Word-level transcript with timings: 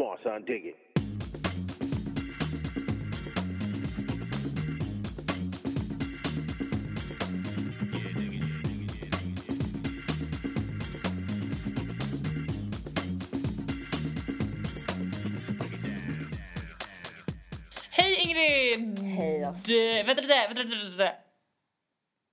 Come 0.00 0.08
on, 0.08 0.18
son, 0.24 0.44
dig 0.46 0.64
it. 0.64 0.76
Hej 17.90 18.16
Ingrid! 18.20 18.98
Hej, 18.98 19.44
alltså. 19.44 19.66
Du, 19.66 20.02
vänta 20.02 20.22
lite, 20.22 20.46
vänta 20.48 20.62
lite, 20.62 20.76
vänta 20.76 20.90
lite. 20.90 21.12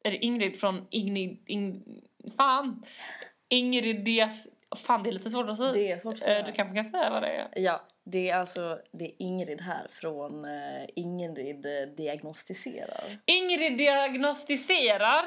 Är 0.04 0.12
det 0.12 0.18
Ingrid 0.18 0.60
från 0.60 0.88
Ingrid... 0.92 1.44
Ing, 1.48 1.84
fan! 2.38 2.84
Ingrid 3.50 4.04
Fan, 4.76 5.04
det 5.04 5.10
är 5.10 5.12
lite 5.12 5.30
svårt 5.30 5.50
att 5.50 5.58
säga. 5.58 5.72
Det 5.72 5.92
är 5.92 5.98
svårt 6.00 6.14
att 6.14 6.22
Eh, 6.22 6.26
säga. 6.26 6.42
Du 6.44 6.52
kanske 6.52 6.76
kan 6.76 6.86
säga 6.86 7.10
vad 7.10 7.22
det 7.24 7.28
är? 7.30 7.48
Ja, 7.56 7.82
det 8.04 8.30
är 8.30 8.38
alltså 8.40 8.80
det 8.92 9.06
är 9.06 9.12
Ingrid 9.20 9.62
här 9.62 9.88
från 9.90 10.46
uh, 10.46 10.86
Ingrid 10.96 11.66
eh, 11.66 11.88
diagnostiserar. 11.98 13.20
Ingrid 13.26 13.78
diagnostiserar. 13.78 15.26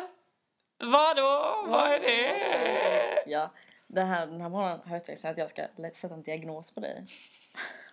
Vadå? 0.79 1.65
Vad 1.69 1.93
är 1.93 2.01
det? 2.01 3.31
Ja, 3.31 3.51
det 3.87 4.01
här, 4.03 4.27
den 4.27 4.41
här 4.41 4.49
morgonen 4.49 4.81
har 4.87 4.93
jag 4.97 5.05
tänkt 5.05 5.25
att 5.25 5.39
jag 5.39 5.51
ska 5.51 5.63
sätta 5.95 6.15
en 6.15 6.23
diagnos 6.23 6.75
på 6.75 6.81
dig. 6.81 7.07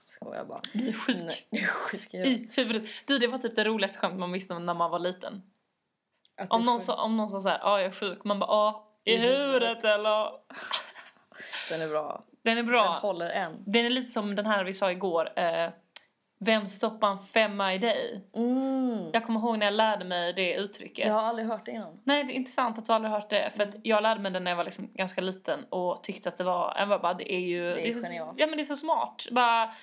Skojar 0.09 0.45
bara. 0.45 0.61
Du 0.73 0.87
är 0.87 0.93
sjuk. 0.93 1.15
Nej, 1.17 1.47
det 1.49 1.57
är 1.57 1.65
sjuk 1.67 2.13
i 2.13 2.17
I 2.17 2.49
huvudet. 2.55 2.83
Du, 3.05 3.17
det 3.17 3.27
var 3.27 3.37
typ 3.37 3.55
det 3.55 3.63
roligaste 3.63 3.99
skämt 3.99 4.19
man 4.19 4.31
visste 4.31 4.59
när 4.59 4.73
man 4.73 4.91
var 4.91 4.99
liten. 4.99 5.43
Du 6.37 6.45
Om 6.49 6.65
någon, 6.65 6.79
sa, 6.81 7.03
om 7.03 7.17
någon 7.17 7.29
sa 7.29 7.41
såhär, 7.41 7.59
ja 7.63 7.79
jag 7.81 7.87
är 7.87 7.91
sjuk. 7.91 8.23
Man 8.23 8.39
bara, 8.39 8.47
ja 8.49 8.87
i 9.03 9.11
I 9.13 9.17
huvudet. 9.17 9.39
huvudet 9.39 9.83
eller? 9.85 10.29
Den 11.69 11.81
är 11.81 11.87
bra. 11.87 12.23
Den 12.43 12.51
är 12.51 12.55
Den 12.55 12.65
bra. 12.65 12.99
håller 13.01 13.29
än. 13.29 13.63
Den 13.65 13.85
är 13.85 13.89
lite 13.89 14.11
som 14.11 14.35
den 14.35 14.45
här 14.45 14.63
vi 14.63 14.73
sa 14.73 14.91
igår. 14.91 15.39
Eh, 15.39 15.69
vem 16.39 16.67
stoppar 16.67 17.11
en 17.11 17.19
femma 17.33 17.73
i 17.73 17.77
dig? 17.77 18.21
Mm. 18.35 19.09
Jag 19.13 19.25
kommer 19.25 19.39
ihåg 19.39 19.57
när 19.57 19.65
jag 19.65 19.73
lärde 19.73 20.05
mig 20.05 20.33
det 20.33 20.53
uttrycket. 20.53 21.07
Jag 21.07 21.13
har 21.13 21.21
aldrig 21.21 21.47
hört 21.47 21.65
det 21.65 21.71
innan. 21.71 21.99
Nej, 22.03 22.23
det 22.23 22.33
är 22.33 22.35
intressant 22.35 22.77
att 22.77 22.85
du 22.85 22.93
aldrig 22.93 23.11
hört 23.11 23.29
det. 23.29 23.51
För 23.55 23.63
Mm. 23.63 23.69
att 23.69 23.85
jag 23.85 24.03
lärde 24.03 24.21
mig 24.21 24.31
det 24.31 24.39
när 24.39 24.51
jag 24.51 24.55
var 24.55 24.63
liksom 24.63 24.89
ganska 24.93 25.21
liten 25.21 25.63
och 25.69 26.03
tyckte 26.03 26.29
att 26.29 26.37
det 26.37 26.43
var, 26.43 26.75
jag 26.77 27.01
bara, 27.01 27.13
det 27.13 27.33
är 27.33 27.39
ju... 27.39 27.73
Det 27.73 27.89
är 27.89 27.93
så, 27.93 27.99
genialt. 28.01 28.33
Ja 28.39 28.47
men 28.47 28.57
det 28.57 28.63
är 28.63 28.65
så 28.65 28.75
smart. 28.75 29.27
Bara, 29.31 29.73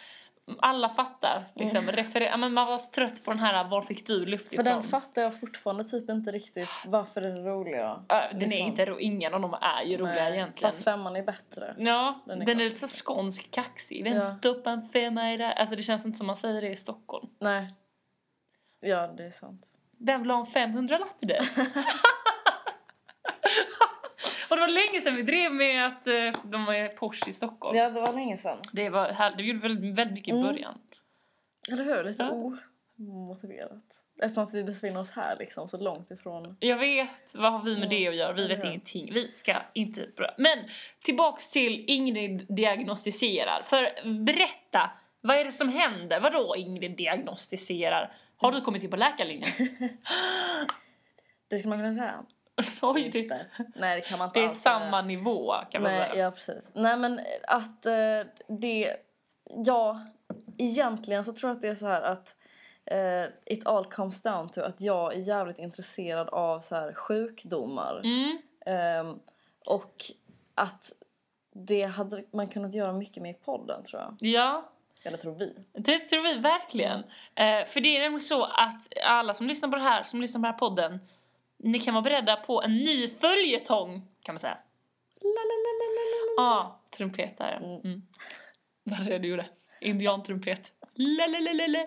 alla 0.58 0.88
fattar 0.88 1.44
liksom. 1.54 1.78
Mm. 1.82 1.96
Referer, 1.96 2.36
men 2.36 2.52
man 2.52 2.66
var 2.66 2.78
trött 2.78 3.24
på 3.24 3.30
den 3.30 3.40
här, 3.40 3.64
var 3.68 3.82
fick 3.82 4.06
du 4.06 4.26
luft 4.26 4.48
För 4.48 4.54
ifrån? 4.54 4.64
den 4.64 4.82
fattar 4.82 5.22
jag 5.22 5.40
fortfarande 5.40 5.84
typ 5.84 6.10
inte 6.10 6.32
riktigt 6.32 6.68
varför 6.86 7.20
den 7.20 7.36
är 7.36 7.42
roliga. 7.42 8.04
Ja, 8.08 8.28
den 8.32 8.42
är 8.42 8.46
liksom. 8.46 8.66
inte 8.66 8.84
ro, 8.84 8.98
ingen 9.00 9.34
av 9.34 9.40
dem 9.40 9.54
är 9.60 9.82
ju 9.82 9.96
roliga 9.96 10.14
Nej, 10.14 10.32
egentligen. 10.32 10.72
Fast 10.72 10.84
femman 10.84 11.16
är 11.16 11.22
bättre. 11.22 11.74
Ja, 11.78 12.22
Den 12.26 12.38
den 12.38 12.48
är 12.48 12.52
är, 12.52 12.56
klart. 12.56 12.72
lite 12.72 12.88
så 12.88 13.04
skånsk 13.04 13.50
kaxig. 13.50 14.04
Vem 14.04 14.14
Ja. 14.16 14.22
stoppar 14.22 14.70
en 14.72 14.88
femma 14.88 15.32
i 15.32 15.36
det? 15.36 15.52
Alltså 15.52 15.76
det 15.76 15.82
känns 15.82 16.04
inte 16.06 16.18
som 16.18 16.26
man 16.26 16.36
säger 16.36 16.60
det 16.62 16.70
i 16.70 16.76
Stockholm. 16.76 17.28
Nej. 17.40 17.74
Ja, 18.80 19.06
det 19.06 19.24
är 19.24 19.30
sant. 19.30 19.62
Vem 20.00 20.22
vill 20.22 20.30
ha 20.30 20.38
en 20.40 20.46
500-lapp 20.46 21.16
i 21.20 21.26
det? 21.26 21.40
och 24.54 24.60
det 24.60 24.66
var 24.66 24.88
länge 24.88 25.00
sedan 25.00 25.16
vi 25.16 25.22
drev 25.22 25.52
med 25.54 25.86
att 25.86 26.06
eh, 26.06 26.40
de 26.50 26.68
är 26.68 26.88
Porsche 26.88 27.30
i 27.30 27.32
Stockholm. 27.32 27.76
Ja, 27.78 27.90
det 27.90 28.00
var 28.00 28.12
länge 28.12 28.36
sedan. 28.36 28.58
Det, 28.72 28.88
var, 28.90 29.08
här, 29.08 29.34
det 29.36 29.42
gjorde 29.42 29.58
väldigt, 29.68 29.94
väldigt 29.94 30.14
mycket 30.14 30.34
i 30.34 30.38
Mm. 30.38 30.52
början. 30.52 30.78
Eller 31.72 31.84
hur? 31.84 32.04
Lite 32.04 32.22
Ja. 32.22 32.52
omotiverat. 32.98 33.82
Eftersom 34.22 34.44
att 34.44 34.54
vi 34.54 34.64
befinner 34.64 35.00
oss 35.00 35.10
här 35.10 35.36
liksom, 35.38 35.68
så 35.68 35.76
långt 35.78 36.10
ifrån. 36.10 36.56
Jag 36.60 36.76
vet, 36.76 37.34
vad 37.34 37.52
har 37.52 37.62
vi 37.62 37.70
med 37.74 37.76
Mm. 37.84 37.88
det 37.88 38.08
att 38.08 38.14
göra? 38.16 38.32
Vi 38.32 38.48
vet 38.48 38.58
hur? 38.62 38.68
ingenting. 38.68 39.12
Vi 39.12 39.30
ska 39.34 39.56
inte... 39.72 40.06
bra- 40.16 40.34
Men 40.38 40.58
tillbaks 41.04 41.50
till 41.50 41.84
Ingrid 41.86 42.46
diagnostiserar. 42.48 43.62
För 43.62 44.08
berätta, 44.24 44.90
vad 45.20 45.36
är 45.36 45.44
det 45.44 45.52
som 45.52 45.68
händer? 45.68 46.20
Vadå 46.20 46.54
Ingrid 46.56 46.96
diagnostiserar? 46.96 48.12
Har 48.36 48.52
du 48.52 48.60
kommit 48.60 48.82
in 48.82 48.90
på 48.90 48.96
läkarlinjen? 48.96 49.50
Det 51.48 51.58
ska 51.58 51.68
man 51.68 51.78
kunna 51.78 51.94
säga. 51.94 52.24
Oj, 52.82 53.10
det, 53.12 53.18
Inte. 53.18 53.46
Nej, 53.74 54.00
det 54.00 54.06
kan 54.06 54.18
man 54.18 54.28
inte 54.28 54.40
det 54.40 54.44
är 54.44 54.48
alls 54.48 54.62
samma 54.62 55.02
nivå 55.02 55.54
kan 55.70 55.82
man 55.82 55.92
Nej, 55.92 56.10
säga. 56.10 56.24
ja 56.24 56.30
precis. 56.30 56.70
Nej 56.74 56.96
men 56.96 57.20
att 57.42 57.86
eh, 57.86 58.20
det... 58.48 58.96
Ja, 59.64 60.00
egentligen 60.58 61.24
så 61.24 61.32
tror 61.32 61.50
jag 61.50 61.56
att 61.56 61.62
det 61.62 61.68
är 61.68 61.74
så 61.74 61.86
här 61.86 62.02
att 62.02 62.36
eh, 62.84 63.24
it 63.46 63.66
all 63.66 63.84
comes 63.84 64.22
down 64.22 64.48
to 64.48 64.60
att 64.60 64.80
jag 64.80 65.14
är 65.14 65.18
jävligt 65.18 65.58
intresserad 65.58 66.28
av 66.28 66.60
så 66.60 66.74
här 66.74 66.92
sjukdomar. 66.92 68.00
Mm. 68.04 68.38
Ehm, 68.66 69.18
och 69.66 69.94
att 70.54 70.92
det 71.54 71.82
hade 71.82 72.24
man 72.32 72.48
kunnat 72.48 72.74
göra 72.74 72.92
mycket 72.92 73.22
med 73.22 73.30
i 73.30 73.34
podden 73.34 73.82
tror 73.82 74.02
jag. 74.02 74.16
Ja, 74.20 74.72
Eller 75.02 75.18
tror 75.18 75.34
vi. 75.34 75.54
det 75.72 75.98
tror 75.98 76.22
vi 76.22 76.34
verkligen. 76.34 76.98
Eh, 77.34 77.66
för 77.66 77.80
det 77.80 77.96
är 77.96 78.00
nämligen 78.00 78.26
så 78.26 78.44
att 78.44 78.88
alla 79.04 79.34
som 79.34 79.46
lyssnar 79.46 79.68
på 79.68 79.76
det 79.76 79.82
här, 79.82 80.04
som 80.04 80.20
lyssnar 80.20 80.40
på 80.40 80.44
den 80.46 80.52
här 80.52 80.58
podden, 80.58 81.00
ni 81.58 81.78
kan 81.78 81.94
vara 81.94 82.02
beredda 82.02 82.36
på 82.36 82.62
en 82.62 82.76
ny 82.76 83.08
följetong, 83.08 84.08
kan 84.22 84.34
man 84.34 84.40
säga. 84.40 84.58
Ja, 86.36 86.80
trumpet 86.90 87.38
där 87.38 87.58
ja. 87.60 87.66
Mm. 87.66 87.80
Mm. 87.84 88.02
Vad 88.84 88.98
var 88.98 89.04
det 89.04 89.18
du 89.18 89.28
gjorde? 89.28 89.46
Indiantrumpet. 89.80 90.72
Lalalala. 90.94 91.86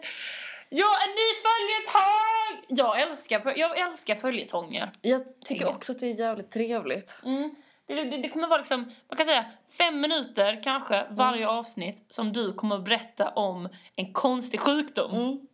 Ja, 0.69 0.87
en 1.05 1.11
ny 1.11 1.29
följetong! 1.43 2.65
Jag 2.67 3.01
älskar, 3.01 3.53
jag 3.57 3.79
älskar 3.79 4.15
följetonger. 4.15 4.91
Jag 5.01 5.21
tycker 5.45 5.69
också 5.69 5.91
att 5.91 5.99
det 5.99 6.07
är 6.07 6.19
jävligt 6.19 6.51
trevligt. 6.51 7.19
Mm. 7.25 7.55
Det, 7.85 8.03
det, 8.03 8.17
det 8.17 8.29
kommer 8.29 8.47
vara 8.47 8.57
liksom, 8.57 8.91
man 9.09 9.17
kan 9.17 9.25
säga 9.25 9.45
fem 9.77 10.01
minuter 10.01 10.63
kanske 10.63 11.07
varje 11.09 11.47
avsnitt 11.47 12.05
som 12.09 12.33
du 12.33 12.53
kommer 12.53 12.75
att 12.75 12.83
berätta 12.83 13.29
om 13.29 13.69
en 13.95 14.13
konstig 14.13 14.59
sjukdom. 14.59 15.11
Mm. 15.11 15.47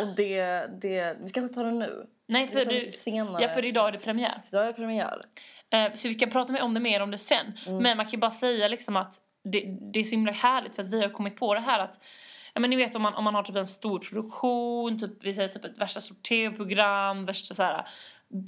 Och 0.00 0.14
det, 0.16 0.66
det, 0.82 1.16
vi 1.20 1.28
ska 1.28 1.40
inte 1.40 1.54
ta 1.54 1.62
det 1.62 1.70
nu. 1.70 2.06
Nej, 2.26 2.48
för, 2.48 2.64
du, 2.64 2.90
senare. 2.90 3.42
ja, 3.42 3.48
för 3.48 3.64
idag 3.64 3.88
är 3.88 3.92
det 3.92 3.98
premiär. 3.98 4.40
För 4.44 4.56
Idag 4.56 4.62
är 4.62 4.66
det 4.66 4.74
premiär. 4.74 5.24
Eh, 5.70 5.92
så 5.94 6.08
vi 6.08 6.14
kan 6.14 6.30
prata 6.30 6.64
om 6.64 6.74
det 6.74 6.80
mer 6.80 7.00
om 7.00 7.10
det 7.10 7.18
sen. 7.18 7.52
Mm. 7.66 7.82
Men 7.82 7.96
man 7.96 8.06
kan 8.06 8.12
ju 8.12 8.18
bara 8.18 8.30
säga 8.30 8.68
liksom 8.68 8.96
att 8.96 9.20
det, 9.44 9.64
det 9.92 10.00
är 10.00 10.04
så 10.04 10.10
himla 10.10 10.32
härligt 10.32 10.74
för 10.74 10.82
att 10.82 10.88
vi 10.88 11.02
har 11.02 11.08
kommit 11.08 11.36
på 11.36 11.54
det 11.54 11.60
här 11.60 11.78
att 11.78 12.00
Ja 12.56 12.60
men 12.60 12.70
ni 12.70 12.76
vet 12.76 12.94
om 12.94 13.02
man, 13.02 13.14
om 13.14 13.24
man 13.24 13.34
har 13.34 13.42
typ 13.42 13.56
en 13.56 13.66
stor 13.66 13.98
produktion, 13.98 15.00
typ, 15.00 15.24
vi 15.24 15.34
säger 15.34 15.48
typ 15.48 15.64
ett 15.64 15.78
värsta 15.78 16.00
stort 16.00 16.22
tv-program, 16.22 17.26
värsta 17.26 17.54
så 17.54 17.62
här. 17.62 17.88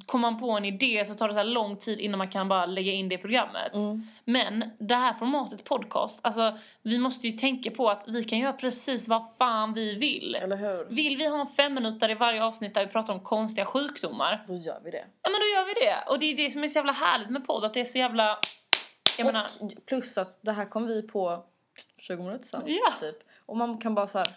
Kommer 0.07 0.31
man 0.31 0.41
på 0.41 0.51
en 0.51 0.65
idé 0.65 1.05
så 1.07 1.15
tar 1.15 1.29
det 1.29 1.35
så 1.35 1.43
lång 1.43 1.77
tid 1.77 2.01
innan 2.01 2.19
man 2.19 2.29
kan 2.31 2.49
bara 2.49 2.67
lägga 2.67 2.93
in 2.93 3.09
det 3.09 3.15
i 3.15 3.19
programmet. 3.19 3.75
Mm. 3.75 4.07
Men 4.25 4.71
det 4.79 4.95
här 4.95 5.13
formatet 5.13 5.65
podcast, 5.65 6.21
alltså 6.23 6.59
vi 6.83 6.99
måste 6.99 7.29
ju 7.29 7.39
tänka 7.39 7.71
på 7.71 7.91
att 7.91 8.05
vi 8.09 8.25
kan 8.25 8.39
göra 8.39 8.53
precis 8.53 9.09
vad 9.09 9.23
fan 9.39 9.75
vi 9.75 9.95
vill. 9.95 10.35
Eller 10.43 10.57
hur? 10.57 10.85
Vill 10.95 11.17
vi 11.17 11.27
ha 11.29 11.41
en 11.41 11.47
fem 11.47 11.75
minuter 11.75 12.11
i 12.11 12.15
varje 12.15 12.45
avsnitt 12.45 12.75
där 12.75 12.87
vi 12.87 12.93
pratar 12.93 13.13
om 13.15 13.21
konstiga 13.21 13.65
sjukdomar, 13.67 14.45
Då 14.49 14.55
gör 14.55 14.81
vi 14.85 14.91
det. 14.91 15.05
ja 15.23 15.31
men 15.31 15.41
då 15.41 15.47
gör 15.47 15.67
vi 15.67 15.75
det. 15.87 15.97
Och 16.13 16.19
det 16.19 16.27
är 16.27 16.37
det 16.37 16.51
som 16.51 16.65
är 16.65 16.69
så 16.69 16.79
jävla 16.79 16.93
härligt 16.93 17.31
med 17.31 17.47
podd, 17.47 17.65
att 17.65 17.75
det 17.75 17.81
är 17.81 17.85
så 17.85 17.99
jävla... 17.99 18.39
Jag 19.19 19.27
menar, 19.27 19.47
Och 19.61 19.73
plus 19.87 20.19
att 20.19 20.39
det 20.43 20.53
här 20.53 20.65
kom 20.65 20.87
vi 20.87 21.03
på 21.03 21.45
20 21.99 22.23
minuter 22.23 22.45
sedan. 22.45 22.63
Ja. 22.67 22.93
Typ. 23.01 23.17
Och 23.47 23.57
man 23.57 23.79
kan 23.79 23.95
bara 23.95 24.07
så 24.07 24.19
här. 24.19 24.29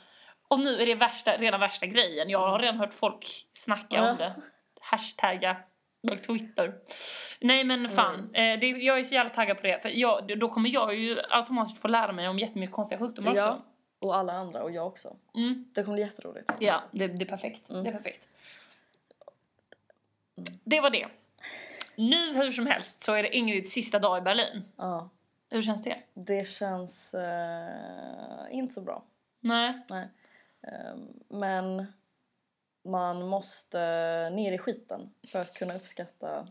och 0.48 0.60
nu 0.60 0.82
är 0.82 0.86
det 0.86 0.96
värsta, 0.96 1.32
redan 1.38 1.60
värsta 1.60 1.86
grejen. 1.86 2.30
Jag 2.30 2.40
har 2.40 2.60
redan 2.60 2.78
hört 2.78 2.94
folk 2.94 3.48
snacka 3.54 3.96
Ja. 3.96 4.12
om 4.12 4.18
det. 4.18 4.34
Hashtagga 4.92 5.58
på 6.08 6.16
Twitter. 6.16 6.74
Nej 7.42 7.64
men 7.64 7.90
fan, 7.90 8.30
Mm. 8.34 8.60
det, 8.60 8.68
jag 8.68 9.00
är 9.00 9.04
så 9.04 9.14
jävla 9.14 9.30
taggad 9.34 9.58
på 9.58 9.64
det. 9.64 9.80
För 9.82 9.90
jag, 9.90 10.40
då 10.40 10.50
kommer 10.50 10.70
jag 10.70 10.96
ju 10.96 11.20
automatiskt 11.30 11.78
få 11.82 11.88
lära 11.88 12.12
mig 12.12 12.28
om 12.28 12.40
jättemycket 12.40 12.76
konstiga 12.76 13.00
sjukdomar 13.00 13.36
Ja. 13.36 13.50
också. 13.50 13.62
Och 14.00 14.16
alla 14.16 14.34
andra 14.34 14.64
och 14.64 14.72
jag 14.72 14.88
också. 14.88 15.16
Mm. 15.36 15.66
Det 15.74 15.84
kommer 15.84 15.96
bli 15.96 16.04
jätteroligt. 16.04 16.52
Ja, 16.60 16.84
det, 16.92 17.08
det 17.08 17.24
är 17.26 17.30
perfekt. 17.30 17.70
Mm. 17.70 17.84
Det 17.84 17.90
är 17.90 17.94
perfekt. 17.94 18.28
Det 20.64 20.82
var 20.82 20.90
det. 20.90 21.08
Nu 21.96 22.34
hur 22.34 22.52
som 22.52 22.68
helst 22.68 23.04
så 23.04 23.14
är 23.14 23.24
det 23.24 23.36
Ingrids 23.38 23.74
sista 23.74 24.00
dag 24.00 24.18
i 24.18 24.22
Berlin. 24.22 24.64
Ja. 24.76 25.10
Hur 25.50 25.62
känns 25.62 25.84
det? 25.84 25.98
Det 26.14 26.48
känns 26.48 27.14
eh, 27.14 27.72
inte 28.52 28.74
så 28.74 28.82
bra. 28.82 29.04
Nej. 29.40 29.74
Nej. 29.90 30.08
Ehm, 30.62 31.08
men 31.40 31.86
man 32.84 33.28
måste 33.28 33.80
ner 34.30 34.52
i 34.52 34.58
skiten 34.58 35.10
för 35.32 35.40
att 35.42 35.54
kunna 35.54 35.76
uppskatta 35.76 36.48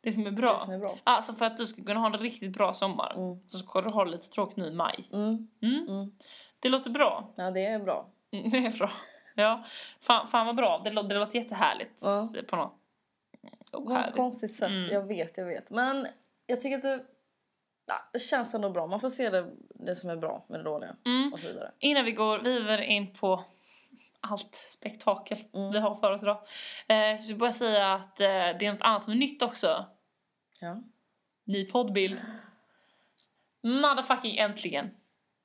Det 0.00 0.12
som 0.12 0.26
är 0.26 0.30
bra. 0.30 0.52
det 0.52 0.58
som 0.64 0.74
är 0.74 0.78
bra. 0.78 0.98
Alltså 1.04 1.32
för 1.32 1.44
att 1.44 1.56
du 1.56 1.66
ska 1.66 1.84
kunna 1.84 2.00
ha 2.00 2.06
en 2.06 2.18
riktigt 2.18 2.52
bra 2.52 2.74
sommar 2.74 3.12
Mm. 3.16 3.48
så 3.48 3.58
ska 3.58 3.80
du 3.80 3.90
ha 3.90 4.04
lite 4.04 4.28
tråkigt 4.28 4.56
nu 4.56 4.66
i 4.66 4.70
maj. 4.70 5.04
Mm. 5.12 5.48
Mm. 5.62 5.86
Mm. 5.88 6.12
Det 6.60 6.68
låter 6.68 6.90
bra. 6.90 7.32
Ja, 7.36 7.50
det 7.50 7.66
är 7.66 7.78
bra. 7.78 8.06
Mm, 8.30 8.50
Det 8.50 8.58
är 8.58 8.78
bra. 8.78 8.90
Ja, 9.34 9.64
fan, 10.00 10.28
fan 10.28 10.46
vad 10.46 10.56
bra. 10.56 10.80
Det, 10.84 10.90
lå- 10.90 11.02
det 11.08 11.14
låter 11.14 11.38
jättehärligt 11.38 11.98
Ja. 12.00 12.28
på 12.48 12.56
något 12.56 12.72
På 13.40 13.46
ett 13.48 13.74
ohärligt. 13.74 14.16
konstigt 14.16 14.54
sätt. 14.54 14.68
Mm. 14.68 14.90
Jag 14.90 15.02
vet, 15.06 15.36
jag 15.36 15.44
vet. 15.46 15.70
Men 15.70 16.06
jag 16.46 16.60
tycker 16.60 16.76
att 16.76 16.82
det, 16.82 17.04
det 18.12 18.18
känns 18.18 18.54
ändå 18.54 18.70
bra. 18.70 18.86
Man 18.86 19.00
får 19.00 19.08
se 19.10 19.30
det, 19.30 19.46
det 19.74 19.94
som 19.94 20.10
är 20.10 20.16
bra 20.16 20.44
med 20.48 20.60
det 20.60 20.64
dåliga 20.64 20.96
och 21.32 21.40
så 21.40 21.46
vidare. 21.48 21.70
Innan 21.78 22.04
vi 22.04 22.12
går 22.12 22.38
vidare 22.38 22.86
in 22.86 23.14
på 23.14 23.44
allt 24.22 24.54
spektakel 24.54 25.38
Mm. 25.54 25.72
vi 25.72 25.78
har 25.78 25.94
för 25.94 26.12
oss 26.12 26.22
idag. 26.22 26.38
Eh, 26.88 27.16
så 27.20 27.32
jag 27.32 27.38
bara 27.38 27.52
säga 27.52 27.94
att 27.94 28.20
eh, 28.20 28.26
det 28.26 28.66
är 28.66 28.72
något 28.72 28.82
annat 28.82 29.04
som 29.04 29.12
är 29.12 29.16
nytt 29.16 29.42
också. 29.42 29.86
Ja. 30.60 30.82
Ny 31.44 31.64
poddbild. 31.64 32.20
Motherfucking 33.62 34.36
äntligen. 34.36 34.90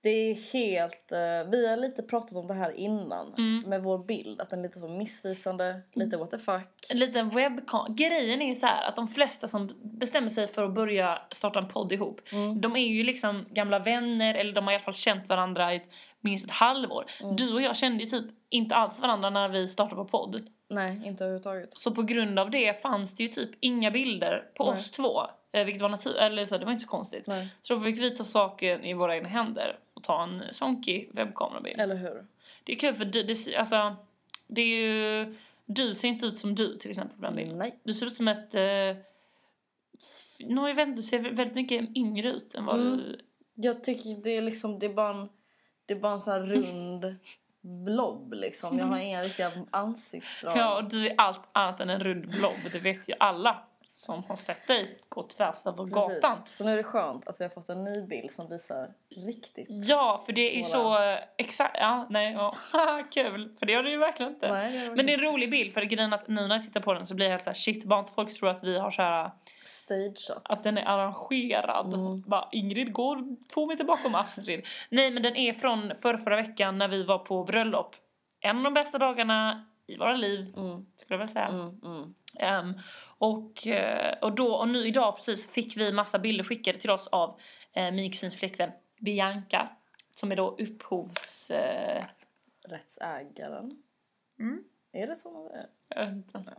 Det 0.04 0.10
är 0.10 0.54
helt... 0.54 1.12
eh, 1.12 1.52
vi 1.52 1.68
har 1.70 1.78
lite 1.78 2.04
pratat 2.04 2.38
om 2.38 2.48
det 2.48 2.54
här 2.54 2.72
innan 2.72 3.34
Mm. 3.38 3.70
med 3.70 3.84
vår 3.84 3.98
bild. 4.06 4.42
Att 4.42 4.50
den 4.50 4.60
är 4.60 4.64
lite 4.64 4.80
så 4.80 4.88
missvisande, 4.88 5.82
lite 5.94 6.18
what 6.18 6.32
the 6.32 6.38
fuck. 6.38 6.86
En 6.92 7.00
liten 7.00 7.30
webbkam. 7.30 7.96
Grejen 7.96 8.42
är 8.42 8.46
ju 8.48 8.56
så 8.56 8.66
här 8.66 8.88
att 8.90 8.96
de 8.96 9.08
flesta 9.08 9.48
som 9.48 9.72
bestämmer 9.84 10.30
sig 10.30 10.48
för 10.48 10.64
att 10.64 10.74
börja 10.74 11.22
starta 11.32 11.60
en 11.60 11.68
podd 11.68 11.92
ihop, 11.92 12.22
Mm. 12.32 12.62
de 12.62 12.76
är 12.76 12.88
ju 12.88 13.04
liksom 13.04 13.46
gamla 13.52 13.80
vänner 13.80 14.36
eller 14.36 14.54
de 14.54 14.64
har 14.66 14.72
i 14.72 14.76
alla 14.76 14.84
fall 14.84 14.94
känt 14.94 15.30
varandra 15.30 15.74
i 15.74 15.78
ett, 15.78 15.90
minst 16.22 16.46
ett 16.46 16.52
halvår. 16.52 17.06
Mm. 17.22 17.36
Du 17.36 17.54
och 17.54 17.62
jag 17.62 17.78
kände 17.78 18.04
ju 18.04 18.10
typ 18.10 18.26
inte 18.50 18.76
alls 18.76 19.00
varandra 19.00 19.30
när 19.30 19.50
vi 19.50 19.68
startade 19.68 19.96
vår 19.96 20.06
podd. 20.06 20.50
Nej, 20.70 21.02
inte 21.06 21.24
överhuvudtaget. 21.24 21.78
Så 21.78 21.92
på 21.92 22.02
grund 22.02 22.40
av 22.40 22.52
det 22.52 22.82
fanns 22.82 23.16
det 23.16 23.24
ju 23.24 23.30
typ 23.30 23.50
inga 23.60 23.92
bilder 23.92 24.46
på 24.56 24.64
Nej. 24.72 24.74
oss 24.80 24.92
två. 24.92 25.22
eh, 25.52 25.64
Vilket 25.66 25.82
var 25.82 25.90
naturligt, 25.90 26.20
eller 26.22 26.46
så, 26.46 26.58
det 26.58 26.66
var 26.66 26.72
inte 26.72 26.84
så 26.84 26.90
konstigt. 26.90 27.28
Nej. 27.28 27.48
Så 27.62 27.76
då 27.76 27.82
fick 27.82 27.98
vi 28.00 28.10
ta 28.12 28.24
saken 28.24 28.84
i 28.86 28.94
våra 28.94 29.16
egna 29.16 29.30
händer 29.30 29.80
och 29.94 30.04
ta 30.04 30.24
en 30.24 30.44
sonky 30.52 31.08
webbkamerabild. 31.12 31.80
Eller 31.82 31.96
hur? 31.96 32.26
Det 32.64 32.72
är 32.72 32.76
kul 32.76 32.96
för 32.96 33.06
du, 33.06 33.24
det, 33.24 33.56
alltså, 33.56 33.96
det 34.48 34.62
är 34.62 34.78
ju, 34.78 35.36
du 35.66 35.96
ser 35.96 36.08
inte 36.08 36.26
ut 36.26 36.38
som 36.38 36.56
du 36.56 36.78
till 36.78 36.90
exempel 36.90 37.18
på 37.18 37.24
den 37.26 37.36
bilden. 37.36 37.58
Nej. 37.58 37.80
Du 37.84 37.94
ser 37.94 38.06
ut 38.06 38.16
som 38.16 38.28
ett... 38.28 38.56
Eh, 38.56 38.96
nå, 40.40 40.68
jag 40.68 40.76
vet 40.76 40.88
inte, 40.88 41.00
du 41.02 41.04
ser 41.08 41.20
väldigt 41.20 41.56
mycket 41.56 41.96
yngre 41.98 42.32
ut 42.32 42.56
än 42.56 42.66
vad 42.66 42.76
Mm. 42.80 42.98
du... 42.98 43.20
Jag 43.56 43.84
tycker 43.84 44.24
det 44.24 44.38
är 44.38 44.42
liksom, 44.42 44.80
det 44.80 44.86
är 44.86 44.94
bara 44.94 45.10
en, 45.10 45.30
det 45.88 45.94
är 45.94 46.00
bara 46.00 46.14
en 46.14 46.20
sån 46.20 46.34
här 46.34 46.42
rund 46.42 47.16
blob 47.62 48.34
liksom. 48.34 48.78
Jag 48.78 48.86
har 48.86 48.98
inga 48.98 49.24
riktiga 49.24 49.52
ansiktsdrag. 49.72 50.58
Ja, 50.58 50.78
och 50.78 50.90
du 50.90 51.08
är 51.08 51.14
allt 51.18 51.42
annat 51.52 51.80
än 51.80 51.90
en 51.90 52.00
rund 52.00 52.28
blob. 52.28 52.72
Det 52.72 52.80
vet 52.80 53.10
ju 53.10 53.14
alla 53.20 53.64
som 53.88 54.24
har 54.24 54.36
sett 54.36 54.68
dig 54.68 55.00
gå 55.10 55.24
tvärs 55.24 55.66
över 55.66 55.78
Precis. 55.84 55.94
gatan. 56.22 56.38
Så 56.50 56.64
nu 56.66 56.72
är 56.72 56.78
det 56.78 56.84
skönt 56.84 57.28
att 57.28 57.40
vi 57.42 57.44
har 57.46 57.50
fått 57.50 57.70
en 57.70 57.84
ny 57.84 58.02
bild 58.02 58.32
som 58.32 58.50
visar 58.50 58.90
riktigt. 59.16 59.68
Ja, 59.70 60.24
för 60.26 60.34
det 60.34 60.52
är 60.52 60.56
ju 60.56 60.62
Voilà. 60.62 60.66
så... 60.66 61.04
eh, 61.04 61.20
Exakt, 61.38 61.78
ja, 61.80 62.08
nej, 62.10 62.34
ja. 62.34 62.54
Kul, 63.12 63.56
för 63.60 63.66
det 63.66 63.72
gör 63.72 63.84
det 63.84 63.90
ju 63.90 63.98
verkligen 63.98 64.32
inte. 64.34 64.52
Nej, 64.54 64.72
det 64.90 64.96
Men 64.96 65.06
det 65.06 65.14
är 65.14 65.18
en 65.18 65.24
rolig 65.24 65.52
bild, 65.52 65.74
för 65.74 65.82
grejen 65.82 66.14
att 66.14 66.28
nu 66.28 66.48
när 66.48 66.56
jag 66.56 66.64
tittar 66.66 66.82
på 66.82 66.94
den 66.94 67.08
så 67.08 67.14
blir 67.16 67.26
jag 67.26 67.32
helt 67.32 67.44
såhär 67.44 67.56
shit, 67.56 67.84
bara 67.84 68.00
inte 68.00 68.14
folk 68.14 68.34
tror 68.40 68.50
att 68.50 68.64
vi 68.64 68.80
har 68.80 68.92
så 68.92 69.02
här 69.02 69.32
stageat. 69.66 70.42
att 70.44 70.64
den 70.64 70.78
är 70.78 70.86
arrangerad. 70.86 71.94
Mm. 71.94 72.22
Bara, 72.22 72.48
Ingrid 72.52 72.94
går 72.94 73.36
två 73.54 73.66
meter 73.66 73.84
bakom 73.84 74.16
Astrid. 74.16 74.66
Nej, 74.90 75.12
men 75.12 75.24
den 75.24 75.36
är 75.36 75.54
från 75.54 75.94
förra, 76.02 76.18
förra 76.18 76.36
veckan 76.36 76.78
när 76.78 76.88
vi 76.88 77.04
var 77.04 77.18
på 77.20 77.44
bröllop. 77.44 77.96
En 78.40 78.58
av 78.58 78.64
de 78.64 78.74
bästa 78.74 78.98
dagarna 78.98 79.66
i 79.88 79.98
våra 79.98 80.16
liv, 80.16 80.54
Mm, 80.58 80.86
skulle 80.96 81.14
jag 81.14 81.18
väl 81.18 81.30
säga. 81.30 81.48
mm, 81.48 81.80
mm. 81.84 82.14
Ehm, 82.40 82.74
och, 83.18 83.68
eh, 83.68 84.18
och, 84.22 84.36
då, 84.36 84.56
och 84.56 84.68
nu 84.70 84.88
idag 84.88 85.16
precis 85.16 85.52
fick 85.52 85.78
vi 85.78 85.92
massa 85.92 86.20
bilder 86.20 86.44
skickade 86.44 86.80
till 86.80 86.90
oss 86.90 87.08
av 87.08 87.40
eh, 87.74 87.92
min 87.92 88.12
kusins 88.12 88.36
flickvän 88.36 88.72
Bianca. 89.00 89.70
Som 90.12 90.32
är 90.32 90.36
då 90.36 90.50
upphovs... 90.60 91.52
Eh, 91.52 92.04
Rättsägaren. 92.70 93.84
Mm. 94.40 94.64
Är 94.92 95.08
det 95.08 95.16
så? 95.16 95.52
jag 95.88 96.06
vet 96.06 96.16
inte. 96.36 96.54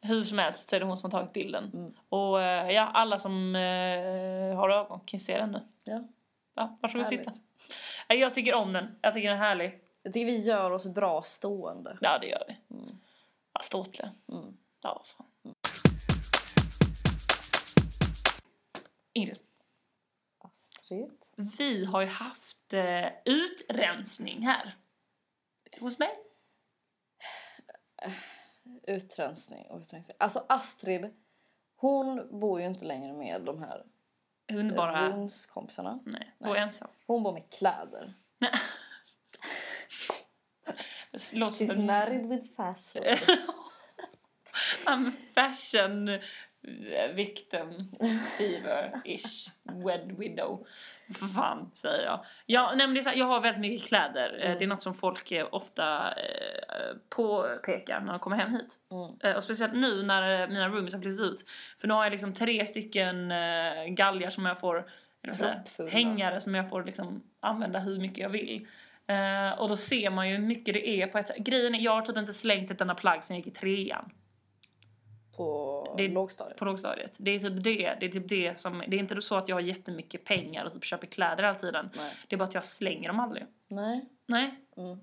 Hur 0.00 0.24
som 0.24 0.38
helst 0.38 0.68
så 0.68 0.76
är 0.76 0.80
det 0.80 0.86
hon 0.86 0.96
som 0.96 1.10
har 1.12 1.18
tagit 1.20 1.32
bilden. 1.32 1.70
Mm. 1.74 1.94
Och 2.08 2.42
eh, 2.42 2.70
ja, 2.70 2.82
alla 2.94 3.18
som 3.18 3.56
eh, 3.56 4.56
har 4.56 4.70
ögon 4.70 5.00
kan 5.06 5.20
se 5.20 5.38
den 5.38 5.50
nu. 5.50 5.60
Ja. 5.84 6.04
Ja, 6.54 6.78
varsågod 6.82 7.04
Härligt. 7.04 7.20
titta. 7.20 7.32
Nej, 8.08 8.18
Jag 8.18 8.34
tycker 8.34 8.54
om 8.54 8.72
den. 8.72 8.98
Jag 9.02 9.14
tycker 9.14 9.28
den 9.28 9.38
är 9.38 9.42
härlig. 9.44 9.80
Jag 10.02 10.12
tycker 10.12 10.26
vi 10.26 10.36
gör 10.36 10.70
oss 10.70 10.86
bra 10.86 11.22
stående. 11.22 11.98
Ja, 12.00 12.18
det 12.18 12.26
gör 12.26 12.44
vi. 12.48 12.76
Mm. 12.76 12.98
Ja, 13.52 13.60
ståtliga. 13.62 14.12
Mm. 14.32 14.56
Ja, 14.80 15.04
fan. 15.06 15.26
Ingrid, 19.12 19.38
Astrid. 20.38 21.24
vi 21.58 21.84
har 21.84 22.00
ju 22.00 22.06
haft 22.06 22.72
eh, 22.72 23.06
utrensning 23.24 24.42
här. 24.46 24.76
Hos 25.80 25.98
mig. 25.98 26.18
Utrensning 28.82 29.66
och 29.66 29.80
utrensning. 29.80 30.16
Alltså 30.18 30.44
Astrid, 30.48 31.10
hon 31.76 32.40
bor 32.40 32.60
ju 32.60 32.66
inte 32.66 32.84
längre 32.84 33.12
med 33.12 33.42
de 33.42 33.62
här 33.62 33.84
Underbara... 34.52 35.08
rumskompisarna. 35.08 35.98
Nej, 36.04 36.34
då 36.38 36.48
är 36.48 36.54
jag 36.54 36.62
ensam. 36.62 36.90
Hon 37.06 37.22
bor 37.22 37.32
med 37.32 37.50
kläder. 37.50 38.14
Låter 41.34 41.56
som 41.56 41.66
She's 41.66 41.78
en- 41.80 41.86
married 41.86 42.28
with 42.28 42.44
fashion. 42.56 43.02
I'm 44.86 45.12
fashion 45.34 46.10
victim 47.14 47.90
fever-ish 48.38 49.50
wed 49.62 50.12
widow. 50.18 50.66
För 51.14 51.26
fan, 51.26 51.70
säger 51.74 52.04
jag. 52.04 52.24
Ja, 52.46 52.72
nej, 52.76 52.86
men 52.86 52.94
det 52.94 53.00
är 53.00 53.02
så 53.02 53.08
här, 53.10 53.16
jag 53.16 53.26
har 53.26 53.40
väldigt 53.40 53.60
mycket 53.60 53.88
kläder. 53.88 54.38
Eh, 54.40 54.46
Mm. 54.46 54.58
Det 54.58 54.64
är 54.64 54.68
något 54.68 54.82
som 54.82 54.94
folk 54.94 55.32
eh, 55.32 55.46
ofta 55.50 56.14
eh, 56.14 56.96
påpekar 57.08 58.00
när 58.00 58.12
de 58.12 58.18
kommer 58.18 58.36
hem 58.36 58.50
hit. 58.52 58.78
Mm. 58.90 59.10
Eh, 59.22 59.36
och 59.36 59.44
speciellt 59.44 59.74
nu 59.74 60.02
när 60.02 60.48
mina 60.48 60.68
roomies 60.68 60.94
har 60.94 61.00
flyttat 61.00 61.20
ut. 61.26 61.44
För 61.80 61.88
nu 61.88 61.94
har 61.94 62.04
jag 62.04 62.10
liksom 62.10 62.34
tre 62.34 62.66
stycken 62.66 63.30
eh, 63.32 63.84
galgar 63.86 64.30
som 64.30 64.46
jag 64.46 64.60
får, 64.60 64.76
eller 64.76 64.86
vad 65.24 65.36
säger 65.36 65.50
jag, 65.52 65.64
Proppfulla. 65.64 65.90
hängare 65.90 66.40
som 66.40 66.54
jag 66.54 66.70
får 66.70 66.84
liksom 66.84 67.22
använda 67.40 67.78
hur 67.78 67.98
mycket 68.00 68.18
jag 68.18 68.28
vill. 68.30 68.66
Eh, 69.06 69.60
och 69.60 69.68
då 69.68 69.76
ser 69.76 70.10
man 70.10 70.28
ju 70.30 70.36
hur 70.36 70.42
mycket 70.46 70.74
det 70.74 70.88
är 70.88 71.06
på 71.06 71.18
ett 71.18 71.36
Grejen 71.36 71.74
är, 71.74 71.78
jag 71.80 71.92
har 71.92 72.02
typ 72.02 72.16
inte 72.16 72.32
slängt 72.32 72.70
ett 72.70 72.80
enda 72.80 72.94
plagg 72.94 73.24
sen 73.24 73.36
jag 73.36 73.46
gick 73.46 73.56
i 73.56 73.58
trean 73.58 74.10
På 75.36 75.94
Det- 75.98 76.08
lågstadiet. 76.08 76.58
på 76.58 76.64
lågstadiet. 76.64 77.14
Det 77.18 77.30
är 77.30 77.38
typ 77.38 77.64
det, 77.64 77.96
det 78.00 78.06
är 78.06 78.10
typ 78.10 78.28
det 78.28 78.60
som, 78.60 78.82
det 78.88 78.96
är 78.96 79.00
inte 79.00 79.22
så 79.22 79.36
att 79.36 79.48
jag 79.48 79.56
har 79.56 79.60
jättemycket 79.60 80.24
pengar 80.24 80.64
och 80.64 80.72
typ 80.72 80.84
köper 80.84 81.06
kläder 81.06 81.42
hela 81.42 81.54
tiden. 81.54 81.90
Nej. 81.96 82.12
Det 82.28 82.36
är 82.36 82.38
bara 82.38 82.44
att 82.48 82.54
jag 82.54 82.64
slänger 82.64 83.08
dem 83.08 83.20
aldrig. 83.20 83.44
Nej. 83.68 84.04
Nej, 84.26 84.54
Mm. 84.76 84.98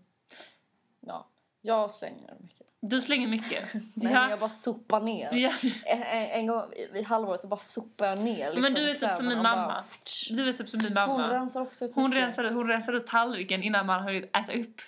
Ja. 0.99 1.27
Jag 1.61 1.91
slänger 1.91 2.35
mycket. 2.39 2.67
Du 2.81 3.01
slänger 3.01 3.27
mycket. 3.27 3.63
Nej, 3.93 4.13
ja. 4.13 4.29
jag 4.29 4.39
bara 4.39 4.49
sopar 4.49 4.99
ner. 5.01 5.33
ja. 5.33 5.53
En, 5.85 6.01
en, 6.03 6.47
gång 6.47 6.63
i- 6.95 7.03
halvåret 7.03 7.41
så 7.41 7.47
bara 7.47 7.59
sopar 7.59 8.05
jag 8.07 8.17
ner 8.17 8.45
liksom, 8.45 8.61
Men 8.61 8.73
du 8.73 8.89
är 8.89 8.93
typ 8.95 9.13
som 9.13 9.27
min 9.27 9.37
och 9.37 9.43
bara- 9.43 9.55
mamma. 9.55 9.83
Du 10.31 10.49
är 10.49 10.53
typ 10.53 10.69
som 10.69 10.79
Hon 10.81 10.93
mamma. 10.93 11.33
rensar 11.33 11.61
också 11.61 11.85
ut 11.85 11.91
Hon 11.95 12.13
rensar, 12.13 12.43
hon 12.51 12.67
rensar 12.67 12.93
ut 12.93 13.07
tallriken 13.07 13.63
innan 13.63 13.85
man 13.85 14.03
har 14.03 14.11
hunnit 14.13 14.35
äta 14.35 14.53
upp. 14.53 14.81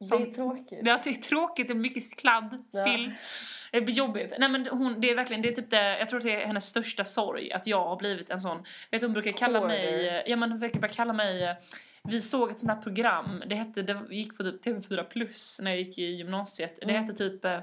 Det 0.00 0.04
är 0.04 0.08
som- 0.08 0.34
tråkigt. 0.34 0.84
Det 0.84 0.90
är 0.90 1.22
tråkigt, 1.22 1.68
det 1.68 1.72
är 1.72 1.76
mycket 1.76 2.16
kladd, 2.16 2.64
Ja. 2.72 2.80
spill. 2.86 3.12
Det 3.72 3.80
blir 3.80 3.94
jobbigt. 3.94 4.32
Nej 4.38 4.48
men 4.48 4.66
hon, 4.66 5.00
det 5.00 5.10
är 5.10 5.14
verkligen, 5.14 5.42
det 5.42 5.48
är 5.48 5.52
typ 5.54 5.70
det, 5.70 5.98
jag 5.98 6.08
tror 6.08 6.18
att 6.18 6.24
det 6.24 6.42
är 6.42 6.46
hennes 6.46 6.66
största 6.66 7.04
sorg 7.04 7.52
att 7.52 7.66
jag 7.66 7.84
har 7.84 7.96
blivit 7.96 8.30
en 8.30 8.40
sån, 8.40 8.64
vet 8.90 9.00
du 9.00 9.06
hon 9.06 9.12
brukar 9.14 9.32
kalla 9.32 9.58
Hoarder. 9.58 9.74
mig, 9.76 10.24
ja 10.26 10.36
men 10.36 10.50
hon 10.50 10.60
brukar 10.60 10.80
bara 10.80 10.88
kalla 10.88 11.12
mig, 11.12 11.42
eh, 11.44 11.56
vi 12.08 12.22
såg 12.22 12.50
ett 12.50 12.58
sånt 12.60 12.72
här 12.72 12.82
program, 12.82 13.42
det 13.46 13.54
hette, 13.54 13.82
det 13.82 14.06
gick 14.10 14.36
på 14.36 14.42
typ 14.42 14.64
TV4 14.64 15.02
plus 15.04 15.60
när 15.62 15.70
jag 15.70 15.80
gick 15.80 15.98
i 15.98 16.02
gymnasiet. 16.04 16.76
Det 16.82 16.90
Mm. 16.90 17.02
hette 17.04 17.18
typ, 17.18 17.44
eh, 17.44 17.60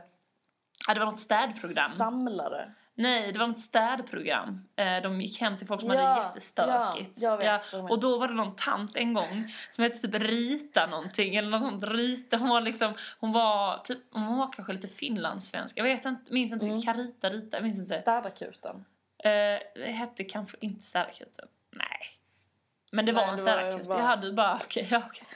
ja 0.88 0.94
det 0.94 1.00
var 1.00 1.06
något 1.06 1.20
städprogram. 1.20 1.90
Samlare. 1.90 2.74
Nej, 3.00 3.32
det 3.32 3.40
var 3.40 3.48
något 3.48 3.60
städprogram. 3.60 4.68
Eh, 4.76 5.02
De 5.02 5.22
gick 5.22 5.42
hem 5.42 5.58
till 5.58 5.68
folk 5.68 5.82
som 5.82 5.90
Ja, 5.90 6.02
hade 6.02 6.26
jättestökigt. 6.28 7.12
ja, 7.22 7.36
vet 7.36 7.62
menar. 7.74 7.92
och 7.92 8.00
då 8.00 8.18
var 8.20 8.28
det 8.28 8.34
någon 8.34 8.56
tant 8.56 8.96
en 8.96 9.14
gång 9.14 9.54
som 9.72 9.84
hette 9.84 10.08
typ 10.08 10.16
Rita 10.22 10.86
någonting 10.88 11.36
eller 11.36 11.50
något 11.50 11.62
sånt. 11.62 11.84
Rita, 11.84 12.38
hon 12.38 12.50
var 12.50 12.62
liksom, 12.62 12.94
hon 13.20 13.32
var 13.32 13.78
typ, 13.78 14.00
hon 14.12 14.38
var 14.38 14.54
kanske 14.54 14.74
lite 14.74 14.88
finlandssvensk. 14.88 15.78
Jag 15.78 15.84
vet 15.84 16.06
inte, 16.06 16.34
minns 16.34 16.54
inte 16.54 16.66
Mm. 16.66 16.82
Carita, 16.82 17.30
Rita, 17.30 17.58
jag 17.58 17.64
minns 17.64 17.80
inte. 17.80 18.02
Städakuten. 18.02 18.86
Eh, 19.24 19.60
det 19.76 19.92
hette 19.92 20.24
kanske 20.24 20.58
inte 20.60 20.84
städakuten. 20.86 21.48
Nej. 21.72 22.17
Men 22.92 23.06
det 23.06 23.12
var 23.12 23.22
Nej, 23.22 23.32
en 23.32 23.38
städakut. 23.38 23.88
bara- 23.88 23.98
Jag 24.00 24.06
hade 24.06 24.32
bara, 24.34 24.56
okej, 24.64 24.88
ja 24.92 25.02
okej. 25.06 25.28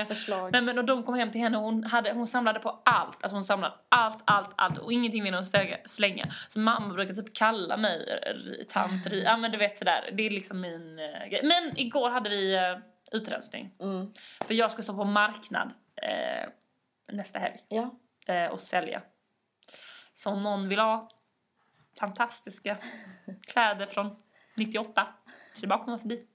Eh, 0.00 0.06
Förslag. 0.06 0.52
Nej 0.52 0.60
men 0.62 0.78
och 0.78 0.84
de 0.84 1.02
kom 1.02 1.14
hem 1.14 1.32
till 1.32 1.40
henne 1.40 1.56
och 1.58 1.62
hon, 1.64 1.84
hade, 1.84 2.12
hon 2.12 2.26
samlade 2.26 2.60
på 2.60 2.82
allt. 2.84 3.22
Alltså 3.22 3.36
hon 3.36 3.44
samlade 3.44 3.74
allt, 3.88 4.22
allt, 4.24 4.50
allt 4.56 4.78
och 4.78 4.92
ingenting 4.92 5.22
ville 5.22 5.36
hon 5.36 5.44
slänga. 5.84 6.34
Så 6.48 6.60
mamma 6.60 6.94
brukar 6.94 7.14
typ 7.14 7.34
kalla 7.34 7.76
mig 7.76 8.22
tant. 8.70 9.12
Ja 9.12 9.36
men 9.36 9.50
du 9.52 9.58
vet 9.58 9.78
sådär, 9.78 10.10
det 10.12 10.26
är 10.26 10.30
liksom 10.30 10.60
min 10.60 10.98
uh, 10.98 11.28
grej. 11.28 11.40
Men 11.44 11.78
igår 11.78 12.10
hade 12.10 12.30
vi 12.30 12.56
uh, 12.56 12.78
utrensning. 13.12 13.70
Mm. 13.80 14.12
För 14.46 14.54
jag 14.54 14.72
ska 14.72 14.82
stå 14.82 14.96
på 14.96 15.04
marknad 15.04 15.72
eh, 16.02 16.48
nästa 17.12 17.38
helg 17.38 17.56
Ja. 17.68 17.90
och 18.50 18.60
sälja. 18.60 19.02
Så 20.14 20.30
om 20.30 20.42
någon 20.42 20.68
vill 20.68 20.78
ha 20.78 21.08
fantastiska 22.00 22.76
kläder 23.46 23.86
från 23.86 24.16
98 24.54 25.06
så 25.52 25.60
det 25.60 25.66
är 25.66 25.68
bara 25.68 25.78
att 25.78 25.84
komma 25.84 25.98
förbi. 25.98 26.26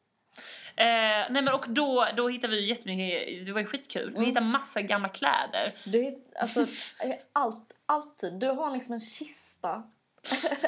Eh, 0.76 0.86
nej 1.30 1.42
men 1.42 1.48
och 1.48 1.66
då, 1.70 2.08
då 2.18 2.30
hittade 2.30 2.56
vi 2.56 2.66
jättemycket, 2.70 3.46
det 3.46 3.52
var 3.52 3.60
ju 3.62 3.66
skitkul. 3.68 4.10
Vi 4.10 4.16
Mm. 4.16 4.26
hittade 4.28 4.46
massa 4.46 4.82
gamla 4.82 5.10
kläder. 5.10 5.74
Du, 5.86 6.22
alltså, 6.40 6.66
allt, 7.34 7.74
alltid. 7.86 8.34
Du 8.34 8.48
har 8.48 8.72
liksom 8.72 8.94
en 8.94 9.02
kista. 9.02 9.84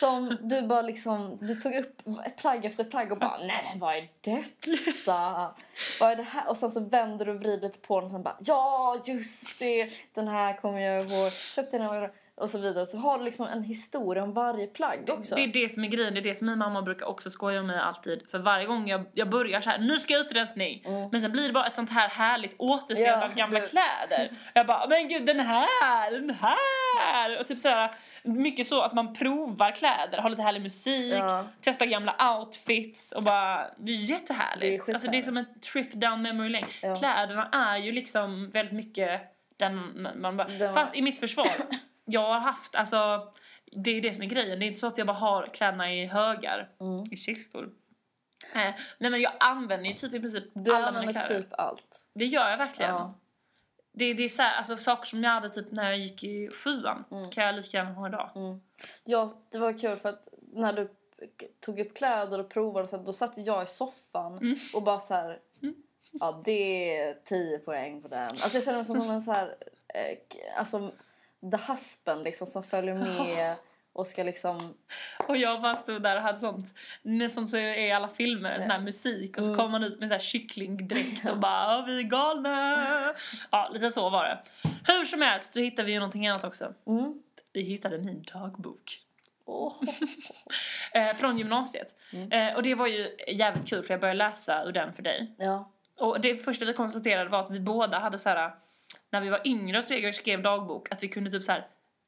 Som 0.00 0.36
du 0.40 0.62
bara 0.62 0.82
liksom, 0.82 1.38
du 1.40 1.54
tog 1.54 1.74
upp 1.74 2.02
plagg 2.36 2.64
efter 2.64 2.84
plagg 2.84 3.12
och 3.12 3.18
bara 3.18 3.38
nej 3.38 3.64
men 3.70 3.78
vad 3.78 3.96
är 3.96 4.08
detta? 4.20 5.54
vad 6.00 6.10
är 6.12 6.16
det 6.16 6.22
här? 6.22 6.48
Och 6.48 6.56
sen 6.56 6.70
så 6.70 6.80
vänder 6.80 7.24
du 7.24 7.32
och 7.32 7.40
vrider 7.40 7.68
lite 7.68 7.78
på 7.78 7.96
den 8.00 8.04
och 8.04 8.10
sen 8.10 8.22
bara 8.22 8.36
ja 8.40 9.00
just 9.04 9.58
det, 9.58 9.90
den 10.14 10.28
här 10.28 10.56
kommer 10.56 10.80
jag 10.80 11.04
ihåg. 11.10 11.32
Köpte 11.32 11.78
den 11.78 11.86
här, 11.86 12.12
och 12.36 12.50
så 12.50 12.58
vidare 12.58 12.86
så 12.86 12.98
har 12.98 13.18
du 13.18 13.24
liksom 13.24 13.46
en 13.46 13.62
historia 13.62 14.22
om 14.22 14.32
varje 14.32 14.66
plagg 14.66 15.10
också. 15.18 15.34
Det 15.34 15.42
är 15.44 15.46
det 15.48 15.68
som 15.68 15.84
är 15.84 15.88
grejen, 15.88 16.14
det 16.14 16.20
är 16.20 16.22
det 16.22 16.34
som 16.34 16.46
min 16.46 16.58
mamma 16.58 16.82
brukar 16.82 17.06
också 17.06 17.30
skoja 17.30 17.56
med 17.62 17.66
mig 17.66 17.78
alltid. 17.78 18.22
För 18.30 18.38
varje 18.38 18.66
gång 18.66 18.88
jag, 18.88 19.04
jag 19.12 19.30
börjar 19.30 19.60
så 19.60 19.70
här, 19.70 19.78
nu 19.78 19.98
ska 19.98 20.12
jag 20.12 20.20
utrensning. 20.26 20.82
Mm. 20.86 21.08
Men 21.12 21.20
sen 21.20 21.32
blir 21.32 21.46
det 21.46 21.52
bara 21.52 21.66
ett 21.66 21.76
sånt 21.76 21.90
här 21.90 22.08
härligt 22.08 22.54
återseende 22.58 23.10
Ja, 23.20 23.24
av 23.24 23.34
gamla 23.34 23.60
du- 23.60 23.66
kläder. 23.66 24.30
Jag 24.54 24.66
bara, 24.66 24.86
men 24.88 25.08
gud 25.08 25.26
den 25.26 25.40
här, 25.40 26.10
den 26.10 26.30
här. 26.40 27.40
Och 27.40 27.46
typ 27.46 27.58
så 27.58 27.68
här, 27.68 27.90
mycket 28.22 28.66
så 28.66 28.80
att 28.82 28.92
man 28.92 29.14
provar 29.14 29.70
kläder, 29.72 30.18
har 30.18 30.30
lite 30.30 30.42
härlig 30.42 30.62
musik, 30.62 31.14
Ja. 31.14 31.44
testar 31.64 31.86
gamla 31.86 32.36
outfits 32.38 33.12
och 33.12 33.22
bara, 33.22 33.66
det 33.78 33.92
är 33.92 34.10
jättehärligt. 34.10 34.86
Det 34.86 34.92
är 34.92 34.94
alltså 34.94 35.10
det 35.10 35.18
är 35.18 35.22
som 35.22 35.36
en 35.36 35.60
trip 35.72 35.92
down 35.92 36.22
memory 36.22 36.48
lane. 36.48 36.66
Ja. 36.82 36.96
Kläderna 36.96 37.48
är 37.52 37.76
ju 37.78 37.92
liksom 37.92 38.50
väldigt 38.50 38.74
mycket 38.74 39.20
den 39.56 40.02
man, 40.02 40.20
man 40.20 40.36
bara, 40.36 40.48
Den- 40.48 40.74
fast 40.74 40.96
i 40.96 41.02
mitt 41.02 41.20
försvar, 41.20 41.48
jag 42.04 42.20
har 42.32 42.40
haft, 42.40 42.74
alltså 42.76 43.32
det 43.72 43.90
är 43.90 44.00
det 44.00 44.14
som 44.14 44.22
är 44.22 44.26
grejen. 44.26 44.58
Det 44.58 44.64
är 44.64 44.66
inte 44.68 44.80
så 44.80 44.86
att 44.86 44.98
jag 44.98 45.06
bara 45.06 45.16
har 45.16 45.46
kläderna 45.46 45.92
i 45.94 46.06
högar, 46.06 46.68
Mm. 46.80 47.12
i 47.12 47.16
kistor. 47.16 47.70
Eh, 48.54 48.74
nej 48.98 49.10
men 49.10 49.20
jag 49.20 49.32
använder 49.40 49.90
ju 49.90 49.94
typ 49.94 50.14
i 50.14 50.20
princip 50.20 50.44
Du 50.52 50.74
alla 50.74 51.00
mina 51.00 51.12
kläder. 51.12 51.40
typ 51.40 51.52
allt. 51.52 52.06
Det 52.14 52.24
gör 52.26 52.50
jag 52.50 52.56
verkligen. 52.58 52.90
Ja. 52.94 53.14
Det, 53.92 54.14
det 54.14 54.22
är 54.22 54.28
så 54.28 54.42
här, 54.42 54.56
alltså, 54.58 54.76
saker 54.76 55.06
som 55.06 55.24
jag 55.24 55.30
hade 55.30 55.50
typ 55.50 55.70
när 55.72 55.84
jag 55.84 55.98
gick 55.98 56.24
i 56.24 56.50
sjuan 56.64 57.04
Mm. 57.10 57.30
kan 57.30 57.44
jag 57.44 57.54
lika 57.54 57.76
gärna 57.76 57.92
ha 57.92 58.08
idag. 58.08 58.30
Mm. 58.36 58.60
Ja, 59.04 59.32
det 59.50 59.58
var 59.58 59.78
kul 59.78 59.96
för 59.96 60.08
att 60.08 60.28
när 60.52 60.72
du 60.72 60.88
tog 61.60 61.80
upp 61.80 61.96
kläder 61.96 62.38
och 62.40 62.48
provade 62.50 62.88
så 62.88 62.96
då 62.96 63.12
satt 63.12 63.38
jag 63.38 63.62
i 63.64 63.66
soffan 63.66 64.32
Mm. 64.38 64.58
och 64.74 64.82
bara 64.82 64.98
så 65.00 65.14
här. 65.14 65.40
Mm. 65.62 65.74
Ja, 66.12 66.42
det 66.44 66.96
är 67.00 67.14
10 67.24 67.58
poäng 67.58 68.02
på 68.02 68.08
den. 68.08 68.28
Alltså 68.28 68.54
jag 68.56 68.64
känner 68.64 68.78
mig 68.78 68.84
som, 68.84 68.96
som 68.96 69.10
en 69.10 69.22
så 69.22 69.32
här, 69.32 69.56
eh, 69.88 70.58
alltså 70.58 70.90
the 71.50 71.72
husband 71.72 72.24
liksom 72.24 72.46
som 72.46 72.62
följer 72.62 72.94
med 72.94 73.54
och 73.92 74.06
ska 74.06 74.22
liksom, 74.22 74.74
Och 75.28 75.36
jag 75.36 75.62
bara 75.62 75.74
stod 75.74 76.02
där 76.02 76.16
och 76.16 76.22
hade 76.22 76.38
sånt, 76.38 76.74
nästan 77.02 77.48
så 77.48 77.56
är 77.56 77.78
i 77.78 77.92
alla 77.92 78.08
filmer, 78.08 78.60
sån 78.60 78.70
här 78.70 78.80
musik 78.80 79.36
och 79.38 79.42
så 79.42 79.48
Mm. 79.48 79.56
kommer 79.56 79.70
man 79.70 79.84
ut 79.84 80.00
med 80.00 80.08
så 80.08 80.14
här 80.14 80.20
kycklingdräkt 80.22 81.30
och 81.30 81.38
bara 81.38 81.72
"Ja, 81.72 81.84
vi 81.86 81.98
är 82.00 82.02
galna. 82.04 82.78
Ja, 83.50 83.70
lite 83.72 83.90
så 83.92 84.10
var 84.10 84.24
det. 84.24 84.38
Hur 84.86 85.04
som 85.04 85.20
helst 85.22 85.54
så 85.54 85.60
hittade 85.60 85.86
vi 85.86 85.92
ju 85.92 85.98
någonting 85.98 86.26
annat 86.28 86.44
också. 86.44 86.74
mm. 86.86 87.22
Vi 87.52 87.62
hittade 87.62 87.98
min 87.98 88.22
dagbok. 88.32 89.00
Eh, 90.94 91.14
från 91.16 91.38
gymnasiet. 91.38 91.94
Mm. 92.12 92.32
Eh, 92.32 92.56
och 92.56 92.62
det 92.62 92.74
var 92.74 92.86
ju 92.86 93.16
jävligt 93.28 93.68
kul 93.68 93.82
för 93.82 93.94
jag 93.94 94.00
började 94.00 94.18
läsa 94.18 94.64
ur 94.64 94.72
den 94.72 94.92
för 94.92 95.02
dig. 95.02 95.34
Ja. 95.38 95.70
Och 95.98 96.20
det 96.20 96.36
första 96.44 96.64
vi 96.64 96.72
konstaterade 96.72 97.30
var 97.30 97.40
att 97.40 97.50
vi 97.50 97.60
båda 97.60 97.98
hade 97.98 98.18
så 98.18 98.28
här 98.28 98.50
när 99.10 99.20
vi 99.20 99.28
var 99.28 99.40
yngre 99.44 99.78
och 99.78 99.84
skrev, 99.84 100.12
skrev 100.12 100.42
dagbok, 100.42 100.92
att 100.92 101.02
vi 101.02 101.08
kunde 101.08 101.30
typ 101.30 101.44
så 101.44 101.52
här 101.52 101.66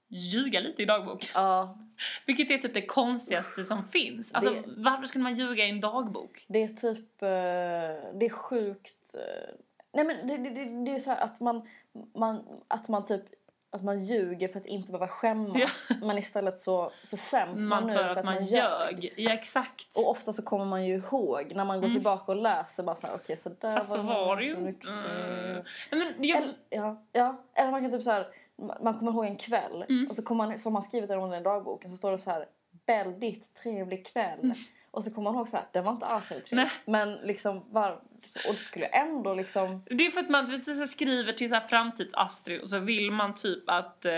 ljuga 0.09 0.61
lite 0.61 0.83
i 0.83 0.85
dagbok. 0.85 1.31
ja, 1.35 1.79
Vilket 2.27 2.51
är 2.51 2.59
typ 2.59 2.75
det 2.75 2.87
konstigaste 2.87 3.63
som 3.63 3.89
finns. 3.89 4.35
Alltså 4.35 4.51
Det- 4.51 4.63
varför 4.77 5.07
skulle 5.07 5.23
man 5.25 5.35
ljuga 5.35 5.65
i 5.65 5.71
en 5.71 5.81
dagbok? 5.81 6.45
det 6.49 6.63
är 6.63 6.69
typ, 6.69 7.23
eh, 7.23 8.19
det 8.19 8.27
är 8.27 8.31
sjukt. 8.31 9.15
eh, 9.15 9.55
nej 9.95 10.05
men 10.05 10.27
det, 10.29 10.37
det, 10.51 10.85
det, 10.85 10.91
är 10.95 10.99
så 10.99 11.11
här 11.11 11.21
att 11.21 11.41
man, 11.41 11.69
man, 12.15 12.63
att 12.69 12.89
man 12.89 13.05
typ 13.07 13.23
att 13.77 13.85
man 13.85 14.05
ljuger 14.05 14.49
för 14.49 14.61
att 14.61 14.67
inte 14.67 14.93
behöva 14.93 15.09
skämmas 15.09 15.89
men 16.03 16.19
istället 16.19 16.59
så, 16.59 16.93
så 17.03 17.17
skäms 17.17 17.59
man, 17.59 17.69
Man 17.69 17.87
nu 17.87 17.93
för 17.95 18.17
att 18.17 18.25
man 18.25 18.45
ljög. 18.47 19.15
Ja 19.17 19.33
exakt. 19.33 19.97
Och 19.97 20.11
ofta 20.11 20.33
så 20.33 20.43
kommer 20.43 20.65
man 20.65 20.87
ju 20.87 20.95
ihåg 20.95 21.53
när 21.55 21.65
man 21.65 21.77
går 21.77 21.85
Mm. 21.87 21.97
tillbaka 21.97 22.33
och 22.33 22.37
läser 22.43 22.83
bara 22.83 22.97
såhär 22.97 23.15
okej 23.15 23.37
så 23.37 23.51
där 23.61 23.77
Fast 23.77 23.93
så 23.93 24.03
var 24.03 24.37
det 24.37 24.45
ju 24.45 24.55
Mm. 24.55 24.75
Men 25.91 26.15
jag, 26.29 26.39
Eller, 26.43 26.55
ja, 26.71 27.03
ja, 27.13 27.37
eller 27.55 27.71
man 27.71 27.83
kan 27.83 27.91
typ 27.91 28.03
så 28.03 28.11
här 28.11 28.27
man 28.81 28.95
kommer 28.99 29.13
ihåg 29.13 29.25
en 29.27 29.37
kväll 29.37 29.85
Mm. 29.89 30.07
och 30.11 30.17
så 30.17 30.23
kommer 30.23 30.47
man, 30.47 30.59
som 30.59 30.73
man 30.73 30.83
skrivit 30.83 31.09
det 31.09 31.17
under 31.17 31.41
i 31.41 31.43
dagboken 31.43 31.91
så 31.91 31.97
står 31.97 32.11
det 32.13 32.19
så 32.19 32.31
här 32.31 32.47
väldigt 32.87 33.55
trevlig 33.55 34.07
kväll. 34.07 34.55
Och 34.91 35.05
så 35.05 35.11
kommer 35.11 35.31
man 35.31 35.39
ihåg 35.39 35.49
så 35.49 35.57
här, 35.57 35.67
den 35.73 35.85
var 35.85 35.93
inte 35.93 36.07
alls 36.07 36.29
så 36.29 36.35
trevlig. 36.35 36.53
Mm. 36.59 36.69
Men 36.87 37.15
liksom, 37.15 37.65
var, 37.71 38.01
och 38.37 38.53
då 38.53 38.57
skulle 38.57 38.89
jag 38.93 39.01
ändå 39.01 39.35
liksom... 39.35 39.83
det 39.87 40.07
är 40.07 40.11
för 40.11 40.21
att 40.21 40.29
man 40.29 40.61
skriver 40.89 41.33
till 41.33 41.49
så 41.49 41.55
här 41.55 41.69
framtids-Astrid 41.69 42.61
och 42.61 42.69
så 42.69 42.79
vill 42.79 43.11
man 43.11 43.35
typ 43.35 43.63
att 43.67 44.05
eh, 44.05 44.13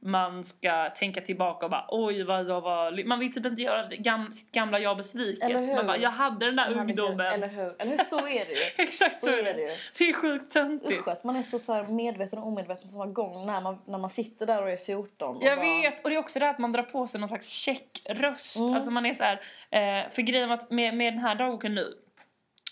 man 0.00 0.44
ska 0.44 0.90
tänka 0.90 1.20
tillbaka 1.20 1.66
och 1.66 1.70
bara 1.70 1.86
oj 1.88 2.22
vad 2.22 2.48
jag 2.48 2.60
var... 2.60 3.04
Man 3.04 3.18
vill 3.18 3.34
typ 3.34 3.46
inte 3.46 3.62
göra 3.62 3.88
gam, 3.88 4.32
sitt 4.32 4.52
gamla 4.52 4.78
jag 4.78 4.96
besviket. 4.96 5.50
Eller 5.50 5.60
hur? 5.60 5.74
Man 5.74 5.86
bara 5.86 5.96
jag 5.96 6.10
hade 6.10 6.46
den 6.46 6.56
där 6.56 6.66
Eller 6.66 6.80
ungdomen. 6.80 7.42
hur? 7.42 7.74
Eller 7.78 7.90
hur? 7.90 7.98
Så 8.04 8.18
är 8.18 8.44
det 8.44 8.52
ju. 8.52 8.58
Exakt 8.84 9.20
så, 9.20 9.26
Så 9.26 9.32
är 9.32 9.42
det. 9.42 9.52
det 9.52 9.62
ju. 9.62 9.70
Det 9.98 10.08
är 10.08 10.12
sjukt 10.12 10.52
töntigt. 10.52 11.00
Usch 11.00 11.08
att 11.08 11.24
man 11.24 11.36
är 11.36 11.42
så, 11.42 11.58
så 11.58 11.82
medveten 11.82 12.38
och 12.38 12.48
omedveten 12.48 12.88
samma 12.88 13.06
gång 13.06 13.46
när 13.46 13.60
man, 13.60 13.78
när 13.86 13.98
man 13.98 14.10
sitter 14.10 14.46
där 14.46 14.62
och 14.62 14.70
är 14.70 14.76
14. 14.76 15.36
Och 15.36 15.42
Jag 15.42 15.58
bara, 15.58 15.66
vet, 15.66 16.04
och 16.04 16.10
det 16.10 16.16
är 16.16 16.20
också 16.20 16.38
det 16.38 16.50
att 16.50 16.58
man 16.58 16.72
drar 16.72 16.82
på 16.82 17.06
sig 17.06 17.20
någon 17.20 17.28
slags 17.28 17.48
checkröst. 17.48 18.56
Mm. 18.56 18.74
Alltså 18.74 18.90
man 18.90 19.06
är 19.06 19.14
så 19.14 19.24
här, 19.24 19.40
eh, 19.70 20.10
för 20.12 20.22
grejen 20.22 20.58
med, 20.70 20.94
med 20.94 21.12
den 21.12 21.20
här 21.20 21.34
dagboken 21.34 21.74
nu, 21.74 21.94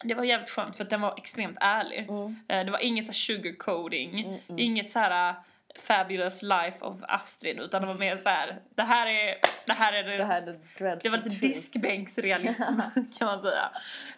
det 0.05 0.15
var 0.15 0.25
jävligt 0.25 0.51
skönt 0.51 0.77
för 0.77 0.85
att 0.85 0.91
den 0.91 1.01
var 1.01 1.15
extremt 1.17 1.57
ärlig. 1.61 2.07
Mm, 2.11 2.37
Eh, 2.49 2.65
det 2.65 2.71
var 2.71 2.79
inget 2.79 3.05
så 3.07 3.13
här 3.13 3.15
sugarcoating, 3.15 4.21
mm, 4.21 4.39
mm. 4.49 4.59
inget 4.59 4.93
så 4.93 4.99
här 4.99 5.31
uh, 5.31 5.37
fabulous 5.83 6.43
life 6.43 6.79
of 6.81 6.97
Astrid 7.03 7.61
utan 7.61 7.83
det 7.83 7.89
var 7.89 7.99
mer 7.99 8.17
så 8.17 8.29
här, 8.29 8.61
det 8.75 8.83
här 8.83 9.07
är, 9.07 9.35
det 9.67 9.73
här 9.73 9.93
är 9.93 10.03
det, 10.03 10.17
Det 10.17 10.25
här 10.25 10.43
är 10.43 10.99
det 11.03 11.09
var 11.09 11.17
lite 11.17 11.31
truth. 11.31 11.43
diskbänksrealism 11.43 12.81
kan 13.19 13.27
man 13.27 13.41
säga. 13.41 13.71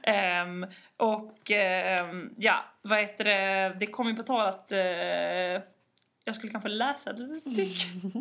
Ehm, 0.02 0.66
och 0.96 1.50
ehm, 1.50 2.34
ja, 2.38 2.64
vad 2.82 3.00
heter 3.00 3.24
det, 3.24 3.76
det 3.80 3.86
kom 3.86 4.08
ju 4.08 4.14
på 4.14 4.22
tal 4.22 4.46
att 4.46 4.72
eh, 4.72 4.78
jag 6.24 6.34
skulle 6.34 6.52
kanske 6.52 6.68
läsa 6.68 7.10
ett 7.10 7.18
litet 7.18 7.42
stycke. 7.42 8.18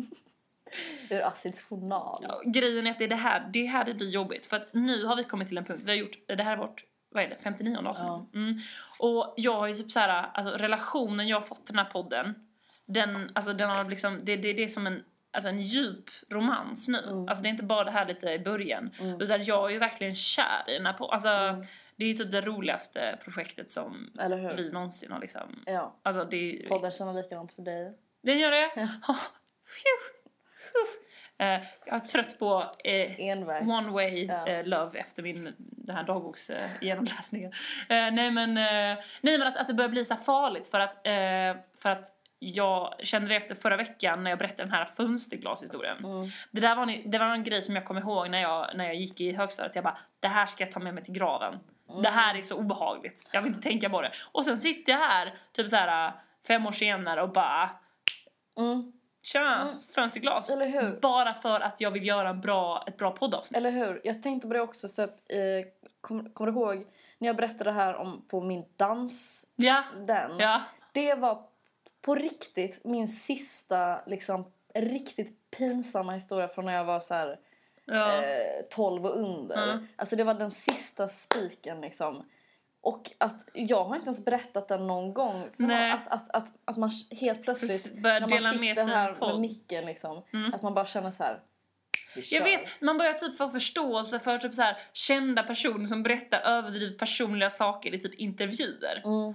Ur 1.14 1.20
Astrids 1.22 1.62
journal. 1.62 2.24
Ja, 2.28 2.42
grejen 2.44 2.86
är 2.86 2.90
att 2.90 2.98
det 2.98 3.04
är 3.04 3.08
det 3.08 3.16
här, 3.16 3.48
det 3.52 3.66
här 3.66 3.84
det 3.84 3.94
blir 3.94 4.08
jobbigt 4.08 4.46
för 4.46 4.56
att 4.56 4.74
nu 4.74 5.04
har 5.04 5.16
vi 5.16 5.24
kommit 5.24 5.48
till 5.48 5.58
en 5.58 5.64
punkt, 5.64 5.82
vi 5.84 5.90
har 5.90 5.98
gjort, 5.98 6.18
det 6.26 6.42
här 6.42 6.52
är 6.52 6.56
vårt, 6.56 6.84
vad 7.14 7.24
är 7.24 7.28
det, 7.28 7.36
59 7.42 7.76
avsnitt. 7.76 8.06
Ja. 8.06 8.26
Mm. 8.34 8.58
Och 8.98 9.34
jag 9.36 9.54
har 9.54 9.66
ju 9.66 9.74
typ 9.74 9.92
så 9.92 10.00
här, 10.00 10.30
alltså 10.34 10.52
relationen 10.56 11.28
jag 11.28 11.40
har 11.40 11.46
fått 11.46 11.66
till 11.66 11.74
den 11.76 11.84
här 11.84 11.92
podden, 11.92 12.34
den, 12.86 13.30
alltså 13.34 13.52
den 13.52 13.70
har 13.70 13.84
liksom, 13.84 14.20
det, 14.24 14.36
det, 14.36 14.52
det 14.52 14.64
är 14.64 14.68
som 14.68 14.86
en, 14.86 15.04
alltså 15.32 15.48
en 15.48 15.60
djup 15.62 16.10
romans 16.30 16.88
nu. 16.88 16.98
Mm. 16.98 17.28
Alltså 17.28 17.42
det 17.42 17.48
är 17.48 17.50
inte 17.50 17.62
bara 17.62 17.84
det 17.84 17.90
här 17.90 18.06
lite 18.06 18.30
i 18.30 18.38
början, 18.38 18.90
Mm. 19.00 19.20
utan 19.20 19.44
jag 19.44 19.64
är 19.66 19.70
ju 19.70 19.78
verkligen 19.78 20.14
kär 20.14 20.64
i 20.68 20.72
den 20.72 20.86
här 20.86 20.92
podden. 20.92 21.12
Alltså 21.14 21.28
Mm. 21.28 21.62
det 21.96 22.04
är 22.04 22.08
ju 22.08 22.14
typ 22.14 22.30
det 22.32 22.40
roligaste 22.40 23.18
projektet 23.24 23.70
som 23.70 24.10
vi 24.56 24.70
någonsin 24.70 25.12
har 25.12 25.20
liksom, 25.20 25.62
Ja. 25.66 25.94
alltså 26.02 26.24
det 26.24 26.36
är 26.64 26.68
Podden 26.68 26.90
känner 26.92 27.12
likadant 27.14 27.52
för 27.52 27.62
dig. 27.62 27.98
Den 28.22 28.38
gör 28.38 28.50
det? 28.50 28.70
Ja. 29.06 29.16
Eh, 31.38 31.60
jag 31.86 31.94
är 31.94 31.98
trött 32.00 32.38
på 32.38 32.74
eh. 32.84 33.20
One 33.68 33.90
way 33.90 34.24
Ja. 34.24 34.46
eh, 34.46 34.64
love 34.66 34.98
efter 34.98 35.22
min 35.22 35.54
den 35.58 35.96
här 35.96 36.04
dagboks 36.04 36.50
eh, 36.50 36.70
nej 38.12 38.30
men, 38.30 38.54
nej 38.54 38.98
men 39.38 39.42
att, 39.42 39.56
att 39.56 39.68
det 39.68 39.74
börjar 39.74 39.88
bli 39.88 40.04
så 40.04 40.16
farligt 40.16 40.68
för 40.68 40.80
att, 40.80 40.98
för 41.78 41.88
att 41.90 42.06
jag 42.38 42.94
kände 43.02 43.28
det 43.28 43.36
efter 43.36 43.54
förra 43.54 43.76
veckan 43.76 44.24
när 44.24 44.30
jag 44.30 44.38
berättade 44.38 44.62
den 44.62 44.72
här 44.72 44.90
fönsterglashistorien. 44.96 45.96
Mm. 46.04 46.28
Det 46.50 46.60
där 46.60 46.76
var, 46.76 46.82
en- 46.86 47.10
det 47.10 47.18
var 47.18 47.26
en 47.26 47.44
grej 47.44 47.62
som 47.62 47.76
jag 47.76 47.84
kom 47.84 47.98
ihåg 47.98 48.30
när 48.30 48.38
jag, 48.42 48.70
när 48.74 48.84
jag 48.84 48.94
gick 48.94 49.20
i 49.20 49.32
högstadiet. 49.32 49.74
Jag 49.74 49.84
bara, 49.84 49.98
det 50.20 50.28
här 50.28 50.46
ska 50.46 50.64
jag 50.64 50.72
ta 50.72 50.80
med 50.80 50.94
mig 50.94 51.04
till 51.04 51.14
graven. 51.14 51.58
Det 52.02 52.08
här 52.08 52.38
är 52.38 52.42
så 52.42 52.56
obehagligt. 52.56 53.28
Jag 53.32 53.42
vill 53.42 53.52
inte 53.52 53.68
tänka 53.68 53.90
på 53.90 54.02
det. 54.02 54.10
Och 54.32 54.44
sen 54.44 54.58
sitter 54.58 54.92
jag 54.92 54.98
här, 54.98 55.34
typ 55.52 55.68
så 55.68 55.76
här 55.76 56.12
fem 56.46 56.66
år 56.66 56.72
senare 56.72 57.22
och 57.22 57.32
bara, 57.32 57.70
Mm. 58.58 58.92
Tja, 59.26 59.54
Mm. 59.54 59.74
fönsterglas. 59.94 60.50
Eller 60.50 60.66
hur? 60.66 61.00
Bara 61.00 61.34
för 61.34 61.60
att 61.60 61.80
jag 61.80 61.90
vill 61.90 62.06
göra 62.06 62.28
en 62.28 62.40
bra, 62.40 62.84
ett 62.86 62.96
bra 62.96 63.10
poddavsnitt. 63.10 63.56
Eller 63.56 63.70
hur? 63.70 64.00
Jag 64.04 64.22
tänkte 64.22 64.48
på 64.48 64.54
det 64.54 64.60
också. 64.60 64.88
Så, 64.88 65.02
eh, 65.02 65.08
kom, 66.00 66.30
kommer 66.30 66.50
du 66.52 66.58
ihåg 66.58 66.86
när 67.18 67.26
jag 67.28 67.36
berättade 67.36 67.64
det 67.64 67.72
här 67.72 67.94
om 67.94 68.24
på 68.28 68.40
min 68.40 68.64
dans? 68.76 69.44
Ja, 69.56 69.84
Den. 70.06 70.38
ja. 70.38 70.62
Det 70.92 71.14
var 71.14 71.42
på 72.00 72.14
riktigt 72.14 72.84
min 72.84 73.08
sista 73.08 74.00
liksom 74.06 74.44
riktigt 74.74 75.50
pinsamma 75.50 76.12
historia 76.12 76.48
från 76.48 76.64
när 76.64 76.74
jag 76.74 76.84
var 76.84 77.00
så 77.00 77.14
här 77.14 77.38
ja. 77.84 78.22
eh, 78.22 78.62
12 78.70 79.04
och 79.06 79.16
under. 79.18 79.72
Mm. 79.72 79.86
Alltså 79.96 80.16
det 80.16 80.24
var 80.24 80.34
den 80.34 80.50
sista 80.50 81.08
spiken 81.08 81.80
liksom. 81.80 82.24
Och 82.84 83.10
att 83.18 83.48
jag 83.52 83.84
har 83.84 83.94
inte 83.94 84.06
ens 84.06 84.24
berättat 84.24 84.68
den 84.68 84.86
någon 84.86 85.14
gång. 85.14 85.50
Att, 85.70 86.08
att, 86.08 86.30
att, 86.30 86.52
att 86.64 86.76
man 86.76 86.90
helt 87.20 87.42
plötsligt 87.42 88.02
Börjar 88.02 88.20
när 88.20 88.28
man 88.28 88.38
dela 88.38 88.52
med 88.52 88.58
sitter 88.60 88.84
sig 88.84 88.94
här 88.94 89.12
podd. 89.12 89.28
med 89.28 89.40
micken 89.40 89.86
liksom. 89.86 90.22
Mm. 90.32 90.54
Att 90.54 90.62
man 90.62 90.74
bara 90.74 90.86
känner 90.86 91.10
så 91.10 91.22
här. 91.22 91.40
Jag 92.30 92.44
vet, 92.44 92.60
man 92.80 92.98
börjar 92.98 93.12
typ 93.12 93.36
få 93.38 93.50
förståelse 93.50 94.18
för 94.20 94.38
typ 94.38 94.54
så 94.54 94.62
här, 94.62 94.76
kända 94.92 95.42
personer 95.42 95.84
som 95.84 96.02
berättar 96.02 96.40
överdrivet 96.40 96.98
personliga 96.98 97.50
saker 97.50 97.94
i 97.94 98.00
typ 98.00 98.14
intervjuer. 98.14 99.02
Mm. 99.04 99.34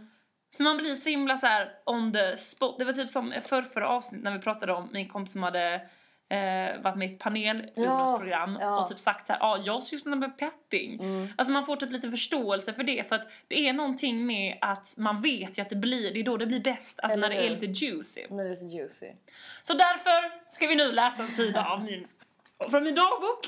För 0.58 0.64
man 0.64 0.78
blir 0.78 0.96
så 0.96 1.10
himla 1.10 1.38
så 1.38 1.48
här 1.48 1.72
on 1.86 2.14
the 2.14 2.38
spot. 2.38 2.80
Det 2.80 2.86
var 2.86 2.94
typ 2.94 3.10
som 3.10 3.34
förra, 3.46 3.66
förra 3.66 3.88
avsnitt 3.88 4.24
när 4.24 4.32
vi 4.32 4.40
pratade 4.40 4.74
om 4.74 4.90
min 4.92 5.10
kompis 5.10 5.34
som 5.34 5.44
hade 5.44 5.82
eh, 6.30 6.82
varit 6.82 6.96
med 6.96 7.10
i 7.10 7.14
ett 7.14 7.20
panel 7.20 7.72
Ja, 7.76 8.22
ja. 8.32 8.84
och 8.84 8.90
typ 8.90 9.00
sagt 9.00 9.28
så 9.28 9.34
här, 9.34 9.40
ja 9.40 9.62
jag 9.66 9.84
sysslar 9.84 10.16
med 10.16 10.38
petting. 10.38 11.00
Mm. 11.00 11.28
Alltså 11.38 11.52
man 11.54 11.66
får 11.66 11.76
typ 11.76 11.92
lite 11.92 12.10
förståelse 12.12 12.74
för 12.74 12.84
det 12.84 13.10
för 13.10 13.16
att 13.16 13.32
det 13.48 13.68
är 13.68 13.74
någonting 13.74 14.26
med 14.26 14.58
att 14.62 14.98
man 14.98 15.22
vet 15.22 15.58
ju 15.58 15.62
att 15.62 15.70
det 15.70 15.76
blir, 15.76 16.14
det 16.14 16.20
är 16.20 16.24
då 16.24 16.38
det 16.38 16.46
blir 16.46 16.60
bäst, 16.60 17.00
alltså 17.00 17.18
Eller 17.18 17.30
när 17.30 17.36
det 17.36 17.48
är 17.48 17.50
lite 17.50 17.66
juicy. 17.66 18.22
Nu 18.30 18.42
är 18.42 18.44
det 18.44 18.50
lite 18.50 18.66
juicy. 18.66 19.08
Så 19.64 19.74
därför 19.74 20.52
ska 20.52 20.68
vi 20.68 20.76
nu 20.76 20.92
läsa 20.92 21.24
en 21.24 21.30
sida 21.30 21.66
av 21.70 21.84
min, 21.84 22.08
från 22.70 22.84
min 22.84 22.96
dagbok. 22.96 23.48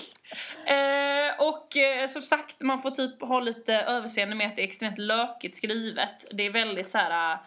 Eh, 0.65 1.47
och 1.47 1.77
eh, 1.77 2.07
som 2.07 2.21
sagt, 2.21 2.61
man 2.61 2.81
får 2.81 2.91
typ 2.91 3.21
ha 3.21 3.39
lite 3.39 3.73
överseende 3.73 4.35
med 4.35 4.47
att 4.47 4.55
det 4.55 4.61
är 4.61 4.67
extremt 4.67 4.97
lökigt 4.97 5.57
skrivet. 5.57 6.25
Det 6.31 6.45
är 6.45 6.51
väldigt 6.51 6.91
så 6.91 6.97
här. 6.97 7.37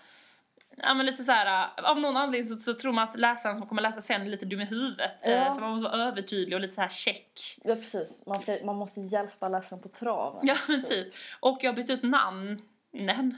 Eh, 0.79 0.85
Ja 0.87 0.95
men 0.95 1.07
lite 1.07 1.25
så 1.25 1.33
här, 1.33 1.69
eh, 1.79 1.85
av 1.91 2.01
någon 2.01 2.17
anledning 2.17 2.49
så, 2.49 2.57
så 2.61 2.75
tror 2.75 2.93
man 2.93 3.09
att 3.09 3.19
läsaren 3.19 3.59
som 3.59 3.67
kommer 3.69 3.83
läsa 3.83 4.01
sen 4.01 4.23
är 4.23 4.27
lite 4.27 4.45
dum 4.47 4.61
i 4.61 4.65
huvudet. 4.65 5.27
Eh, 5.27 5.33
Ja. 5.33 5.53
så 5.53 5.61
man 5.61 5.71
måste 5.77 5.97
vara 5.97 6.03
övertydlig 6.09 6.55
och 6.55 6.61
lite 6.61 6.75
så 6.75 6.81
här 6.81 6.89
check. 6.89 7.59
Ja 7.65 7.75
precis, 7.75 8.25
man, 8.27 8.41
ska, 8.41 8.59
man 8.65 8.77
måste 8.77 9.01
hjälpa 9.01 9.49
läsaren 9.49 9.83
på 9.83 9.89
traven. 9.89 10.41
Ja 10.47 10.57
men 10.69 10.83
typ. 10.85 11.15
Och 11.41 11.59
jag 11.63 11.71
har 11.73 11.77
bytt 11.77 11.91
ut 11.91 12.03
namn 12.03 12.63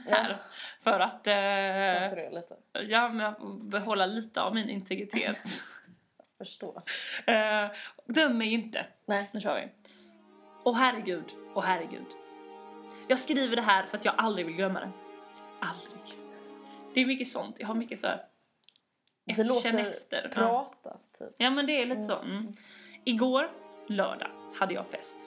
här 0.09 0.29
Ja. 0.29 0.35
för 0.83 0.99
att 0.99 1.27
eh, 1.27 2.33
lite. 2.35 2.55
ja, 2.87 3.09
men 3.09 3.33
behålla 3.69 4.05
lite 4.05 4.41
av 4.41 4.55
min 4.55 4.69
integritet. 4.69 5.37
Förstå. 6.37 6.81
eh, 7.25 7.65
döm 8.05 8.37
mig 8.37 8.53
inte. 8.53 8.85
Nej. 9.05 9.29
Nu 9.33 9.41
kör 9.41 9.55
vi. 9.55 9.67
Åh 10.63 10.75
herregud, 10.75 11.23
åh 11.53 11.63
herregud. 11.63 12.05
Jag 13.07 13.19
skriver 13.19 13.55
det 13.55 13.61
här 13.61 13.83
för 13.85 13.97
att 13.97 14.05
jag 14.05 14.13
aldrig 14.17 14.45
vill 14.45 14.55
glömma 14.55 14.79
det. 14.79 14.89
Aldrig. 15.61 16.16
Det 16.97 17.01
är 17.01 17.05
mycket 17.05 17.27
sånt, 17.27 17.59
jag 17.59 17.67
har 17.67 17.75
mycket 17.75 17.99
så 17.99 18.07
här. 18.07 18.19
Det 19.25 19.43
låter 19.43 19.79
efter. 19.79 20.23
Ja. 20.23 20.29
prata 20.29 20.97
typ. 21.17 21.35
ja 21.37 21.49
men 21.49 21.65
det 21.65 21.81
är 21.81 21.85
lite 21.85 22.03
så. 22.03 22.15
Mm. 22.15 22.53
Igår, 23.03 23.51
lördag, 23.87 24.29
hade 24.55 24.73
jag 24.73 24.87
fest. 24.87 25.17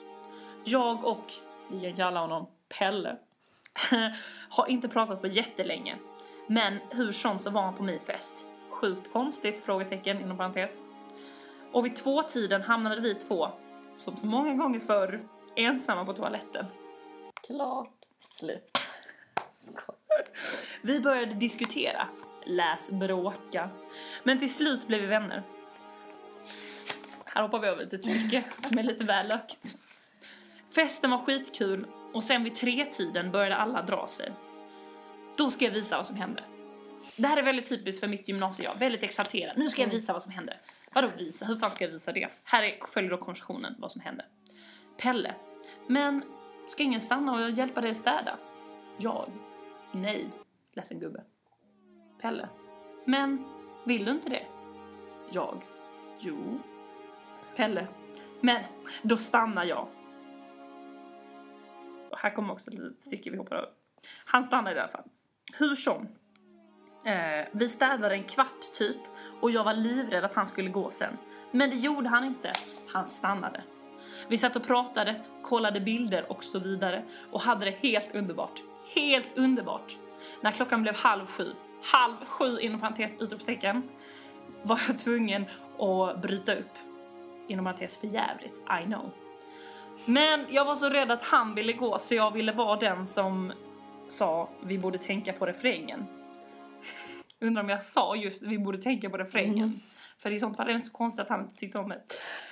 Jag 0.63 1.05
och, 1.05 1.33
vi 1.71 1.81
kan 1.81 1.95
kalla 1.95 2.19
honom 2.19 2.47
Pelle, 2.69 3.17
har 4.49 4.67
inte 4.67 4.87
pratat 4.87 5.21
på 5.21 5.27
jättelänge. 5.27 5.95
Men 6.47 6.79
hur 6.89 7.11
som 7.11 7.39
så 7.39 7.49
var 7.49 7.61
han 7.61 7.75
på 7.75 7.83
min 7.83 7.99
fest. 7.99 8.45
Sjukt 8.69 9.13
konstigt? 9.13 9.59
Frågetecken 9.59 10.21
inom 10.21 10.37
parentes. 10.37 10.71
Och 11.71 11.85
vid 11.85 11.95
tvåtiden 11.95 12.61
hamnade 12.61 13.01
vi 13.01 13.15
två, 13.15 13.47
som 13.97 14.17
så 14.17 14.25
många 14.25 14.53
gånger 14.53 14.79
förr, 14.79 15.27
ensamma 15.55 16.05
på 16.05 16.13
toaletten. 16.13 16.65
Klart. 17.43 18.05
Slut. 18.27 18.77
Vi 20.81 20.99
började 20.99 21.33
diskutera, 21.33 22.07
läs 22.45 22.91
bråka. 22.91 23.69
Men 24.23 24.39
till 24.39 24.53
slut 24.53 24.87
blev 24.87 25.01
vi 25.01 25.07
vänner. 25.07 25.43
Här 27.25 27.41
hoppar 27.41 27.59
vi 27.59 27.67
över 27.67 27.83
ett 27.83 28.05
stycke 28.05 28.43
som 28.67 28.77
är 28.77 28.83
lite 28.83 29.03
väl 29.03 29.27
lökt. 29.27 29.75
Festen 30.75 31.11
var 31.11 31.17
skitkul 31.17 31.87
och 32.13 32.23
sen 32.23 32.43
vid 32.43 32.55
tretiden 32.55 33.31
började 33.31 33.55
alla 33.55 33.81
dra 33.81 34.07
sig. 34.07 34.31
Då 35.37 35.51
ska 35.51 35.65
jag 35.65 35.71
visa 35.71 35.97
vad 35.97 36.05
som 36.05 36.15
hände. 36.15 36.43
Det 37.17 37.27
här 37.27 37.37
är 37.37 37.43
väldigt 37.43 37.69
typiskt 37.69 37.99
för 37.99 38.07
mitt 38.07 38.27
gymnasium, 38.27 38.71
jag 38.71 38.79
väldigt 38.79 39.03
exalterad. 39.03 39.57
Nu 39.57 39.69
ska 39.69 39.81
jag 39.81 39.89
visa 39.89 40.13
vad 40.13 40.21
som 40.21 40.31
hände. 40.31 40.57
Vadå 40.93 41.07
visa? 41.17 41.45
Hur 41.45 41.55
fan 41.55 41.71
ska 41.71 41.83
jag 41.83 41.91
visa 41.91 42.11
det? 42.11 42.27
Här 42.43 42.63
är, 42.63 42.87
följer 42.93 43.11
då 43.11 43.17
konversationen 43.17 43.75
vad 43.79 43.91
som 43.91 44.01
hände. 44.01 44.25
Pelle. 44.97 45.35
Men 45.87 46.23
ska 46.67 46.83
ingen 46.83 47.01
stanna 47.01 47.33
och 47.33 47.51
hjälpa 47.51 47.81
dig 47.81 47.91
att 47.91 47.97
städa? 47.97 48.37
Jag. 48.97 49.31
Nej, 49.91 50.29
ledsen 50.73 50.99
gubbe. 50.99 51.23
Pelle. 52.21 52.49
Men 53.05 53.45
vill 53.85 54.05
du 54.05 54.11
inte 54.11 54.29
det? 54.29 54.45
Jag. 55.31 55.61
Jo. 56.19 56.59
Pelle. 57.55 57.87
Men 58.41 58.63
då 59.01 59.17
stannar 59.17 59.63
jag. 59.63 59.87
Och 62.11 62.17
här 62.17 62.35
kommer 62.35 62.53
också 62.53 62.69
ett 62.69 62.79
litet 62.79 63.01
stycke 63.01 63.29
vi 63.29 63.37
hoppar 63.37 63.55
över. 63.55 63.69
Han 64.25 64.43
stannar 64.43 64.75
i 64.75 64.79
alla 64.79 64.91
fall. 64.91 65.03
Hur 65.57 65.75
som. 65.75 66.07
Eh, 67.05 67.47
vi 67.51 67.69
städade 67.69 68.15
en 68.15 68.23
kvart 68.23 68.73
typ 68.77 68.97
och 69.41 69.51
jag 69.51 69.63
var 69.63 69.73
livrädd 69.73 70.23
att 70.23 70.35
han 70.35 70.47
skulle 70.47 70.69
gå 70.69 70.91
sen. 70.91 71.17
Men 71.51 71.69
det 71.69 71.75
gjorde 71.75 72.09
han 72.09 72.23
inte. 72.23 72.53
Han 72.87 73.07
stannade. 73.07 73.63
Vi 74.27 74.37
satt 74.37 74.55
och 74.55 74.63
pratade, 74.63 75.21
kollade 75.43 75.79
bilder 75.79 76.31
och 76.31 76.43
så 76.43 76.59
vidare 76.59 77.03
och 77.31 77.41
hade 77.41 77.65
det 77.65 77.71
helt 77.71 78.15
underbart. 78.15 78.61
Helt 78.95 79.37
underbart. 79.37 79.95
När 80.41 80.51
klockan 80.51 80.81
blev 80.81 80.95
halv 80.95 81.25
sju, 81.25 81.53
halv 81.83 82.25
sju 82.25 82.59
inom 82.59 82.81
parentes 82.81 83.21
utropstecken, 83.21 83.89
var 84.63 84.81
jag 84.87 84.99
tvungen 84.99 85.45
att 85.79 86.21
bryta 86.21 86.55
upp. 86.55 86.73
Inom 87.47 87.65
parentes 87.65 87.97
för 87.97 88.07
jävligt, 88.07 88.61
I 88.83 88.85
know. 88.85 89.11
Men 90.05 90.45
jag 90.49 90.65
var 90.65 90.75
så 90.75 90.89
rädd 90.89 91.11
att 91.11 91.23
han 91.23 91.55
ville 91.55 91.73
gå 91.73 91.99
så 91.99 92.15
jag 92.15 92.31
ville 92.31 92.51
vara 92.51 92.79
den 92.79 93.07
som 93.07 93.53
sa 94.07 94.49
vi 94.63 94.77
borde 94.77 94.97
tänka 94.97 95.33
på 95.33 95.45
refrängen. 95.45 96.05
Undrar 97.39 97.63
om 97.63 97.69
jag 97.69 97.83
sa 97.83 98.15
just 98.15 98.43
vi 98.43 98.57
borde 98.57 98.77
tänka 98.77 99.09
på 99.09 99.17
refrängen. 99.17 99.63
Mm. 99.63 99.79
För 100.17 100.31
i 100.31 100.39
sånt 100.39 100.57
fall 100.57 100.65
är 100.65 100.69
det 100.69 100.75
inte 100.75 100.87
så 100.87 100.97
konstigt 100.97 101.21
att 101.21 101.29
han 101.29 101.41
inte 101.41 101.55
tyckte 101.55 101.79
om 101.79 101.87
mig. 101.87 102.01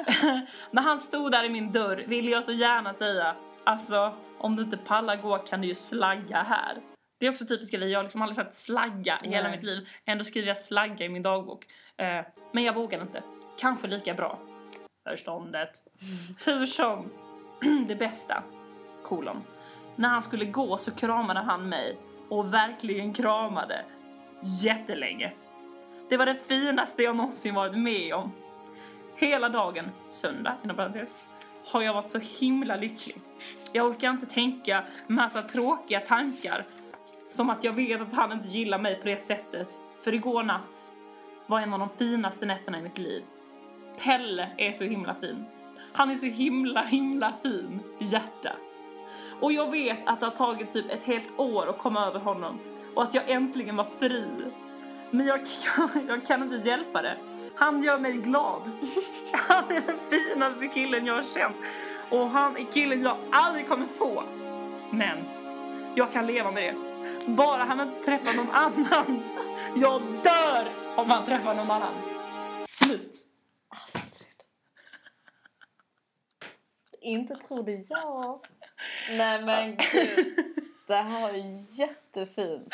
När 0.71 0.81
han 0.81 0.99
stod 0.99 1.31
där 1.31 1.43
i 1.43 1.49
min 1.49 1.71
dörr 1.71 2.03
ville 2.07 2.31
jag 2.31 2.43
så 2.43 2.51
gärna 2.51 2.93
säga 2.93 3.35
Alltså, 3.69 4.13
om 4.37 4.55
du 4.55 4.63
inte 4.63 4.77
pallar 4.77 5.15
gå 5.15 5.37
kan 5.37 5.61
du 5.61 5.67
ju 5.67 5.75
slagga 5.75 6.43
här. 6.43 6.81
Det 7.19 7.25
är 7.25 7.31
också 7.31 7.45
typiskt 7.45 7.75
grej, 7.75 7.89
jag 7.89 7.99
har 7.99 8.03
liksom 8.03 8.21
aldrig 8.21 8.35
sagt 8.35 8.53
slagga 8.53 9.19
i 9.23 9.29
hela 9.29 9.51
mitt 9.51 9.63
liv. 9.63 9.87
Ändå 10.05 10.23
skriver 10.23 10.47
jag 10.47 10.57
slagga 10.57 11.05
i 11.05 11.09
min 11.09 11.23
dagbok. 11.23 11.65
Eh, 11.97 12.25
men 12.51 12.63
jag 12.63 12.75
vågar 12.75 13.01
inte. 13.01 13.23
Kanske 13.59 13.87
lika 13.87 14.13
bra. 14.13 14.39
Förståndet. 15.09 15.69
Hur 16.45 16.65
som, 16.65 17.11
det 17.87 17.95
bästa, 17.95 18.43
kolon. 19.03 19.43
När 19.95 20.09
han 20.09 20.23
skulle 20.23 20.45
gå 20.45 20.77
så 20.77 20.91
kramade 20.91 21.39
han 21.39 21.69
mig 21.69 21.97
och 22.29 22.53
verkligen 22.53 23.13
kramade 23.13 23.85
jättelänge. 24.41 25.33
Det 26.09 26.17
var 26.17 26.25
det 26.25 26.37
finaste 26.47 27.03
jag 27.03 27.15
någonsin 27.15 27.55
varit 27.55 27.77
med 27.77 28.13
om. 28.13 28.31
Hela 29.15 29.49
dagen, 29.49 29.91
söndag 30.09 30.57
inom 30.63 30.75
parentes, 30.75 31.28
har 31.71 31.81
jag 31.81 31.93
varit 31.93 32.09
så 32.09 32.19
himla 32.19 32.75
lycklig. 32.75 33.21
Jag 33.71 33.87
orkar 33.87 34.09
inte 34.09 34.25
tänka 34.25 34.83
massa 35.07 35.41
tråkiga 35.41 35.99
tankar 35.99 36.65
som 37.29 37.49
att 37.49 37.63
jag 37.63 37.73
vet 37.73 38.01
att 38.01 38.13
han 38.13 38.31
inte 38.31 38.47
gillar 38.47 38.79
mig 38.79 38.95
på 38.95 39.05
det 39.05 39.21
sättet. 39.21 39.77
För 40.03 40.13
igår 40.13 40.43
natt 40.43 40.91
var 41.47 41.59
en 41.59 41.73
av 41.73 41.79
de 41.79 41.89
finaste 41.97 42.45
nätterna 42.45 42.79
i 42.79 42.81
mitt 42.81 42.97
liv. 42.97 43.23
Pelle 43.99 44.49
är 44.57 44.71
så 44.71 44.83
himla 44.83 45.15
fin. 45.15 45.45
Han 45.93 46.11
är 46.11 46.15
så 46.15 46.25
himla, 46.25 46.83
himla 46.83 47.33
fin 47.43 47.79
hjärta. 47.99 48.55
Och 49.39 49.51
jag 49.51 49.71
vet 49.71 49.97
att 50.05 50.19
det 50.19 50.25
har 50.25 50.35
tagit 50.35 50.73
typ 50.73 50.91
ett 50.91 51.03
helt 51.03 51.39
år 51.39 51.69
att 51.69 51.77
komma 51.77 52.05
över 52.05 52.19
honom 52.19 52.59
och 52.95 53.03
att 53.03 53.13
jag 53.13 53.29
äntligen 53.29 53.75
var 53.75 53.87
fri. 53.99 54.27
Men 55.11 55.25
jag, 55.25 55.39
jag 56.07 56.27
kan 56.27 56.43
inte 56.43 56.69
hjälpa 56.69 57.01
det. 57.01 57.17
Han 57.59 57.83
gör 57.83 57.99
mig 57.99 58.13
glad. 58.13 58.61
Han 59.33 59.71
är 59.71 59.81
den 59.81 59.99
finaste 60.09 60.67
killen 60.67 61.05
jag 61.05 61.13
har 61.13 61.25
känt. 61.33 61.55
Och 62.09 62.29
han 62.29 62.57
är 62.57 62.71
killen 62.71 63.01
jag 63.01 63.17
aldrig 63.31 63.67
kommer 63.67 63.87
få. 63.97 64.23
Men 64.91 65.17
jag 65.95 66.13
kan 66.13 66.27
leva 66.27 66.51
med 66.51 66.63
det. 66.63 66.75
Bara 67.31 67.63
han 67.63 67.79
inte 67.79 68.05
träffar 68.05 68.33
någon 68.33 68.51
annan. 68.51 69.23
Jag 69.75 70.01
dör 70.01 70.67
om 70.95 71.09
han 71.09 71.25
träffar 71.25 71.55
någon 71.55 71.71
annan. 71.71 71.93
Slut. 72.69 73.15
Astrid. 73.69 74.43
Inte 77.01 77.35
trodde 77.35 77.71
jag. 77.89 78.45
Nej 79.17 79.41
men 79.41 79.75
gud. 79.75 80.35
Det 80.87 80.95
här 80.95 81.21
var 81.21 81.31
jättefint. 81.79 82.73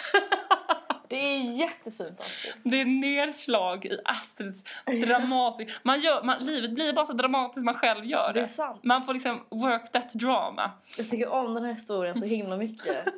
Det 1.15 1.35
är 1.35 1.39
jättefint 1.39 2.19
Astrid. 2.19 2.53
Det 2.63 2.81
är 2.81 2.85
nedslag 2.85 3.85
i 3.85 3.99
Astrids 4.05 4.63
dramatik. 5.05 5.69
Man 5.83 5.99
gör, 5.99 6.23
man, 6.23 6.45
livet 6.45 6.71
blir 6.71 6.93
bara 6.93 7.05
så 7.05 7.13
dramatiskt 7.13 7.65
man 7.65 7.75
själv 7.75 8.05
gör 8.05 8.33
Det 8.33 8.39
är 8.39 8.45
sant. 8.45 8.83
Man 8.83 9.05
får 9.05 9.13
liksom 9.13 9.45
work 9.49 9.91
that 9.91 10.13
drama. 10.13 10.71
Jag 10.97 11.09
tycker 11.09 11.29
om 11.29 11.53
den 11.53 11.63
här 11.63 11.73
historien 11.73 12.19
så 12.19 12.25
himla 12.25 12.57
mycket. 12.57 13.05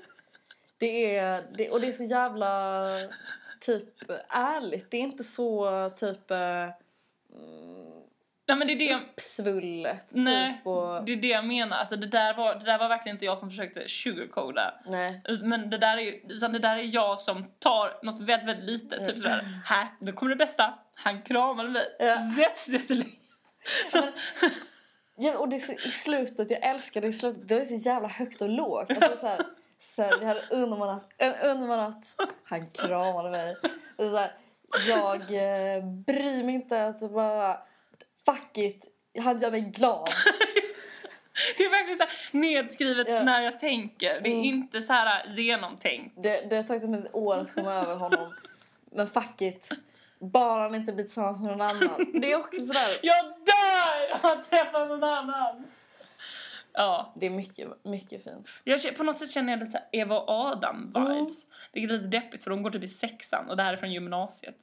Det 0.79 1.15
är, 1.15 1.43
det, 1.57 1.69
och 1.69 1.81
det 1.81 1.87
är 1.87 1.93
så 1.93 2.03
jävla 2.03 2.83
typ 3.59 3.89
ärligt. 4.29 4.91
Det 4.91 4.97
är 4.97 5.01
inte 5.01 5.23
så 5.23 5.89
typ 5.95 6.31
eh, 6.31 6.37
mm, 6.37 7.96
Nej 8.47 8.57
men 8.57 8.67
det 8.67 8.73
är 8.73 8.77
det, 8.77 8.95
uppsvullet. 8.95 10.05
Nej, 10.09 10.53
Typ, 10.53 10.67
och, 10.67 11.03
det 11.05 11.11
är 11.11 11.15
det 11.15 11.27
jag 11.27 11.45
menar. 11.45 11.77
Alltså 11.77 11.95
det, 11.95 12.07
där 12.07 12.33
var, 12.33 12.55
det 12.55 12.65
där 12.65 12.77
var 12.77 12.89
verkligen 12.89 13.15
inte 13.15 13.25
jag 13.25 13.37
som 13.39 13.49
försökte 13.49 13.87
sugarcoda. 13.89 14.73
nej. 14.85 15.21
Men 15.43 15.69
det 15.69 15.77
där 15.77 15.97
är 15.97 16.13
utan 16.31 16.53
det 16.53 16.59
där 16.59 16.77
är 16.77 16.83
jag 16.93 17.19
som 17.19 17.45
tar 17.59 17.99
något 18.05 18.19
väldigt, 18.19 18.47
väldigt 18.49 18.65
litet. 18.81 19.07
Typ 19.07 19.19
sådär, 19.19 19.61
här, 19.65 19.87
nu 19.99 20.13
kommer 20.13 20.29
det 20.29 20.35
bästa. 20.45 20.73
Han 20.93 21.21
kramade 21.21 21.69
mig 21.69 21.95
Ja. 21.99 22.05
jätte- 22.37 22.71
jättelänge. 22.71 23.11
Så, 23.91 24.03
Ja, 25.19 25.37
och 25.37 25.49
det 25.49 25.55
är 25.55 25.59
så, 25.59 25.71
i 25.71 25.91
slutet, 25.91 26.51
jag 26.51 26.65
älskar 26.65 27.01
det 27.01 27.07
i 27.07 27.11
slutet. 27.13 27.47
Det 27.47 27.55
är 27.55 27.65
så 27.65 27.89
jävla 27.89 28.07
högt 28.07 28.41
och 28.41 28.49
lågt. 28.49 28.89
Alltså, 28.89 29.17
så 29.17 29.27
här, 29.27 29.39
så 29.79 30.01
här, 30.01 30.19
vi 30.19 30.25
hade 30.25 30.85
natt, 30.85 31.09
en 31.17 31.33
underbar 31.51 31.77
natt. 31.77 32.15
Han 32.43 32.69
kramade 32.69 33.29
mig. 33.29 33.55
Och 33.97 34.03
så 34.03 34.17
här, 34.17 34.31
jag 34.87 35.15
eh, 35.21 35.83
bryr 35.85 36.43
mig 36.43 36.55
inte 36.55 36.85
att 36.87 37.11
bara... 37.11 37.57
fuck 38.27 38.57
it, 38.57 38.85
han 39.23 39.39
gör 39.39 39.51
mig 39.51 39.61
glad. 39.61 40.09
Det 41.57 41.63
är 41.65 41.69
verkligen 41.69 41.97
så 41.99 42.03
här 42.05 42.39
nedskrivet 42.39 43.07
Ja. 43.09 43.23
när 43.23 43.41
jag 43.41 43.59
tänker. 43.59 44.21
Det 44.21 44.29
är 44.29 44.33
Mm. 44.33 44.45
inte 44.45 44.81
så 44.81 44.93
här 44.93 45.27
genomtänkt. 45.29 46.15
Det, 46.23 46.41
det 46.49 46.55
har 46.55 46.63
tagit 46.63 46.89
mig 46.89 46.99
ett 46.99 47.15
år 47.15 47.37
att 47.37 47.53
komma 47.53 47.73
över 47.73 47.95
honom. 47.95 48.33
Men 48.91 49.07
fuck 49.07 49.41
it. 49.41 49.69
Bara 50.19 50.61
han 50.63 50.75
inte 50.75 50.93
blir 50.93 51.03
tillsammans 51.05 51.41
med 51.41 51.51
någon 51.57 51.61
annan. 51.61 52.05
Det 52.21 52.31
är 52.31 52.39
också 52.39 52.61
sådär. 52.61 52.99
Jag 53.03 53.25
dör 53.25 54.15
av 54.31 54.37
att 54.39 54.49
träffa 54.49 54.85
någon 54.85 55.03
annan! 55.03 55.65
Ja, 56.73 57.13
Det 57.15 57.25
är 57.25 57.29
mycket, 57.29 57.67
mycket 57.85 58.23
fint. 58.23 58.47
jag, 58.63 58.97
på 58.97 59.03
något 59.03 59.19
sätt 59.19 59.31
känner 59.31 59.53
jag 59.53 59.59
lite 59.59 59.71
så 59.71 59.77
här 59.77 59.87
Eva 59.91 60.19
och 60.19 60.29
Adam-vibes. 60.29 61.45
Vilket 61.73 61.91
är 61.91 61.95
lite 61.97 62.07
deppigt 62.07 62.43
för 62.43 62.49
de 62.49 62.63
går 62.63 62.71
typ 62.71 62.83
i 62.83 62.87
sexan 62.87 63.49
och 63.49 63.57
det 63.57 63.63
här 63.63 63.73
är 63.73 63.77
från 63.77 63.91
gymnasiet. 63.93 64.55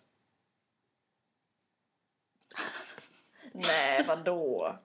Nej, 3.54 4.04
vadå? 4.08 4.76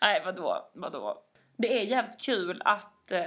Nej, 0.00 0.22
vadå, 0.24 0.68
vadå? 0.72 1.22
Det 1.56 1.80
är 1.80 1.84
jävligt 1.84 2.20
kul 2.20 2.62
att, 2.64 3.12
eh, 3.12 3.26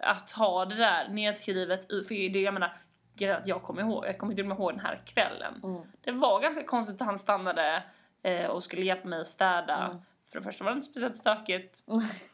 att 0.00 0.30
ha 0.30 0.64
det 0.64 0.74
där 0.74 1.08
nedskrivet 1.08 1.88
för 1.88 2.32
det, 2.32 2.40
jag 2.40 2.54
menar, 2.54 2.72
att 3.20 3.46
jag 3.46 3.62
kommer 3.62 3.82
ihåg, 3.82 4.06
jag 4.06 4.18
kommer 4.18 4.34
till 4.34 4.44
och 4.44 4.48
med 4.48 4.58
ihåg 4.58 4.72
den 4.72 4.80
här 4.80 5.02
kvällen. 5.06 5.60
Mm. 5.64 5.82
Det 6.00 6.12
var 6.12 6.40
ganska 6.40 6.64
konstigt 6.64 7.00
att 7.00 7.06
han 7.06 7.18
stannade 7.18 7.82
eh, 8.22 8.46
och 8.46 8.64
skulle 8.64 8.82
hjälpa 8.82 9.08
mig 9.08 9.20
att 9.20 9.28
städa. 9.28 9.76
Mm. 9.76 9.96
För 10.32 10.38
det 10.38 10.44
första 10.44 10.64
var 10.64 10.70
det 10.70 10.76
inte 10.76 10.88
speciellt 10.88 11.16
stökigt. 11.16 11.82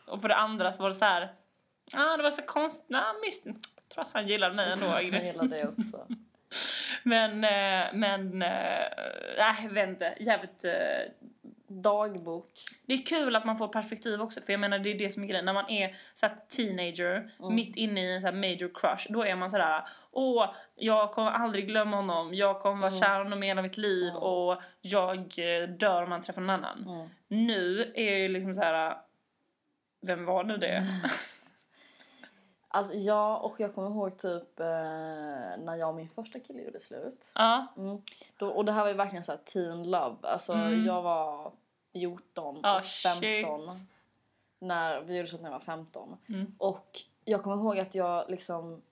Och 0.07 0.21
för 0.21 0.29
det 0.29 0.37
andra 0.37 0.73
så 0.73 0.83
var 0.83 0.91
det 0.91 0.97
så 0.97 1.05
här. 1.05 1.33
Ah, 1.93 2.17
det 2.17 2.23
var 2.23 2.31
så 2.31 2.43
konstigt. 2.43 2.91
Nej, 2.91 3.03
mysigt. 3.27 3.69
Jag 3.77 3.89
tror 3.89 4.03
att 4.03 4.11
han 4.13 4.29
gillade 4.29 4.55
mig 4.55 4.73
ändå. 4.73 4.87
Jag 4.87 5.03
gillar 5.03 5.45
det 5.45 5.69
också. 5.69 6.07
Men, 7.03 7.45
eh, 7.45 7.93
men, 7.93 8.43
eh, 8.43 8.89
nej, 9.39 9.57
jag 9.63 9.71
vet 9.71 9.89
inte. 9.89 10.15
Jävligt... 10.21 10.65
Dagbok. 11.69 12.49
det 12.87 12.93
är 12.95 13.07
kul 13.07 13.37
att 13.37 13.45
man 13.45 13.59
får 13.59 13.69
perspektiv 13.69 14.23
också, 14.23 14.41
för 14.41 14.53
jag 14.53 14.61
menar 14.61 14.79
det 14.79 14.91
är 14.91 14.99
det 14.99 15.11
som 15.11 15.23
är 15.23 15.27
grejen. 15.27 15.45
När 15.45 15.53
man 15.53 15.71
är 15.71 15.97
så 16.15 16.27
teenager, 16.57 17.31
mitt 17.51 17.77
inne 17.77 18.01
i 18.03 18.15
en 18.15 18.21
så 18.21 18.33
major 18.33 18.71
crush, 18.75 19.07
då 19.13 19.23
är 19.25 19.37
man 19.37 19.51
sådär 19.51 19.83
Åh, 20.11 20.55
jag 20.75 21.13
kommer 21.13 21.31
aldrig 21.31 21.67
glömma 21.67 21.97
honom, 21.97 22.35
jag 22.35 22.61
kommer 22.61 22.81
vara 22.83 22.91
Mm. 22.91 23.01
kär 23.01 23.19
honom 23.19 23.43
hela 23.43 23.63
mitt 23.63 23.77
liv 23.77 24.09
Mm. 24.11 24.23
och 24.23 24.63
jag 24.81 25.19
eh, 25.19 25.69
dör 25.69 26.03
om 26.03 26.13
han 26.13 26.23
träffar 26.23 26.41
någon 26.41 26.51
annan. 26.65 26.87
Mm. 26.89 27.09
Nu 27.29 27.93
är 27.95 28.05
jag 28.11 28.19
ju 28.19 28.29
liksom 28.29 28.55
så 28.55 28.63
här. 28.63 28.97
Vem 30.01 30.25
var 30.25 30.45
nu 30.45 30.57
det? 30.57 30.83
Alltså 32.71 32.95
ja, 32.95 33.37
och 33.37 33.61
jag 33.61 33.75
kommer 33.75 33.91
ihåg 33.91 34.19
typ 34.19 34.61
eh, 34.61 34.67
när 35.59 35.75
jag 35.77 35.89
och 35.89 35.95
min 35.95 36.09
första 36.09 36.41
kille 36.41 36.63
gjorde 36.63 36.81
slut. 36.81 37.31
ja, 37.35 37.67
Mm. 37.77 38.03
Då, 38.37 38.49
och 38.49 38.65
det 38.65 38.73
här 38.73 38.83
var 38.83 38.89
ju 38.89 38.95
verkligen 38.95 39.25
så 39.25 39.33
här 39.33 39.39
teen 39.39 39.91
love. 39.91 40.17
Alltså 40.29 40.53
Mm. 40.53 40.85
jag 40.87 41.03
var 41.03 41.53
14, 41.93 42.61
Ah, 42.63 42.79
och 42.79 42.85
15. 42.85 43.61
shit. 43.61 43.89
När 44.59 45.01
vi 45.01 45.17
gjorde 45.17 45.29
slut 45.29 45.41
när 45.43 45.49
jag 45.51 45.59
var 45.59 45.65
15. 45.65 46.17
Mm. 46.29 46.55
Och 46.59 47.01
jag 47.25 47.43
kommer 47.43 47.57
ihåg 47.57 47.79
att 47.79 47.95
jag 47.95 48.31
liksom... 48.31 48.83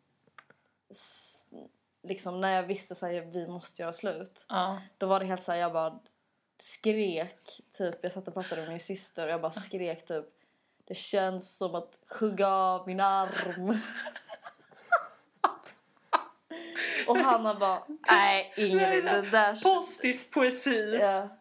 Liksom 2.03 2.41
när 2.41 2.51
jag 2.57 2.63
visste 2.63 2.95
att 2.95 3.35
vi 3.35 3.47
måste 3.49 3.83
göra 3.83 3.93
slut. 3.93 4.47
ja. 4.49 4.81
Då 4.99 5.07
var 5.07 5.21
det 5.21 5.27
helt 5.27 5.45
så 5.45 5.53
här, 5.53 5.59
jag 5.59 5.73
bara 5.73 5.99
skrek. 6.59 7.61
Typ, 7.73 7.95
jag 8.03 8.13
satt 8.13 8.29
och 8.29 8.35
pratade 8.35 8.61
med 8.61 8.71
min 8.71 8.81
syster 8.81 9.27
och 9.27 9.33
jag 9.33 9.41
bara 9.41 9.53
skrek 9.53 10.07
typ. 10.07 10.25
Det 10.89 10.95
känns 10.95 11.57
som 11.57 11.75
att 11.75 11.99
hugga 12.21 12.49
av 12.49 12.87
min 12.87 13.01
arm. 13.01 13.79
och 17.09 17.19
Hanna 17.19 17.55
bara, 17.55 17.83
nej 18.11 18.53
Ingrid, 18.57 19.05
det 19.05 19.31
där... 19.31 19.63
Postispoesi. 19.63 20.99
Ja. 21.01 21.29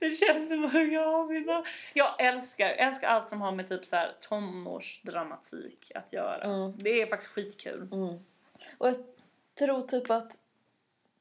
Det 0.00 0.10
känns 0.10 0.48
som 0.48 0.64
att 0.64 0.72
hugga 0.72 1.06
av 1.06 1.30
mina... 1.30 1.64
Jag 1.92 2.20
älskar, 2.20 2.66
jag 2.66 2.78
älskar 2.78 3.08
allt 3.08 3.28
som 3.28 3.40
har 3.40 3.52
med 3.52 3.68
typ 3.68 3.86
så 3.86 3.96
här 3.96 4.16
tonårsdramatik 4.20 5.92
att 5.94 6.12
göra. 6.12 6.44
Mm. 6.44 6.72
Det 6.76 7.02
är 7.02 7.06
faktiskt 7.06 7.32
skitkul. 7.32 7.88
Mm. 7.92 8.24
Och 8.78 8.88
jag 8.88 8.96
tror 9.58 9.82
typ 9.82 10.10
att 10.10 10.32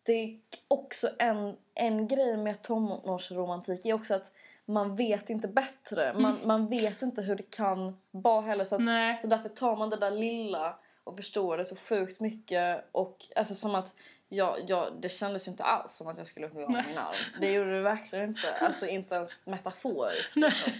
det 0.03 0.13
är 0.13 0.39
också 0.67 1.09
en, 1.19 1.57
en 1.73 2.07
grej 2.07 2.37
med 2.37 2.61
tonårsromantik 2.61 3.85
är 3.85 3.93
också 3.93 4.13
att 4.13 4.31
man 4.67 4.95
vet 4.95 5.29
inte 5.29 5.47
bättre. 5.47 6.13
Man, 6.13 6.39
man 6.47 6.69
vet 6.69 7.01
inte 7.01 7.21
hur 7.21 7.35
det 7.35 7.51
kan 7.51 7.97
vara 8.11 8.41
heller. 8.41 8.65
Så, 8.65 8.75
att, 8.75 9.21
så 9.21 9.27
därför 9.27 9.49
tar 9.49 9.75
man 9.75 9.89
det 9.89 9.97
där 9.97 10.11
lilla 10.11 10.79
och 11.03 11.17
förstår 11.17 11.57
det 11.57 11.65
så 11.65 11.75
sjukt 11.75 12.19
mycket. 12.19 12.89
Och 12.91 13.25
alltså 13.35 13.53
som 13.53 13.75
att 13.75 13.95
jag, 14.29 14.57
jag, 14.67 14.87
det 15.01 15.09
kändes 15.09 15.47
ju 15.47 15.51
inte 15.51 15.63
alls 15.63 15.95
som 15.95 16.07
att 16.07 16.17
jag 16.17 16.27
skulle 16.27 16.47
hugga 16.47 16.65
av 16.65 16.71
min 16.71 16.97
arm. 16.97 17.15
Det 17.39 17.51
gjorde 17.51 17.75
det 17.75 17.81
verkligen 17.81 18.29
inte. 18.29 18.53
Alltså 18.59 18.87
inte 18.87 19.15
ens 19.15 19.45
metaforiskt. 19.45 20.35
Liksom. 20.35 20.73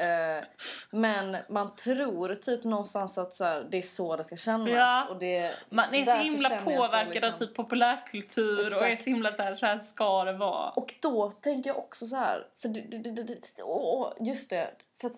Eh, 0.00 0.44
men 0.90 1.36
man 1.48 1.74
tror 1.74 2.34
typ 2.34 2.64
någonstans 2.64 3.18
att 3.18 3.34
så 3.34 3.44
här, 3.44 3.66
det 3.70 3.78
är 3.78 3.82
så 3.82 4.16
det 4.16 4.24
ska 4.24 4.36
kännas. 4.36 4.70
Ja. 4.70 5.06
Och 5.10 5.18
det, 5.18 5.54
Man 5.70 5.94
är 5.94 6.04
så 6.04 6.16
himla 6.16 6.48
så 6.48 6.56
påverkad 6.64 7.24
av 7.24 7.30
liksom- 7.30 7.46
typ 7.46 7.56
populärkultur 7.56 8.66
och 8.66 8.86
är 8.86 8.96
så 8.96 9.10
himla 9.10 9.32
så 9.32 9.42
här, 9.42 9.54
så 9.54 9.66
här 9.66 9.78
ska 9.78 10.24
det 10.24 10.32
vara. 10.32 10.70
Och 10.70 10.94
då 11.00 11.30
tänker 11.30 11.70
jag 11.70 11.78
också 11.78 12.06
så 12.06 12.16
här, 12.16 12.46
för 12.56 12.68
det, 12.68 12.80
det, 12.80 12.98
det, 12.98 13.22
det, 13.22 13.62
åh, 13.62 14.12
just 14.20 14.50
det, 14.50 14.70
för 15.00 15.06
att 15.06 15.16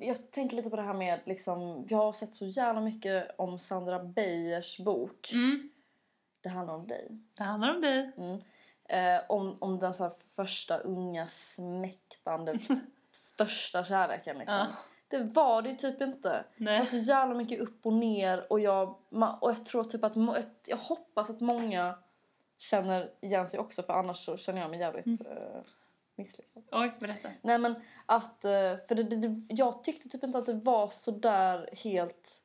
jag 0.00 0.30
tänker 0.30 0.56
lite 0.56 0.70
på 0.70 0.76
det 0.76 0.82
här 0.82 0.94
med 0.94 1.20
liksom, 1.24 1.86
jag 1.88 1.98
har 1.98 2.12
sett 2.12 2.34
så 2.34 2.46
jävla 2.46 2.80
mycket 2.80 3.34
om 3.38 3.58
Sandra 3.58 3.98
Beijers 3.98 4.78
bok. 4.78 5.30
Mm. 5.32 5.70
Det 6.40 6.48
handlar 6.48 6.74
om 6.74 6.86
dig. 6.86 7.08
Det 7.36 7.44
handlar 7.44 7.74
om 7.74 7.80
dig. 7.80 8.12
Mm. 8.16 8.40
Eh, 8.88 9.22
om, 9.28 9.56
om 9.60 9.78
den 9.78 9.94
så 9.94 10.10
första 10.36 10.78
unga 10.78 11.26
smäktande 11.26 12.58
största 13.16 13.84
kärleken 13.84 14.38
liksom. 14.38 14.56
Ja. 14.56 14.66
Det 15.08 15.18
var 15.18 15.62
det 15.62 15.68
ju 15.68 15.74
typ 15.74 16.00
inte. 16.02 16.44
Det 16.56 16.64
var 16.64 16.72
Nej. 16.72 16.86
så 16.86 16.96
jävla 16.96 17.34
mycket 17.34 17.60
upp 17.60 17.86
och 17.86 17.92
ner 17.92 18.52
och 18.52 18.60
jag, 18.60 18.88
och 19.40 19.50
jag 19.50 19.66
tror 19.66 19.84
typ 19.84 20.04
att, 20.04 20.12
jag 20.66 20.76
hoppas 20.76 21.30
att 21.30 21.40
många 21.40 21.98
känner 22.58 23.10
igen 23.20 23.48
sig 23.48 23.60
också 23.60 23.82
för 23.82 23.92
annars 23.92 24.24
så 24.24 24.36
känner 24.36 24.60
jag 24.60 24.70
mig 24.70 24.80
jävligt 24.80 25.06
Mm. 25.06 25.26
eh, 25.26 25.60
misslyckad. 26.16 26.62
Oj, 26.72 26.96
berätta. 27.00 27.28
Nej 27.42 27.58
men 27.58 27.74
att, 28.06 28.44
eh, 28.44 28.76
för 28.88 28.94
det, 28.94 29.02
det, 29.02 29.46
jag 29.48 29.84
tyckte 29.84 30.08
typ 30.08 30.24
inte 30.24 30.38
att 30.38 30.46
det 30.46 30.54
var 30.54 30.88
så 30.88 31.10
där 31.10 31.68
helt, 31.72 32.42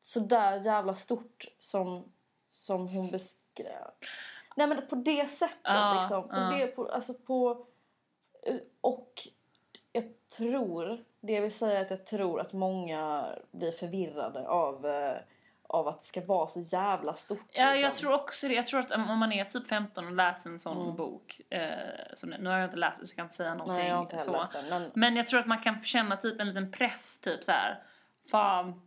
så 0.00 0.20
där 0.20 0.64
jävla 0.64 0.94
stort 0.94 1.44
som, 1.58 2.12
som 2.48 2.88
hon 2.88 3.10
beskrev. 3.10 3.90
Nej 4.56 4.66
men 4.66 4.86
på 4.86 4.96
det 4.96 5.30
sättet 5.30 5.58
Ja, 5.62 6.00
liksom. 6.00 6.28
På 6.28 6.36
ja. 6.36 6.40
det, 6.40 6.66
på, 6.66 6.88
alltså 6.88 7.14
på, 7.14 7.66
eh, 8.42 8.56
och 8.80 9.28
tror, 10.30 11.04
det 11.20 11.32
jag 11.32 11.42
vill 11.42 11.52
säga 11.52 11.78
är 11.78 11.82
att 11.84 11.90
jag 11.90 12.06
tror 12.06 12.40
att 12.40 12.52
många 12.52 13.26
blir 13.50 13.72
förvirrade 13.72 14.48
av, 14.48 14.86
eh, 14.86 15.16
av 15.66 15.88
att 15.88 16.00
det 16.00 16.06
ska 16.06 16.20
vara 16.20 16.46
så 16.48 16.60
jävla 16.60 17.14
stort. 17.14 17.38
Ja, 17.52 17.70
liksom. 17.70 17.82
jag 17.82 17.94
tror 17.94 18.12
också 18.14 18.48
det. 18.48 18.54
Jag 18.54 18.66
tror 18.66 18.80
att 18.80 18.90
om 18.90 19.18
man 19.18 19.32
är 19.32 19.44
typ 19.44 19.66
15 19.66 20.06
och 20.06 20.12
läser 20.12 20.50
en 20.50 20.58
sån 20.60 20.82
Mm. 20.82 20.96
bok. 20.96 21.40
Eh, 21.50 21.70
så 22.14 22.26
nu 22.26 22.36
nu 22.40 22.50
har 22.50 22.56
jag 22.58 22.66
inte 22.66 22.76
läst 22.76 23.00
det 23.00 23.06
så 23.06 23.12
jag 23.12 23.16
kan 23.16 23.24
inte 23.24 23.36
säga 23.36 23.54
någonting. 23.54 23.76
Nej 23.76 23.88
jag 23.88 23.94
har 23.94 24.02
inte 24.02 24.18
så. 24.18 24.32
läst 24.32 24.52
den. 24.52 24.68
Men, 24.68 24.90
Men 24.94 25.16
jag 25.16 25.26
tror 25.28 25.40
att 25.40 25.46
man 25.46 25.60
kan 25.62 25.84
känna 25.84 26.16
typ 26.16 26.40
en 26.40 26.46
liten 26.48 26.72
press, 26.72 27.20
typ 27.20 27.44
så 27.44 27.52
här. 27.52 27.82
Fan, 28.30 28.82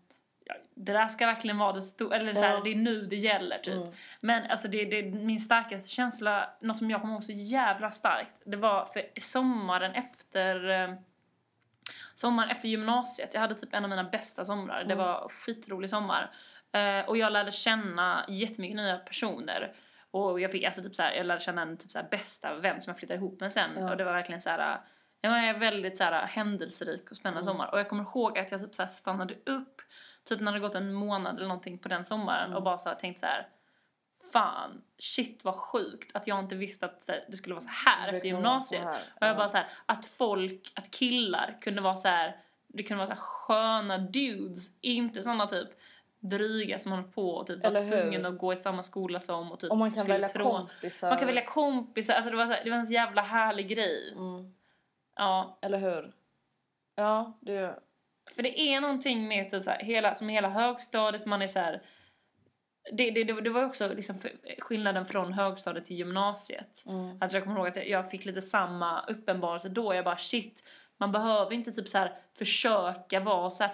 det 0.75 0.93
där 0.93 1.07
ska 1.07 1.25
verkligen 1.25 1.57
vara 1.57 1.73
det 1.73 1.81
stora, 1.81 2.15
eller 2.17 2.33
så 2.33 2.41
här, 2.41 2.53
Ja. 2.53 2.61
det 2.63 2.71
är 2.71 2.75
nu 2.75 3.01
det 3.05 3.15
gäller 3.15 3.57
typ. 3.57 3.73
Mm. 3.75 3.87
Men 4.21 4.51
alltså 4.51 4.67
det, 4.67 4.85
det, 4.85 5.03
min 5.03 5.39
starkaste 5.39 5.89
känsla, 5.89 6.49
något 6.59 6.77
som 6.77 6.89
jag 6.91 7.01
kommer 7.01 7.13
ihåg 7.13 7.23
så 7.23 7.31
jävla 7.31 7.91
starkt, 7.91 8.33
det 8.45 8.57
var 8.57 8.85
för 8.85 9.21
sommaren 9.21 9.95
efter 9.95 10.69
eh, 10.69 10.93
Sommaren 12.23 12.49
efter 12.49 12.67
gymnasiet, 12.67 13.33
jag 13.33 13.41
hade 13.41 13.55
typ 13.55 13.73
en 13.73 13.83
av 13.83 13.89
mina 13.89 14.03
bästa 14.03 14.45
somrar. 14.45 14.83
Det 14.83 14.93
Mm. 14.93 15.05
var 15.05 15.29
skitrolig 15.29 15.89
sommar. 15.89 16.31
Eh, 16.71 17.05
och 17.09 17.17
jag 17.17 17.31
lärde 17.33 17.51
känna 17.51 18.25
jättemycket 18.27 18.75
nya 18.77 18.97
personer. 18.97 19.73
Och 20.11 20.39
jag 20.39 20.51
fick 20.51 20.63
alltså 20.63 20.83
typ 20.83 20.95
så 20.95 21.03
här, 21.03 21.13
jag 21.13 21.25
lärde 21.25 21.41
känna 21.41 21.61
en 21.61 21.77
typ 21.77 21.91
så 21.91 21.99
här 21.99 22.07
bästa 22.11 22.53
vän 22.55 22.81
som 22.81 22.91
jag 22.91 22.97
flyttade 22.97 23.17
ihop 23.17 23.39
med 23.39 23.53
sen. 23.53 23.71
Ja. 23.77 23.91
Och 23.91 23.97
det 23.97 24.03
var 24.03 24.13
verkligen 24.13 24.41
så 24.41 24.49
här. 24.49 24.79
Det 25.21 25.27
var 25.29 25.37
en 25.37 25.59
väldigt 25.59 25.97
så 25.97 26.03
här 26.03 26.25
händelserik 26.27 27.11
och 27.11 27.17
spännande 27.17 27.39
Mm. 27.41 27.53
sommar. 27.53 27.71
Och 27.73 27.79
jag 27.79 27.89
kommer 27.89 28.03
ihåg 28.03 28.39
att 28.39 28.51
jag 28.51 28.61
typ 28.61 28.75
så 28.75 28.83
här 28.83 28.89
stannade 28.89 29.33
upp, 29.45 29.81
typ 30.29 30.39
när 30.39 30.51
det 30.51 30.59
gått 30.59 30.75
en 30.75 30.93
månad 30.93 31.37
eller 31.37 31.47
någonting 31.47 31.79
på 31.79 31.87
den 31.87 32.05
sommaren 32.05 32.45
Mm. 32.45 32.57
och 32.57 32.63
bara 32.63 32.77
tänkte 32.77 33.19
så 33.19 33.25
här. 33.25 33.47
Fan, 34.33 34.81
shit 34.97 35.43
vad 35.43 35.55
sjukt 35.55 36.15
att 36.15 36.27
jag 36.27 36.39
inte 36.39 36.55
visste 36.55 36.85
att 36.85 37.09
det 37.29 37.37
skulle 37.37 37.55
vara 37.55 37.63
så 37.63 37.69
här 37.69 38.11
det 38.11 38.17
efter 38.17 38.27
gymnasiet. 38.27 38.83
här. 38.83 39.01
Och 39.15 39.21
jag 39.27 39.29
Ja. 39.29 39.35
bara 39.35 39.49
så 39.49 39.57
här, 39.57 39.67
att 39.85 40.05
folk, 40.05 40.71
att 40.75 40.91
killar 40.91 41.57
kunde 41.61 41.81
vara 41.81 41.95
så 41.95 42.07
här, 42.07 42.37
det 42.67 42.83
kunde 42.83 42.97
vara 43.05 43.07
så 43.07 43.13
här 43.13 43.21
sköna 43.21 43.97
dudes, 43.97 44.77
inte 44.81 45.23
såna 45.23 45.47
typ 45.47 45.67
dryga 46.19 46.79
som 46.79 46.91
håller 46.91 47.03
på 47.07 47.29
och 47.29 47.47
typ 47.47 47.65
Eller 47.65 47.81
var 47.83 47.91
tvungen 47.91 48.25
att 48.25 48.37
gå 48.37 48.53
i 48.53 48.55
samma 48.55 48.83
skola 48.83 49.19
som 49.19 49.51
och 49.51 49.59
typ 49.59 49.71
Och 49.71 49.77
man 49.77 49.91
kan 49.91 50.07
välja 50.07 50.29
tro- 50.29 50.51
kompisar. 50.51 51.09
Man 51.09 51.17
kan 51.17 51.27
välja 51.27 51.45
kompisar, 51.45 52.13
alltså 52.13 52.31
det 52.31 52.37
var, 52.37 52.45
så 52.45 52.51
här, 52.51 52.63
det 52.63 52.69
var 52.69 52.77
en 52.77 52.87
så 52.87 52.93
jävla 52.93 53.21
härlig 53.21 53.67
grej. 53.67 54.13
Mm. 54.17 54.53
Ja, 55.15 55.57
Eller 55.61 55.77
hur? 55.77 56.13
Ja, 56.95 57.37
det... 57.41 57.79
för 58.35 58.43
det 58.43 58.59
är 58.59 58.81
någonting 58.81 59.27
med 59.27 59.49
typ 59.51 59.63
så 59.63 59.71
här, 59.71 59.79
hela, 59.83 60.13
som 60.13 60.29
hela 60.29 60.49
högstadiet, 60.49 61.25
man 61.25 61.41
är 61.41 61.47
så 61.47 61.59
här 61.59 61.81
det, 62.91 63.11
det, 63.11 63.23
det, 63.23 63.49
var 63.49 63.63
också 63.65 63.93
liksom 63.93 64.15
skillnaden 64.59 65.05
från 65.05 65.33
högstadiet 65.33 65.85
till 65.85 65.97
gymnasiet. 65.97 66.83
Mm. 66.87 67.17
Att 67.21 67.33
jag 67.33 67.43
kommer 67.43 67.57
ihåg 67.57 67.67
att 67.67 67.87
jag 67.87 68.11
fick 68.11 68.25
lite 68.25 68.41
samma 68.41 69.01
uppenbarelse 69.05 69.69
då. 69.69 69.93
Jag 69.93 70.05
bara 70.05 70.17
shit, 70.17 70.63
man 70.97 71.11
behöver 71.11 71.53
inte 71.53 71.71
typ 71.71 71.89
så 71.89 71.97
här 71.97 72.17
försöka 72.37 73.19
vara 73.19 73.49
så 73.49 73.69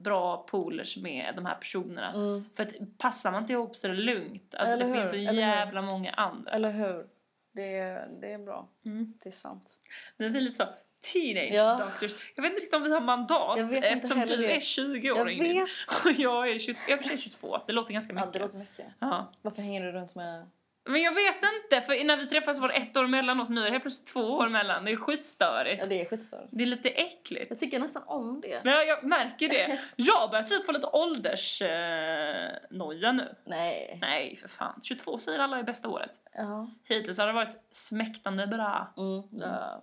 bra 0.00 0.36
polers 0.50 0.96
med 0.96 1.32
de 1.36 1.46
här 1.46 1.54
personerna. 1.54 2.10
Mm. 2.12 2.44
För 2.54 2.62
att 2.62 2.98
passar 2.98 3.32
man 3.32 3.42
inte 3.42 3.52
ihop 3.52 3.76
så 3.76 3.86
är 3.86 3.90
det 3.92 3.96
lugnt. 3.98 4.54
Alltså 4.54 4.74
Eller 4.74 4.84
det 4.84 4.90
hur? 4.92 4.96
finns 5.00 5.10
så 5.10 5.16
Eller 5.16 5.32
hur? 5.32 5.40
jävla 5.40 5.82
många 5.82 6.12
andra. 6.12 6.50
Eller 6.52 6.70
hur? 6.70 7.06
Det, 7.52 7.78
är- 7.78 8.08
det 8.20 8.32
är 8.32 8.38
bra. 8.38 8.68
Mm. 8.84 9.14
Det 9.22 9.28
är 9.28 9.32
sant. 9.32 9.70
Nu 10.16 10.26
är 10.26 10.30
vi 10.30 10.40
lite 10.40 10.56
så 10.56 10.64
teenage 11.12 11.52
Ja. 11.54 11.80
doctors. 11.84 12.12
Jag 12.34 12.42
vet 12.42 12.52
inte 12.52 12.60
riktigt 12.62 12.74
om 12.76 12.82
vi 12.82 12.92
har 12.92 13.00
mandat 13.00 13.58
eftersom 13.82 14.20
du 14.20 14.36
det. 14.36 14.56
är 14.56 14.60
20 14.60 15.10
år 15.12 15.30
Ingrid. 15.30 15.54
vet. 15.56 15.68
Och 16.04 16.12
jag 16.20 16.48
är 16.50 16.58
20, 16.58 16.76
jag 16.88 16.98
är 16.98 17.02
för 17.02 17.08
sig 17.08 17.18
22. 17.18 17.58
Det 17.66 17.72
låter 17.72 17.92
ganska 17.92 18.12
Ja, 18.14 18.20
mycket. 18.20 18.32
det 18.32 18.38
låter 18.38 18.58
mycket. 18.58 18.86
Ja. 18.98 19.32
Varför 19.42 19.62
hänger 19.62 19.82
du 19.84 19.92
runt 19.92 20.14
med... 20.14 20.46
Men 20.84 21.02
jag 21.02 21.14
vet 21.14 21.36
inte, 21.36 21.80
för 21.86 22.04
när 22.04 22.16
vi 22.16 22.26
träffades 22.26 22.60
var 22.60 22.68
det 22.68 22.74
ett 22.74 22.96
år 22.96 23.06
mellan 23.06 23.40
oss. 23.40 23.48
Nu 23.48 23.60
är 23.60 23.64
det 23.64 23.70
helt 23.70 23.82
plötsligt 23.84 24.06
två 24.08 24.20
år 24.20 24.48
mellan. 24.48 24.84
Det 24.84 24.92
är 24.92 24.96
skitstörigt. 24.96 25.82
Ja, 25.82 25.86
det 25.88 26.00
är 26.00 26.04
skitstörigt. 26.04 26.48
Det 26.52 26.62
är 26.62 26.66
lite 26.66 26.88
äckligt. 26.88 27.46
Jag 27.50 27.58
tycker 27.60 27.78
nästan 27.78 28.02
om 28.06 28.40
det. 28.40 28.60
Men 28.64 28.72
jag, 28.72 28.86
jag 28.86 29.04
märker 29.04 29.48
det. 29.48 29.78
Jag 29.96 30.30
börjar 30.30 30.44
typ 30.44 30.66
få 30.66 30.72
lite 30.72 30.86
åldersnoja 30.86 33.08
eh, 33.08 33.14
nu. 33.14 33.34
Nej. 33.44 33.98
Nej, 34.00 34.36
för 34.40 34.48
fan. 34.48 34.80
22 34.82 35.18
säger 35.18 35.38
alla 35.38 35.58
är 35.58 35.62
bästa 35.62 35.88
året. 35.88 36.10
Ja. 36.34 36.70
Hittills 36.88 37.18
har 37.18 37.26
det 37.26 37.32
varit 37.32 37.58
smäktande 37.70 38.46
bra. 38.46 38.92
Mm. 38.96 39.22
ja. 39.50 39.82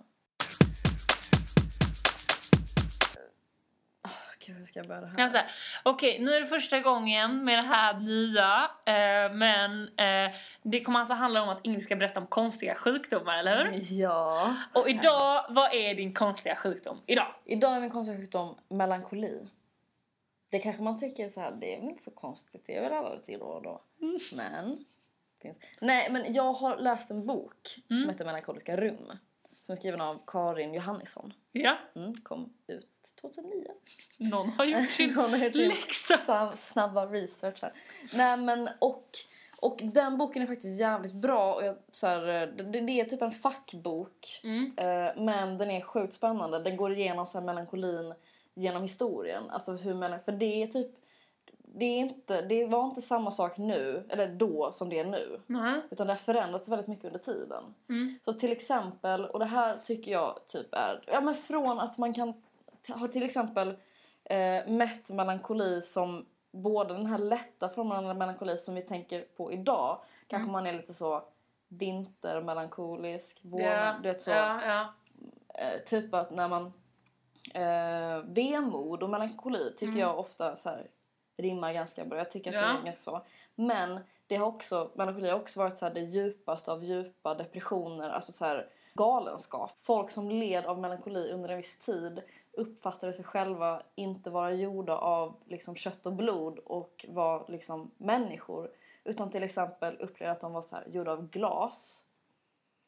Gud, 4.46 4.56
hur 4.56 4.66
ska 4.66 4.78
jag 4.78 4.88
börja 4.88 5.00
det 5.00 5.06
här? 5.22 5.28
Säger, 5.28 5.50
okej 5.82 6.18
nu 6.18 6.34
är 6.34 6.40
det 6.40 6.46
första 6.46 6.80
gången 6.80 7.44
med 7.44 7.58
det 7.58 7.62
här 7.62 7.94
nya, 8.00 8.70
eh, 8.84 9.32
men 9.36 9.82
eh, 9.98 10.36
det 10.62 10.80
kommer 10.80 10.98
alltså 11.00 11.14
handla 11.14 11.42
om 11.42 11.48
att 11.48 11.64
Ingrid 11.64 11.82
ska 11.82 11.96
berätta 11.96 12.20
om 12.20 12.26
konstiga 12.26 12.74
sjukdomar, 12.74 13.38
eller 13.38 13.64
hur? 13.64 13.80
Ja. 14.00 14.54
Och 14.74 14.88
idag, 14.88 15.46
vad 15.48 15.74
är 15.74 15.94
din 15.94 16.14
konstiga 16.14 16.56
sjukdom? 16.56 17.00
Idag? 17.06 17.34
Idag 17.44 17.76
är 17.76 17.80
min 17.80 17.90
konstiga 17.90 18.18
sjukdom 18.18 18.54
melankoli. 18.68 19.46
Det 20.50 20.58
kanske 20.58 20.82
man 20.82 21.00
tycker 21.00 21.30
så 21.30 21.40
här, 21.40 21.52
det 21.52 21.74
är 21.74 21.80
väl 21.80 21.88
inte 21.90 22.02
så 22.04 22.10
konstigt, 22.10 22.62
det 22.66 22.76
är 22.76 22.82
väl 22.82 22.92
alla 22.92 23.14
lite 23.14 23.36
då 23.36 23.44
och 23.44 23.62
då. 23.62 23.82
Men, 24.36 24.84
finns. 25.42 25.56
Nej 25.80 26.10
men 26.10 26.34
jag 26.34 26.52
har 26.52 26.76
läst 26.76 27.10
en 27.10 27.26
bok 27.26 27.76
Mm. 27.90 28.02
som 28.02 28.10
heter 28.10 28.24
Melankoliska 28.24 28.76
rum. 28.76 29.12
Som 29.62 29.72
är 29.72 29.76
skriven 29.76 30.00
av 30.00 30.22
Karin 30.26 30.74
Johannisson. 30.74 31.32
Ja, 31.52 31.76
Mm, 31.96 32.14
kom 32.22 32.52
ut 32.66 32.86
2009. 33.20 33.64
någon 34.16 34.48
har 34.50 34.64
gjort 34.64 34.90
sin 34.90 35.14
Hon 35.14 35.30
har 35.30 35.38
gjort 35.38 35.54
läxa. 35.54 36.56
snabba 36.56 37.06
research 37.06 37.62
här. 37.62 37.72
Nej 38.14 38.36
men 38.36 38.68
och, 38.78 39.04
och 39.60 39.78
den 39.82 40.18
boken 40.18 40.42
är 40.42 40.46
faktiskt 40.46 40.80
jävligt 40.80 41.12
bra. 41.14 41.54
Och 41.54 41.64
jag, 41.64 41.76
så 41.90 42.06
här, 42.06 42.20
det, 42.56 42.80
det 42.80 43.00
är 43.00 43.04
typ 43.04 43.22
en 43.22 43.30
fackbok. 43.30 44.40
Mm. 44.44 44.72
Eh, 44.76 45.22
men 45.22 45.58
den 45.58 45.70
är 45.70 45.80
sjukt 45.80 46.12
spännande. 46.12 46.58
Den 46.58 46.76
går 46.76 46.92
igenom 46.92 47.26
så 47.26 47.38
här 47.38 47.46
melankolin 47.46 48.14
genom 48.54 48.82
historien. 48.82 49.50
Alltså 49.50 49.72
hur 49.72 49.94
melan- 49.94 50.24
för 50.24 50.32
det 50.32 50.62
är 50.62 50.66
typ 50.66 50.96
det, 51.74 51.84
är 51.84 51.98
inte, 51.98 52.42
det 52.42 52.66
var 52.66 52.84
inte 52.84 53.00
samma 53.00 53.30
sak 53.30 53.58
nu, 53.58 54.06
eller 54.08 54.28
då, 54.28 54.72
som 54.72 54.88
det 54.88 54.98
är 54.98 55.04
nu. 55.04 55.40
Nej. 55.46 55.80
Utan 55.90 56.06
det 56.06 56.12
har 56.12 56.18
förändrats 56.18 56.68
väldigt 56.68 56.88
mycket 56.88 57.04
under 57.04 57.18
tiden. 57.18 57.64
Mm. 57.88 58.18
Så 58.24 58.32
till 58.32 58.52
exempel, 58.52 59.24
och 59.24 59.38
det 59.38 59.44
här 59.44 59.76
tycker 59.76 60.12
jag 60.12 60.46
typ 60.46 60.74
är, 60.74 61.04
ja 61.06 61.20
men 61.20 61.34
från 61.34 61.80
att 61.80 61.98
man 61.98 62.14
kan 62.14 62.42
t- 62.86 62.92
ha 62.92 63.08
till 63.08 63.22
exempel 63.22 63.68
eh, 64.24 64.66
mätt 64.66 65.10
melankoli 65.10 65.82
som 65.82 66.26
både 66.52 66.94
den 66.94 67.06
här 67.06 67.18
lätta 67.18 67.68
formen 67.68 68.06
av 68.06 68.16
melankoli 68.16 68.58
som 68.58 68.74
vi 68.74 68.82
tänker 68.82 69.24
på 69.36 69.52
idag, 69.52 69.98
kanske 70.26 70.42
Mm. 70.42 70.52
man 70.52 70.66
är 70.66 70.72
lite 70.72 70.94
så 70.94 71.22
vintermelankolisk, 71.68 73.38
vår, 73.42 73.60
Ja, 73.62 73.96
du 74.02 74.08
vet 74.08 74.20
så, 74.22 74.30
ja, 74.30 74.60
ja. 74.66 74.94
eh, 75.54 75.80
typ 75.86 76.14
att 76.14 76.30
när 76.30 76.48
man 76.48 76.72
eh, 77.54 78.24
vemod 78.24 79.02
och 79.02 79.10
melankoli 79.10 79.70
tycker 79.72 79.86
Mm. 79.86 79.98
jag 79.98 80.18
ofta 80.18 80.56
så 80.56 80.68
här, 80.68 80.86
rimmar 81.36 81.72
ganska 81.72 82.04
bra. 82.04 82.18
Jag 82.18 82.30
tycker 82.30 82.50
att 82.50 82.54
det 82.54 82.80
är 82.80 82.84
ganska 82.84 83.10
så. 83.10 83.20
Men 83.54 84.00
det 84.26 84.36
har 84.36 84.46
också, 84.46 84.90
melankoli 84.94 85.28
har 85.30 85.36
också 85.40 85.60
varit 85.60 85.78
så 85.78 85.86
här, 85.86 85.94
det 85.94 86.00
djupaste 86.00 86.72
av 86.72 86.84
djupa 86.84 87.34
depressioner, 87.34 88.10
alltså 88.10 88.32
så 88.32 88.44
här, 88.44 88.68
galenskap. 88.94 89.72
Folk 89.82 90.10
som 90.10 90.30
led 90.30 90.64
av 90.66 90.78
melankoli 90.80 91.32
under 91.32 91.48
en 91.48 91.56
viss 91.56 91.78
tid 91.78 92.22
uppfattade 92.52 93.12
sig 93.12 93.24
själva 93.24 93.82
inte 93.94 94.30
vara 94.30 94.52
gjorda 94.52 94.96
av 94.96 95.36
liksom, 95.46 95.76
kött 95.76 96.06
och 96.06 96.12
blod 96.12 96.58
och 96.58 97.06
var 97.08 97.44
liksom 97.48 97.90
människor. 97.96 98.70
Utan 99.04 99.30
till 99.30 99.42
exempel 99.42 99.96
upplevde 100.00 100.32
att 100.32 100.40
de 100.40 100.52
var 100.52 100.62
så 100.62 100.76
här, 100.76 100.86
gjorda 100.88 101.12
av 101.12 101.28
glas. 101.30 102.04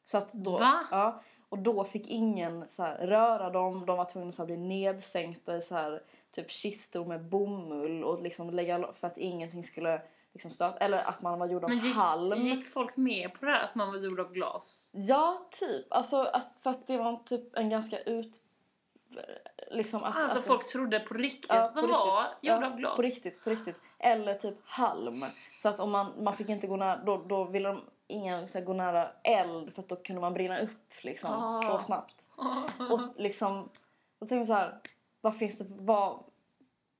Så 0.03 0.17
att 0.17 0.33
då, 0.33 0.57
Va? 0.57 0.87
Ja, 0.91 1.21
och 1.49 1.59
då 1.59 1.83
fick 1.83 2.07
ingen 2.07 2.65
så 2.69 2.83
här, 2.83 3.07
röra 3.07 3.49
dem. 3.49 3.85
De 3.85 3.97
var 3.97 4.05
tvungna 4.05 4.31
att 4.39 4.45
bli 4.45 4.57
nedsänkta 4.57 5.57
i 5.57 5.61
så 5.61 5.75
här, 5.75 6.03
typ 6.31 6.51
kistor 6.51 7.05
med 7.05 7.25
bomull 7.25 8.03
och 8.03 8.21
liksom 8.21 8.49
lägga 8.49 8.93
för 8.93 9.07
att 9.07 9.17
ingenting 9.17 9.63
skulle 9.63 10.01
liksom 10.33 10.51
stöta. 10.51 10.77
Eller 10.77 10.97
att 10.97 11.21
man 11.21 11.39
var 11.39 11.47
gjord 11.47 11.63
av 11.63 11.69
Men 11.69 11.79
gick, 11.79 11.95
halm. 11.95 12.39
gick 12.39 12.67
folk 12.67 12.97
med 12.97 13.33
på 13.33 13.45
det 13.45 13.51
här 13.51 13.63
att 13.63 13.75
man 13.75 13.87
var 13.87 13.97
gjord 13.97 14.19
av 14.19 14.33
glas? 14.33 14.89
Ja, 14.93 15.47
typ. 15.51 15.85
Alltså 15.89 16.27
för 16.61 16.69
att 16.69 16.87
det 16.87 16.97
var 16.97 17.23
typ 17.25 17.57
en 17.57 17.69
ganska 17.69 17.99
ut... 17.99 18.39
Liksom 19.71 20.03
att, 20.03 20.15
Alltså 20.17 20.39
att 20.39 20.45
folk 20.45 20.67
trodde 20.67 20.99
på 20.99 21.13
riktigt 21.13 21.45
Ja, 21.49 21.55
att 21.61 21.75
de 21.75 21.81
på 21.81 21.87
var 21.87 22.23
riktigt. 22.23 22.49
gjorda 22.49 22.61
Ja, 22.61 22.67
av 22.71 22.77
glas? 22.77 22.95
På 22.95 23.01
riktigt, 23.01 23.43
på 23.43 23.49
riktigt. 23.49 23.75
Eller 23.99 24.33
typ 24.33 24.55
halm. 24.65 25.25
Så 25.57 25.69
att 25.69 25.79
om 25.79 25.91
man, 25.91 26.23
man 26.23 26.37
fick 26.37 26.49
inte 26.49 26.67
gå 26.67 26.75
nära, 26.77 26.97
då, 27.05 27.17
då 27.17 27.43
ville 27.43 27.69
de 27.69 27.81
ingen 28.07 28.47
så 28.47 28.57
här, 28.57 28.65
gå 28.65 28.73
nära 28.73 29.09
eld 29.23 29.73
för 29.75 29.81
att 29.81 29.89
då 29.89 29.95
kunde 29.95 30.21
man 30.21 30.33
brinna 30.33 30.59
upp 30.59 30.69
liksom 31.01 31.31
Ah. 31.31 31.61
så 31.61 31.79
snabbt. 31.79 32.23
Och 32.91 33.01
liksom, 33.17 33.69
då 34.19 34.25
tänkte 34.27 34.35
jag 34.35 34.47
så 34.47 34.53
här, 34.53 34.79
vad 35.21 35.37
finns 35.37 35.57
det, 35.57 35.65
vad, 35.69 36.23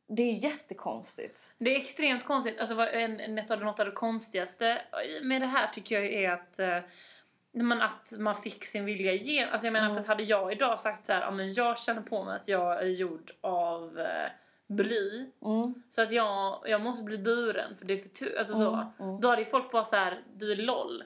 det 0.07 0.23
är 0.23 0.33
jättekonstigt. 0.33 1.53
Det 1.57 1.75
är 1.75 1.77
extremt 1.77 2.25
konstigt. 2.25 2.59
Alltså, 2.59 2.87
en, 2.87 3.19
en, 3.19 3.35
något 3.35 3.79
av 3.79 3.85
det 3.85 3.91
konstigaste 3.91 4.81
med 5.23 5.41
det 5.41 5.47
här 5.47 5.67
tycker 5.67 5.95
jag 6.01 6.13
är 6.13 6.31
att, 6.31 6.59
man, 7.53 7.81
att 7.81 8.13
man 8.19 8.35
fick 8.35 8.65
sin 8.65 8.85
vilja 8.85 9.13
igenom. 9.13 9.49
Alltså, 9.53 9.67
jag 9.67 9.71
menar, 9.73 9.85
Mm. 9.85 9.95
för 9.95 10.01
att 10.01 10.07
hade 10.07 10.23
jag 10.23 10.51
idag 10.51 10.79
sagt 10.79 11.05
så 11.05 11.13
här, 11.13 11.21
ja, 11.21 11.31
men 11.31 11.53
jag 11.53 11.77
känner 11.79 12.01
på 12.01 12.23
mig 12.23 12.35
att 12.35 12.47
jag 12.47 12.79
är 12.81 12.85
gjord 12.87 13.31
av 13.41 13.99
eh, 13.99 14.29
bly. 14.67 15.25
Mm, 15.45 15.73
Så 15.89 16.01
att 16.01 16.11
jag, 16.11 16.63
jag 16.65 16.81
måste 16.81 17.03
bli 17.03 17.17
buren 17.17 17.75
för 17.79 17.85
det 17.85 17.93
är 17.93 17.97
för 17.97 18.09
tu- 18.09 18.37
alltså 18.37 18.53
så. 18.53 18.73
Mm, 18.73 18.87
mm. 18.99 19.21
Då 19.21 19.27
hade 19.29 19.45
folk 19.45 19.71
bara 19.71 19.83
så 19.83 19.95
här, 19.95 20.23
du 20.35 20.51
är 20.51 20.55
LOL. 20.55 21.03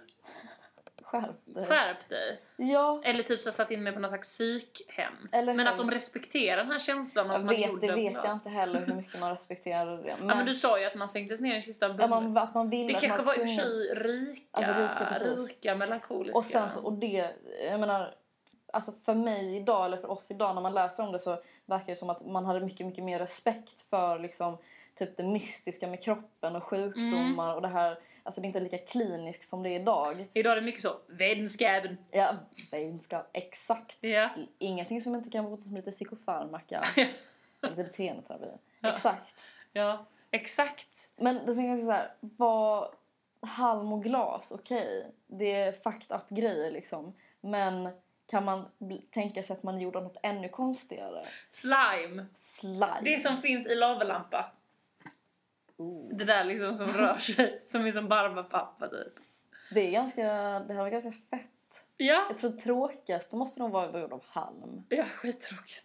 Skärp 1.12 1.46
dig. 1.46 1.66
Skärp 1.66 2.10
dig. 2.10 2.42
Ja, 2.56 3.02
Eller 3.04 3.24
typ 3.24 3.42
så 3.42 3.52
satt 3.52 3.72
in 3.72 3.84
mig 3.84 3.94
på 3.94 4.00
något 4.00 4.12
slags 4.12 4.28
psykhem. 4.28 5.14
Eller 5.32 5.54
men 5.54 5.68
att 5.68 5.78
de 5.78 5.92
respekterar 5.92 6.58
den 6.58 6.72
här 6.72 6.80
känslan 6.80 7.32
av 7.32 7.36
att 7.36 7.46
man 7.46 7.56
vet, 7.56 7.82
det 7.82 7.92
vet 7.92 8.14
bra. 8.14 8.26
jag 8.26 8.34
inte 8.34 8.50
heller 8.50 8.86
hur 8.86 8.96
mycket 8.96 9.20
man 9.20 9.36
respekterade 9.36 9.98
det. 9.98 10.16
Men, 10.20 10.30
Ja 10.30 10.36
men 10.36 10.46
du 10.46 10.54
sa 10.54 10.80
ju 10.80 10.86
att 10.86 10.96
man 10.96 11.10
sänktes 11.10 11.42
ner 11.42 11.52
i 11.52 11.56
en 11.56 11.62
kista 11.62 11.96
ja, 12.00 12.08
man, 12.08 12.38
att 12.38 12.54
man 12.54 12.70
ville 12.70 12.88
Det 12.88 12.96
att 12.96 13.02
kanske 13.02 13.18
man 13.18 13.26
var 13.26 13.34
i 13.34 13.38
och 13.38 13.42
för 13.42 13.48
sig 13.48 13.94
rika, 13.94 14.62
rika, 14.62 15.26
rika, 15.26 15.76
melankoliska. 15.76 16.38
Och 16.40 16.46
sen 16.46 16.70
så, 16.70 16.84
och 16.84 16.94
det, 16.94 17.30
jag 17.72 17.80
menar, 17.80 18.16
alltså 18.74 18.92
för 19.06 19.16
mig 19.16 19.56
idag, 19.58 19.86
eller 19.86 19.98
för 19.98 20.12
oss 20.12 20.32
idag 20.32 20.56
när 20.56 20.62
man 20.62 20.74
läser 20.74 21.04
om 21.04 21.12
det 21.12 21.20
så 21.20 21.42
verkar 21.66 21.86
det 21.86 21.96
som 21.96 22.10
att 22.10 22.26
man 22.26 22.46
hade 22.46 22.60
mycket, 22.60 22.86
mycket 22.86 23.04
mer 23.04 23.20
respekt 23.20 23.90
för 23.90 24.20
liksom 24.20 24.58
typ 24.96 25.18
det 25.18 25.24
mystiska 25.24 25.88
med 25.88 26.04
kroppen 26.04 26.56
och 26.56 26.64
sjukdomar 26.64 27.46
Mm. 27.46 27.56
och 27.56 27.62
det 27.62 27.68
här, 27.68 27.98
alltså 28.28 28.42
det 28.42 28.46
är 28.46 28.48
inte 28.48 28.60
lika 28.60 28.78
kliniskt 28.78 29.50
som 29.50 29.64
det 29.64 29.70
är 29.70 29.80
idag. 29.80 30.28
Idag 30.34 30.52
är 30.52 30.56
det 30.56 30.62
mycket 30.62 30.82
så, 30.82 30.98
vänskapen. 31.08 31.98
Ja, 32.12 32.36
vetenskap, 32.72 33.30
exakt. 33.34 33.98
Ja. 34.02 34.30
Ingenting 34.60 35.02
som 35.02 35.16
inte 35.16 35.30
kan 35.30 35.46
botas 35.46 35.66
med 35.66 35.76
lite 35.76 35.92
psykofarmaka, 35.92 36.86
lite 37.62 37.84
beteendeterapi. 37.84 38.48
Ja. 38.80 38.94
Exakt. 38.94 39.34
ja, 39.74 40.06
exakt. 40.32 41.10
Men 41.16 41.36
det 41.36 41.56
tänker 41.56 41.70
jag 41.70 41.80
så 41.80 41.92
här, 41.92 42.12
vad 42.20 42.88
halm 43.42 43.94
och 43.94 44.04
glas, 44.04 44.52
okej, 44.52 45.12
det 45.28 45.52
är 45.52 45.72
fucked 45.72 46.18
up 46.18 46.30
grejer 46.30 46.72
liksom. 46.72 47.14
Men 47.42 47.90
kan 48.26 48.46
man 48.46 48.66
tänka 49.12 49.44
sig 49.44 49.54
att 49.54 49.64
man 49.64 49.80
gjorde 49.82 50.02
något 50.02 50.18
ännu 50.24 50.50
konstigare? 50.50 51.22
Slime. 51.50 52.26
Slime. 52.36 53.02
Det 53.04 53.20
som 53.20 53.42
finns 53.42 53.68
i 53.68 53.76
lavalampa. 53.76 54.52
Oh. 55.78 56.18
Det 56.18 56.26
där 56.26 56.44
liksom 56.44 56.74
som 56.74 56.88
rör 56.88 57.18
sig, 57.18 57.60
som 57.64 57.86
är 57.86 57.92
som 57.92 58.08
barbapappa 58.08 58.88
typ. 58.88 59.14
Det 59.72 59.88
är 59.88 59.92
ganska, 59.92 60.24
det 60.60 60.74
här 60.74 60.82
var 60.82 60.90
ganska 60.90 61.12
fett. 61.12 61.42
Ja, 61.98 62.26
Jag 62.30 62.38
tror 62.38 62.52
tråkigast, 62.52 63.32
det 63.32 63.38
måste 63.38 63.60
nog 63.60 63.72
vara 63.72 64.00
gjord 64.02 64.14
av 64.14 64.24
halm. 64.28 64.84
ja 64.90 65.04
skittråkigt. 65.06 65.84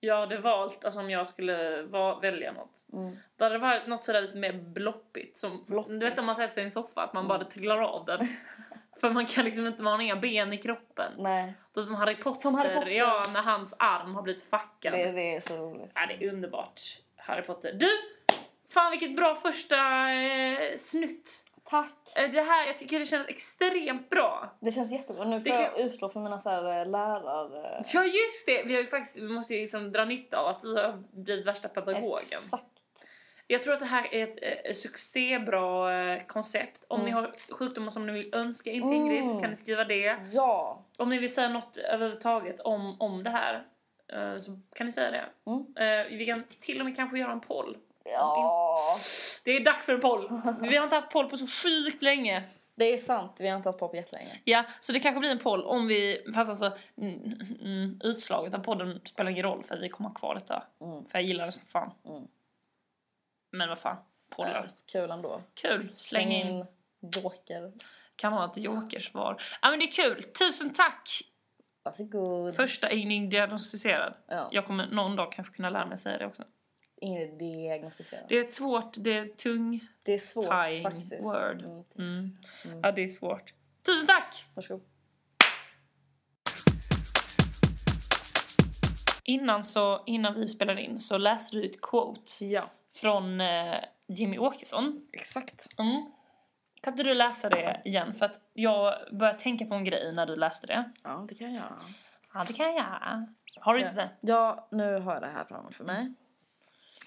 Jag 0.00 0.16
hade 0.20 0.38
valt, 0.38 0.84
alltså 0.84 1.00
om 1.00 1.10
jag 1.10 1.28
skulle 1.28 1.82
va- 1.82 2.18
välja 2.22 2.52
något. 2.52 2.86
Mm. 2.92 3.16
Då 3.36 3.44
hade 3.44 3.54
det 3.54 3.58
varit 3.58 3.86
något 3.86 4.04
sådär 4.04 4.22
lite 4.22 4.38
mer 4.38 4.52
bloppigt. 4.52 5.38
Som, 5.38 5.62
Bloppigt. 5.70 6.00
Du 6.00 6.06
vet 6.10 6.18
om 6.18 6.26
man 6.26 6.34
sätter 6.34 6.54
sig 6.54 6.62
i 6.62 6.64
en 6.64 6.70
soffa, 6.70 7.02
att 7.02 7.12
man 7.12 7.28
bara 7.28 7.44
trillar 7.44 7.80
av 7.82 8.04
den. 8.04 8.28
För 9.00 9.10
man 9.10 9.26
kan 9.26 9.44
liksom 9.44 9.66
inte, 9.66 9.82
man 9.82 9.92
har 9.92 10.00
inga 10.00 10.16
ben 10.16 10.52
i 10.52 10.56
kroppen. 10.58 11.12
Nej, 11.18 11.54
Då 11.72 11.84
som 11.84 11.94
Harry 11.94 12.16
Potter, 12.16 12.40
Som 12.40 12.54
Harry 12.54 12.74
Potter. 12.74 12.90
ja 12.90 13.24
när 13.32 13.42
hans 13.42 13.76
arm 13.78 14.14
har 14.14 14.22
blivit 14.22 14.42
fackad. 14.42 14.92
det, 14.92 15.12
det 15.12 15.36
är 15.36 15.40
så 15.40 15.56
roligt. 15.56 15.90
Ja, 15.94 16.00
det 16.08 16.24
är 16.24 16.32
underbart. 16.32 16.80
Harry 17.16 17.42
Potter. 17.42 17.72
Du! 17.72 17.88
Fan 18.68 18.90
vilket 18.90 19.16
bra 19.16 19.34
första 19.34 19.76
eh, 20.12 20.76
snutt. 20.78 21.42
Tack! 21.70 21.90
Eh, 22.16 22.30
Det 22.30 22.40
här, 22.40 22.66
jag 22.66 22.78
tycker 22.78 22.98
det 23.00 23.06
känns 23.06 23.28
extremt 23.28 24.10
bra. 24.10 24.56
Det 24.60 24.72
känns 24.72 24.92
jättebra. 24.92 25.24
Nu 25.24 25.40
får 25.40 25.44
Det 25.50 25.70
jag 25.74 25.80
utlopp 25.80 26.12
för 26.12 26.20
mina 26.20 26.40
så 26.40 26.50
här, 26.50 26.80
eh, 26.80 26.90
lärare... 26.90 27.82
Ja 27.94 28.04
just 28.04 28.46
det! 28.46 28.62
Vi, 28.66 28.74
har 28.74 28.80
ju 28.82 28.86
faktiskt, 28.86 29.18
vi 29.18 29.28
måste 29.28 29.54
ju 29.54 29.60
liksom 29.60 29.92
dra 29.92 30.04
nytta 30.04 30.38
av 30.38 30.46
att 30.46 30.60
du 30.60 30.74
har 30.74 31.02
blivit 31.12 31.46
värsta 31.46 31.68
pedagogen. 31.68 32.20
Exakt. 32.44 32.64
Jag 33.46 33.62
tror 33.62 33.74
att 33.74 33.80
det 33.80 33.86
här 33.86 34.14
är 34.14 34.22
ett 34.24 34.38
eh, 34.66 34.72
succébra 34.72 35.94
eh, 36.12 36.22
koncept. 36.26 36.84
Om 36.88 37.00
Mm. 37.00 37.06
ni 37.06 37.12
har 37.12 37.32
sjukdomar 37.54 37.90
som 37.90 38.06
ni 38.06 38.12
vill 38.12 38.34
önska 38.34 38.70
in 38.70 38.82
till 38.82 38.92
Ingrid 38.92 39.22
så 39.24 39.30
Mm. 39.30 39.40
kan 39.40 39.50
ni 39.50 39.56
skriva 39.56 39.84
det. 39.84 40.16
Ja! 40.32 40.84
Om 40.98 41.08
ni 41.10 41.18
vill 41.18 41.34
säga 41.34 41.48
något 41.48 41.76
överhuvudtaget 41.76 42.60
om, 42.60 43.00
om 43.00 43.22
det 43.24 43.30
här 43.30 43.54
eh, 44.12 44.40
så 44.40 44.60
kan 44.76 44.86
ni 44.86 44.92
säga 44.92 45.10
det. 45.10 45.24
Mm. 45.50 46.00
Eh, 46.06 46.18
vi 46.18 46.26
kan 46.26 46.42
till 46.60 46.80
och 46.80 46.84
med 46.84 46.96
kanske 46.96 47.18
göra 47.18 47.32
en 47.32 47.40
poll. 47.40 47.76
Ja! 48.12 48.98
Det 49.44 49.50
är 49.50 49.64
dags 49.64 49.86
för 49.86 49.94
en 49.94 50.00
poll! 50.00 50.28
Vi 50.60 50.76
har 50.76 50.84
inte 50.84 50.96
haft 50.96 51.10
poll 51.10 51.30
på 51.30 51.36
så 51.36 51.46
sjukt 51.46 52.02
länge. 52.02 52.44
Det 52.78 52.84
är 52.94 52.98
sant, 52.98 53.32
vi 53.38 53.48
har 53.48 53.56
inte 53.56 53.68
haft 53.68 53.78
på 53.78 53.88
på 53.88 53.96
jättelänge. 53.96 54.40
Ja, 54.44 54.64
så 54.80 54.92
det 54.92 55.00
kanske 55.00 55.20
blir 55.20 55.30
en 55.30 55.38
poll 55.38 55.64
om 55.64 55.86
vi... 55.86 56.24
Fast 56.34 56.50
alltså, 56.50 56.78
mm, 56.96 57.40
mm, 57.62 58.00
utslaget 58.04 58.54
av 58.54 58.58
podden 58.58 59.00
spelar 59.04 59.30
ingen 59.30 59.42
roll 59.42 59.64
för 59.64 59.74
att 59.74 59.82
vi 59.82 59.88
kommer 59.88 60.10
ha 60.10 60.14
kvar 60.14 60.34
detta. 60.34 60.64
Mm. 60.80 61.04
För 61.04 61.18
jag 61.18 61.22
gillar 61.22 61.46
det 61.46 61.52
som 61.52 61.66
fan. 61.66 61.90
Mm. 62.08 62.28
Men 63.52 63.68
vad 63.68 63.78
fan, 63.78 63.96
pollar. 64.30 64.70
Ja, 64.76 64.82
kul 64.86 65.10
ändå. 65.10 65.40
Kul, 65.54 65.92
släng 65.96 66.32
in. 66.32 66.66
Joker. 67.00 67.72
Kan 68.16 68.32
ha 68.32 68.44
ett 68.44 68.56
jokersvar. 68.56 69.42
Ja 69.62 69.70
men 69.70 69.78
det 69.78 69.84
är 69.84 69.92
kul, 69.92 70.22
tusen 70.22 70.72
tack! 70.72 71.22
Varsågod. 71.82 72.56
Första 72.56 72.90
Ingrid 72.90 73.30
diagnostiserad. 73.30 74.14
Ja. 74.26 74.48
Jag 74.52 74.66
kommer 74.66 74.86
någon 74.86 75.16
dag 75.16 75.32
kanske 75.32 75.54
kunna 75.54 75.70
lära 75.70 75.86
mig 75.86 75.98
säga 75.98 76.18
det 76.18 76.26
också. 76.26 76.44
Ingen 77.00 77.38
diagnostiserad. 77.38 78.24
Det 78.28 78.36
är 78.36 78.40
ett 78.40 78.54
svårt, 78.54 78.94
det 78.98 79.12
är 79.12 79.26
tung. 79.26 79.80
Det 80.02 80.12
är 80.12 80.18
svårt 80.18 80.50
Tying 80.70 80.82
faktiskt. 80.82 81.24
word. 81.24 81.62
Mm. 81.62 81.84
Mm. 81.98 82.36
Mm. 82.64 82.80
Ja 82.82 82.92
det 82.92 83.04
är 83.04 83.08
svårt. 83.08 83.54
Tusen 83.82 84.06
tack! 84.06 84.44
Varsågod. 84.54 84.82
Innan, 89.24 89.64
så, 89.64 90.02
innan 90.06 90.34
vi 90.34 90.48
spelade 90.48 90.82
in 90.82 91.00
så 91.00 91.18
läste 91.18 91.56
du 91.56 91.64
ett 91.64 91.80
quote 91.80 92.44
Ja, 92.44 92.70
från 92.94 93.40
eh, 93.40 93.74
Jimmy 94.06 94.38
Åkesson. 94.38 95.08
exakt. 95.12 95.66
Mm. 95.78 96.10
Kan 96.80 96.92
inte 96.92 97.02
du 97.02 97.14
läsa 97.14 97.48
det 97.48 97.82
igen? 97.84 98.14
För 98.14 98.26
att 98.26 98.40
jag 98.52 98.94
började 99.12 99.38
tänka 99.38 99.66
på 99.66 99.74
en 99.74 99.84
grej 99.84 100.12
när 100.12 100.26
du 100.26 100.36
läste 100.36 100.66
det. 100.66 100.90
Ja, 101.04 101.26
det 101.28 101.34
kan 101.34 101.54
jag. 101.54 101.64
Ja, 102.34 102.44
det 102.46 102.52
kan 102.52 102.74
jag. 102.74 103.26
Har 103.60 103.74
du 103.74 103.80
inte 103.80 103.94
det? 103.94 104.10
Ja, 104.20 104.68
nu 104.70 104.98
har 104.98 105.12
jag 105.12 105.22
det 105.22 105.28
här 105.28 105.44
framför 105.44 105.84
mig. 105.84 106.14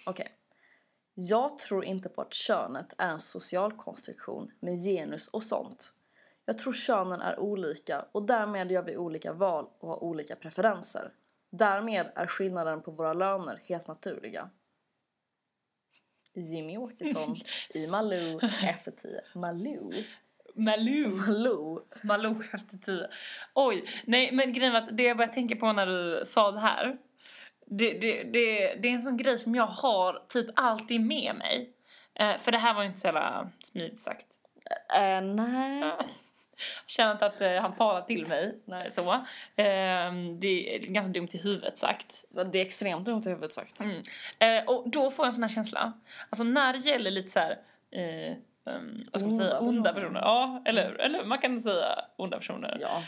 Okej. 0.09 0.27
Jag 1.13 1.57
tror 1.57 1.85
inte 1.85 2.09
på 2.09 2.21
att 2.21 2.33
könet 2.33 2.93
är 2.97 3.09
en 3.09 3.19
social 3.19 3.71
konstruktion 3.71 4.51
med 4.59 4.77
genus 4.83 5.27
och 5.27 5.43
sånt. 5.43 5.93
Jag 6.45 6.57
tror 6.57 6.73
könen 6.73 7.21
är 7.21 7.39
olika 7.39 8.05
och 8.11 8.23
därmed 8.23 8.71
gör 8.71 8.83
vi 8.83 8.97
olika 8.97 9.33
val 9.33 9.69
och 9.79 9.89
har 9.89 10.03
olika 10.03 10.35
preferenser. 10.35 11.11
Därmed 11.49 12.11
är 12.15 12.27
skillnaden 12.27 12.81
på 12.81 12.91
våra 12.91 13.13
löner 13.13 13.61
helt 13.65 13.87
naturliga. 13.87 14.49
Jimmy 16.33 16.77
Åkesson 16.77 17.35
i 17.69 17.87
Malou 17.87 18.39
efter 18.63 18.91
10. 18.91 19.21
Malou? 19.35 20.03
Malou. 20.55 21.09
Malou? 21.09 21.81
Malou 22.03 22.43
efter 22.53 22.77
tio. 22.77 23.07
Oj, 23.53 23.85
nej 24.05 24.31
men 24.31 24.53
grejen 24.53 24.73
var 24.73 24.81
att 24.81 24.97
det 24.97 25.03
jag 25.03 25.17
började 25.17 25.33
tänka 25.33 25.55
på 25.55 25.73
när 25.73 25.85
du 25.85 26.25
sa 26.25 26.51
det 26.51 26.59
här. 26.59 26.97
Det, 27.69 27.93
det, 27.93 28.23
det, 28.23 28.75
det 28.75 28.87
är 28.87 28.93
en 28.93 29.01
sån 29.01 29.17
grej 29.17 29.37
som 29.37 29.55
jag 29.55 29.67
har 29.67 30.23
typ 30.29 30.47
alltid 30.55 31.01
med 31.01 31.35
mig. 31.35 31.73
Eh, 32.15 32.37
för 32.37 32.51
det 32.51 32.57
här 32.57 32.73
var 32.73 32.81
ju 32.81 32.87
inte 32.87 32.99
så 32.99 33.07
jävla 33.07 33.49
smidigt 33.63 33.99
sagt. 33.99 34.25
Äh, 34.95 35.21
nej. 35.21 35.83
Jag 36.59 36.91
känner 36.91 37.11
inte 37.11 37.25
att 37.25 37.41
eh, 37.41 37.61
han 37.61 37.73
talar 37.73 38.01
till 38.01 38.27
mig. 38.27 38.59
Nej. 38.65 38.91
Så. 38.91 39.13
Eh, 39.55 40.13
det 40.39 40.75
är 40.75 40.79
ganska 40.79 41.11
dumt 41.11 41.27
i 41.31 41.37
huvudet 41.37 41.77
sagt. 41.77 42.25
Det 42.51 42.59
är 42.59 42.65
extremt 42.65 43.05
dumt 43.05 43.21
i 43.25 43.29
huvudet 43.29 43.53
sagt. 43.53 43.81
Mm. 43.81 44.01
Eh, 44.39 44.69
och 44.69 44.89
då 44.89 45.11
får 45.11 45.25
jag 45.25 45.27
en 45.27 45.33
sån 45.33 45.43
här 45.43 45.49
känsla. 45.49 45.93
Alltså 46.29 46.43
när 46.43 46.73
det 46.73 46.79
gäller 46.79 47.11
lite 47.11 47.29
så 47.29 47.39
här, 47.39 47.57
um, 48.65 49.07
vad 49.11 49.21
ska 49.21 49.29
man 49.29 49.39
Onda 49.39 49.49
säga, 49.49 49.59
onda 49.59 49.93
personer. 49.93 50.09
personer. 50.09 50.21
Ja, 50.21 50.61
eller 50.65 50.89
hur? 50.89 51.01
Eller 51.01 51.23
man 51.23 51.37
kan 51.37 51.59
säga 51.59 52.05
onda 52.15 52.37
personer. 52.37 52.77
Ja. 52.81 53.03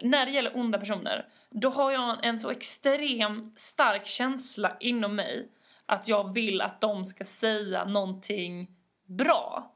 När 0.00 0.26
det 0.26 0.32
gäller 0.32 0.56
onda 0.56 0.78
personer, 0.78 1.26
då 1.52 1.70
har 1.70 1.92
jag 1.92 2.24
en 2.24 2.38
så 2.38 2.50
extrem 2.50 3.52
stark 3.56 4.06
känsla 4.06 4.76
inom 4.80 5.16
mig 5.16 5.48
att 5.86 6.08
jag 6.08 6.34
vill 6.34 6.60
att 6.60 6.80
de 6.80 7.04
ska 7.04 7.24
säga 7.24 7.84
någonting 7.84 8.68
bra. 9.06 9.72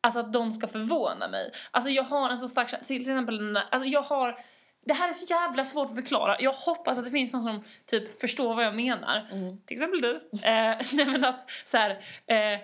Alltså 0.00 0.20
att 0.20 0.32
de 0.32 0.52
ska 0.52 0.66
förvåna 0.66 1.28
mig. 1.28 1.52
Alltså 1.70 1.90
jag 1.90 2.04
har 2.04 2.30
en 2.30 2.38
så 2.38 2.48
stark 2.48 2.70
känsla, 2.70 2.86
till 2.86 3.00
exempel 3.00 3.56
alltså 3.70 3.88
jag 3.88 4.02
har 4.02 4.38
det 4.86 4.94
här 4.94 5.08
är 5.08 5.12
så 5.12 5.24
jävla 5.24 5.64
svårt 5.64 5.88
att 5.88 5.94
förklara. 5.94 6.36
Jag 6.40 6.52
hoppas 6.52 6.98
att 6.98 7.04
det 7.04 7.10
finns 7.10 7.32
någon 7.32 7.42
som 7.42 7.62
typ 7.86 8.20
förstår 8.20 8.54
vad 8.54 8.64
jag 8.64 8.74
menar. 8.74 9.28
Mm. 9.32 9.58
Till 9.66 9.76
exempel 9.76 10.00
du. 10.00 10.14
Eh, 10.32 10.76
nej 10.92 11.06
men 11.06 11.24
att 11.24 11.50
så 11.64 11.76
här, 11.76 11.90
eh, 12.26 12.60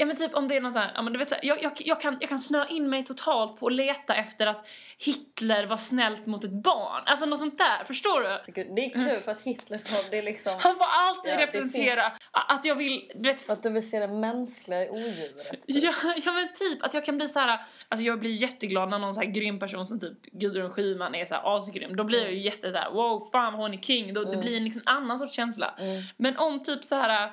Ja 0.00 0.06
men 0.06 0.16
typ 0.16 0.34
om 0.34 0.48
det 0.48 0.56
är 0.56 0.60
någon 0.60 0.72
så 0.72 0.78
här, 0.78 0.92
ja 0.94 1.02
men 1.02 1.12
du 1.12 1.18
vet 1.18 1.28
så 1.28 1.34
här, 1.34 1.44
jag, 1.44 1.62
jag, 1.62 1.72
jag, 1.76 2.00
kan, 2.00 2.16
jag 2.20 2.28
kan 2.28 2.38
snöa 2.38 2.66
in 2.66 2.90
mig 2.90 3.04
totalt 3.04 3.60
på 3.60 3.66
att 3.66 3.72
leta 3.72 4.14
efter 4.14 4.46
att 4.46 4.66
Hitler 4.98 5.66
var 5.66 5.76
snällt 5.76 6.26
mot 6.26 6.44
ett 6.44 6.50
barn. 6.52 7.02
Alltså 7.06 7.26
något 7.26 7.38
sånt 7.38 7.58
där, 7.58 7.84
förstår 7.84 8.20
du? 8.20 8.52
Det 8.74 8.84
är 8.86 8.90
kul 8.90 9.20
för 9.24 9.30
att 9.32 9.42
Hitler 9.42 9.78
får, 9.78 10.10
det 10.10 10.18
är 10.18 10.22
liksom... 10.22 10.52
Han 10.60 10.76
får 10.76 10.86
alltid 10.88 11.32
Ja, 11.32 11.36
det 11.36 11.42
representera 11.42 12.12
att 12.32 12.64
jag 12.64 12.74
vill, 12.74 13.10
du 13.14 13.28
vet, 13.28 13.50
Att 13.50 13.62
du 13.62 13.70
vill 13.72 13.90
se 13.90 13.98
det 13.98 14.08
mänskliga 14.08 14.84
i 14.86 14.90
odjuret. 14.90 15.66
typ. 15.66 15.84
Ja, 15.84 15.92
ja 16.24 16.32
men 16.32 16.48
typ 16.54 16.84
att 16.84 16.94
jag 16.94 17.04
kan 17.04 17.16
bli 17.16 17.28
så 17.28 17.38
här. 17.40 17.60
Alltså 17.88 18.04
jag 18.06 18.20
blir 18.20 18.30
jätteglad 18.30 18.88
när 18.90 18.98
någon 18.98 19.14
så 19.14 19.20
här 19.20 19.28
grym 19.28 19.58
person 19.58 19.86
som 19.86 20.00
typ 20.00 20.22
Gudrun 20.22 20.70
Schyman 20.70 21.14
är 21.14 21.24
så 21.26 21.34
här 21.34 21.56
asgrym. 21.56 21.96
Då 21.96 22.04
blir 22.04 22.22
jag 22.22 22.32
ju 22.32 22.38
jätte 22.40 22.70
så 22.70 22.76
här: 22.78 22.90
wow 22.90 23.28
fan 23.32 23.54
hon 23.54 23.74
är 23.74 23.78
king. 23.78 24.14
Då, 24.14 24.24
Det 24.24 24.28
Mm. 24.28 24.40
blir 24.40 24.56
en 24.56 24.64
liksom 24.64 24.82
annan 24.86 25.18
sorts 25.18 25.34
känsla. 25.34 25.74
Mm. 25.78 26.02
Men 26.16 26.36
om 26.38 26.64
typ 26.64 26.84
så 26.84 26.94
här 26.96 27.32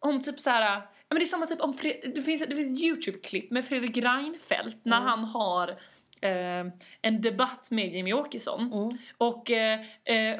om 0.00 0.22
typ 0.22 0.40
så 0.40 0.50
här 0.50 0.82
men 1.14 1.18
det 1.20 1.24
är 1.24 1.26
samma 1.26 1.46
typ 1.46 1.60
om 1.60 1.74
Fre- 1.74 2.14
det 2.14 2.22
finns 2.22 2.40
det 2.48 2.56
finns 2.56 2.82
Youtube-klipp 2.82 3.50
med 3.50 3.64
Fredrik 3.64 3.96
Reinfeldt 3.96 4.76
när 4.84 4.96
Mm. 4.96 5.08
han 5.08 5.24
har 5.24 5.68
eh, 6.20 6.72
en 7.02 7.20
debatt 7.20 7.70
med 7.70 7.94
Jimmy 7.94 8.12
Åkesson. 8.12 8.72
Mm. 8.72 8.98
Och 9.18 9.50
eh, 9.50 9.80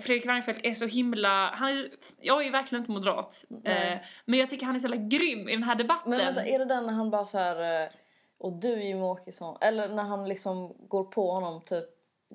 Fredrik 0.01 0.27
Reinfeldt 0.27 0.65
är 0.65 0.75
så 0.75 0.87
himla, 0.87 1.51
han 1.51 1.69
är, 1.71 1.89
jag 2.21 2.41
är 2.41 2.45
ju 2.45 2.51
verkligen 2.51 2.83
inte 2.83 2.93
moderat. 2.93 3.45
Men 4.25 4.39
jag 4.39 4.49
tycker 4.51 4.67
han 4.67 4.75
är 4.75 4.79
så 4.79 4.89
jävla 4.89 5.05
grym 5.07 5.49
i 5.49 5.53
den 5.53 5.63
här 5.63 5.75
debatten. 5.75 6.11
Men 6.11 6.19
vänta, 6.19 6.45
är 6.47 6.59
det 6.59 6.65
den 6.65 6.87
när 6.87 6.93
han 6.93 7.11
bara 7.11 7.25
så 7.25 7.39
här... 7.39 7.89
Och 8.39 8.53
du 8.61 8.69
Jimmie 8.83 9.03
Åkesson. 9.05 9.57
Eller 9.61 9.89
när 9.89 10.03
han 10.03 10.29
liksom 10.29 10.75
går 10.89 11.05
på 11.05 11.31
honom 11.31 11.61
typ 11.67 11.85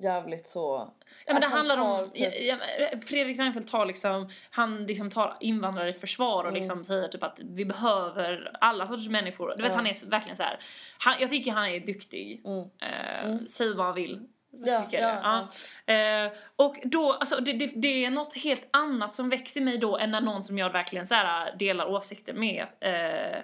jävligt 0.02 0.48
så... 0.48 0.92
Ja, 1.26 1.32
men 1.32 1.42
det 1.42 1.48
handlar 1.48 1.76
tar 1.76 1.82
om, 2.02 2.10
typ- 2.10 2.34
ja, 2.40 2.56
ja, 2.80 2.98
Fredrik 3.06 3.38
Reinfeldt 3.38 3.70
tar 3.70 3.86
liksom, 3.86 4.28
han 4.50 4.86
liksom 4.86 5.10
tar 5.10 5.36
invandrare 5.40 5.88
i 5.88 5.92
försvar 5.92 6.42
och 6.42 6.48
Mm. 6.48 6.54
liksom 6.60 6.84
säger 6.84 7.08
typ 7.08 7.22
att 7.22 7.38
vi 7.44 7.64
behöver 7.64 8.50
alla 8.60 8.86
sorters 8.88 9.08
människor. 9.08 9.54
Du 9.56 9.62
vet 9.62 9.70
Ja. 9.72 9.76
han 9.76 9.86
är 9.86 10.10
verkligen 10.10 10.36
så 10.36 10.42
här. 10.42 10.58
Han, 10.98 11.14
jag 11.20 11.30
tycker 11.30 11.52
han 11.52 11.66
är 11.68 11.80
duktig. 11.80 12.42
Mm. 12.46 12.58
Eh, 12.60 13.24
Mm. 13.26 13.38
Säg 13.48 13.74
vad 13.74 13.86
han 13.86 13.94
vill. 13.94 14.20
Ja, 14.50 14.86
ja, 14.90 14.98
det. 15.00 15.48
Ja. 15.86 15.94
Eh, 15.94 16.32
och 16.56 16.76
då, 16.84 17.12
alltså 17.12 17.36
det, 17.40 17.52
det, 17.52 17.66
det 17.74 18.04
är 18.04 18.10
något 18.10 18.34
helt 18.36 18.68
annat 18.70 19.14
som 19.14 19.28
växer 19.30 19.60
i 19.60 19.64
mig 19.64 19.78
då 19.78 19.98
än 19.98 20.10
när 20.10 20.20
någon 20.20 20.44
som 20.44 20.58
jag 20.58 20.70
verkligen 20.72 21.06
så 21.06 21.14
här, 21.14 21.54
delar 21.58 21.86
åsikter 21.86 22.32
med 22.32 22.66
eh, 22.80 23.38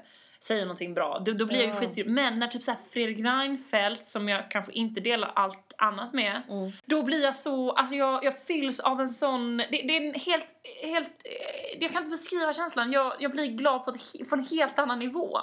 säger 0.47 0.65
någonting 0.65 0.95
bra. 0.95 1.19
Då, 1.19 1.33
då 1.33 1.47
blir 1.47 1.57
jag 1.59 1.67
ju 1.67 1.73
Ja. 1.75 1.81
skitgrym. 1.81 2.15
Men 2.15 2.39
när 2.39 2.47
typ 2.47 2.63
så 2.63 2.73
Fredrik 2.91 3.19
Reinfeldt 3.19 4.07
som 4.07 4.29
jag 4.29 4.51
kanske 4.51 4.73
inte 4.73 5.01
delar 5.01 5.33
allt 5.35 5.73
annat 5.79 6.13
med 6.13 6.43
Mm. 6.51 6.73
då 6.85 7.03
blir 7.03 7.23
jag 7.23 7.37
så, 7.37 7.73
alltså 7.73 7.95
jag, 7.95 8.25
jag 8.25 8.39
fylls 8.39 8.81
av 8.81 9.01
en 9.01 9.11
sån, 9.11 9.57
det, 9.57 9.65
det 9.71 9.97
är 9.97 10.01
en 10.09 10.15
helt, 10.15 10.47
helt, 10.83 11.09
eh, 11.25 11.81
jag 11.83 11.91
kan 11.93 12.03
inte 12.03 12.11
beskriva 12.11 12.53
känslan, 12.55 12.93
jag, 12.93 13.13
jag 13.19 13.31
blir 13.31 13.47
glad 13.47 13.85
på, 13.85 13.91
ett, 13.91 14.29
på 14.29 14.35
en 14.37 14.45
helt 14.45 14.79
annan 14.79 14.99
nivå. 14.99 15.39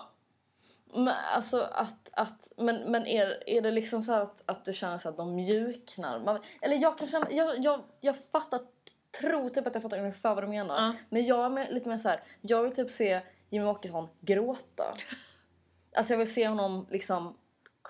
Men 0.94 1.14
alltså 1.36 1.62
att, 1.72 2.10
att 2.14 2.48
men, 2.58 2.92
men 2.92 3.08
är, 3.08 3.50
är 3.50 3.62
det 3.62 3.72
liksom 3.72 4.02
så 4.02 4.14
att, 4.14 4.42
att 4.46 4.66
du 4.66 4.74
känner 4.74 4.98
så 4.98 5.10
att 5.10 5.18
de 5.18 5.36
mjuknar? 5.36 6.20
Man, 6.20 6.40
eller 6.62 6.76
jag 6.82 6.98
kan 6.98 7.08
känna, 7.08 7.28
jag, 7.32 7.60
jag, 7.60 7.82
jag 8.02 8.16
fattar, 8.32 8.60
tror 9.22 9.50
typ 9.50 9.68
att 9.68 9.74
jag 9.76 9.84
fattar 9.84 10.00
ungefär 10.00 10.36
vad 10.36 10.44
du 10.44 10.48
menar. 10.48 10.76
Ja. 10.82 10.94
Men 11.10 11.26
jag 11.26 11.60
är 11.60 11.72
lite 11.72 11.90
mer 11.90 11.98
så 11.98 12.10
här, 12.10 12.20
jag 12.42 12.64
vill 12.64 12.76
typ 12.76 12.92
se 12.92 13.22
Jimmie 13.52 13.70
Åkesson 13.70 14.08
gråta. 14.22 14.84
alltså 15.96 16.14
jag 16.14 16.18
vill 16.18 16.34
se 16.34 16.48
honom 16.48 16.88
liksom 16.92 17.38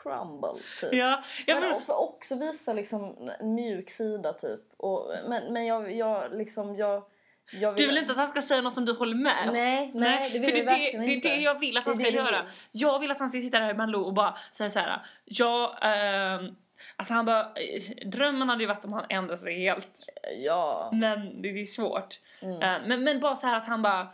crumble 0.04 0.54
typ. 0.82 0.94
Ja, 0.94 1.24
jag 1.46 1.62
Men 1.62 1.74
får, 1.74 1.80
för 1.82 2.00
också 2.02 2.36
visa 2.36 2.74
liksom 2.74 3.30
en 3.40 3.56
mjuk 3.56 3.90
sida 3.90 4.34
typ. 4.34 4.60
Och, 4.78 5.14
men, 5.30 5.54
men 5.54 5.66
jag, 5.66 5.96
jag 5.96 6.34
liksom, 6.38 6.76
jag... 6.76 7.04
jag 7.52 7.76
du 7.78 7.88
vill 7.88 7.98
inte 7.98 8.12
att 8.12 8.18
han 8.18 8.28
ska 8.28 8.42
säga 8.42 8.62
något 8.62 8.76
som 8.76 8.86
du 8.86 8.94
håller 8.94 9.16
med 9.16 9.48
om? 9.48 9.54
Nej, 9.54 9.92
nej, 9.94 10.30
det 10.32 10.40
vill 10.40 10.50
för 10.50 10.58
jag 10.58 10.66
det, 10.66 10.72
verkligen 10.72 11.02
det, 11.02 11.08
det 11.08 11.14
inte. 11.14 11.30
är 11.30 11.36
det 11.36 11.42
jag 11.42 11.60
vill 11.60 11.78
att 11.78 11.84
han 11.86 11.92
Det 11.94 11.98
ska 12.04 12.12
det 12.12 12.18
göra. 12.18 12.42
vill. 12.42 12.52
Jag 12.72 13.00
vill 13.00 13.12
att 13.12 13.20
han 13.20 13.30
ska 13.30 13.42
sitta 13.42 13.60
där 13.60 13.70
i 13.70 13.74
Malou 13.74 14.04
och 14.04 14.14
bara 14.14 14.38
säga 14.52 14.70
så 14.70 14.80
här. 14.80 15.06
Ja, 15.26 15.78
ehm, 15.82 16.56
alltså 16.96 17.14
han 17.14 17.26
bara, 17.26 17.42
eh, 17.42 18.08
drömmen 18.08 18.50
hade 18.50 18.64
ju 18.64 18.68
varit 18.68 18.86
om 18.86 18.94
han 18.94 19.06
ändrade 19.10 19.38
sig 19.42 19.60
helt. 19.60 20.06
Ja. 20.38 20.90
Men 20.94 21.42
det 21.42 21.50
är 21.50 21.66
svårt. 21.66 22.20
Mm. 22.42 22.62
Eh, 22.62 22.88
men, 22.88 23.04
men 23.04 23.20
bara 23.20 23.36
så 23.36 23.48
här 23.48 23.58
att 23.58 23.68
han 23.68 23.82
bara 23.82 24.08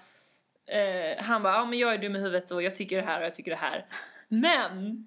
Eh, 0.68 1.24
han 1.24 1.43
bara, 1.43 1.53
ja 1.53 1.65
men 1.65 1.80
jag 1.80 1.93
är 1.93 1.97
dum 1.97 2.15
i 2.15 2.20
huvudet 2.20 2.51
och 2.51 2.63
jag 2.63 2.76
tycker 2.76 2.95
det 2.97 3.07
här 3.07 3.20
och 3.20 3.26
jag 3.26 3.36
tycker 3.36 3.51
det 3.51 3.57
här. 3.57 3.86
Men, 4.28 5.05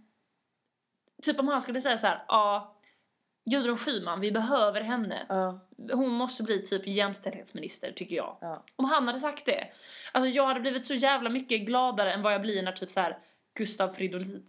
typ 1.22 1.38
om 1.40 1.48
han 1.48 1.62
skulle 1.62 1.80
säga 1.80 1.98
så 1.98 2.06
här, 2.06 2.24
ja, 2.28 2.76
Gudrun 3.50 3.78
Schyman, 3.78 4.20
vi 4.20 4.32
behöver 4.32 4.80
henne. 4.80 5.26
Ja, 5.28 5.60
Hon 5.92 6.10
måste 6.10 6.42
bli 6.42 6.62
typ 6.66 6.86
jämställdhetsminister 6.86 7.92
tycker 7.92 8.16
jag. 8.16 8.36
ja. 8.40 8.64
Om 8.76 8.84
han 8.84 9.06
hade 9.06 9.20
sagt 9.20 9.46
det. 9.46 9.68
Alltså 10.12 10.30
jag 10.30 10.46
hade 10.46 10.60
blivit 10.60 10.86
så 10.86 10.94
jävla 10.94 11.30
mycket 11.30 11.60
gladare 11.60 12.12
än 12.12 12.22
vad 12.22 12.34
jag 12.34 12.42
blir 12.42 12.62
när 12.62 12.72
typ 12.72 12.90
så 12.90 13.00
här 13.00 13.18
Gustav 13.54 13.88
Fridolin 13.88 14.46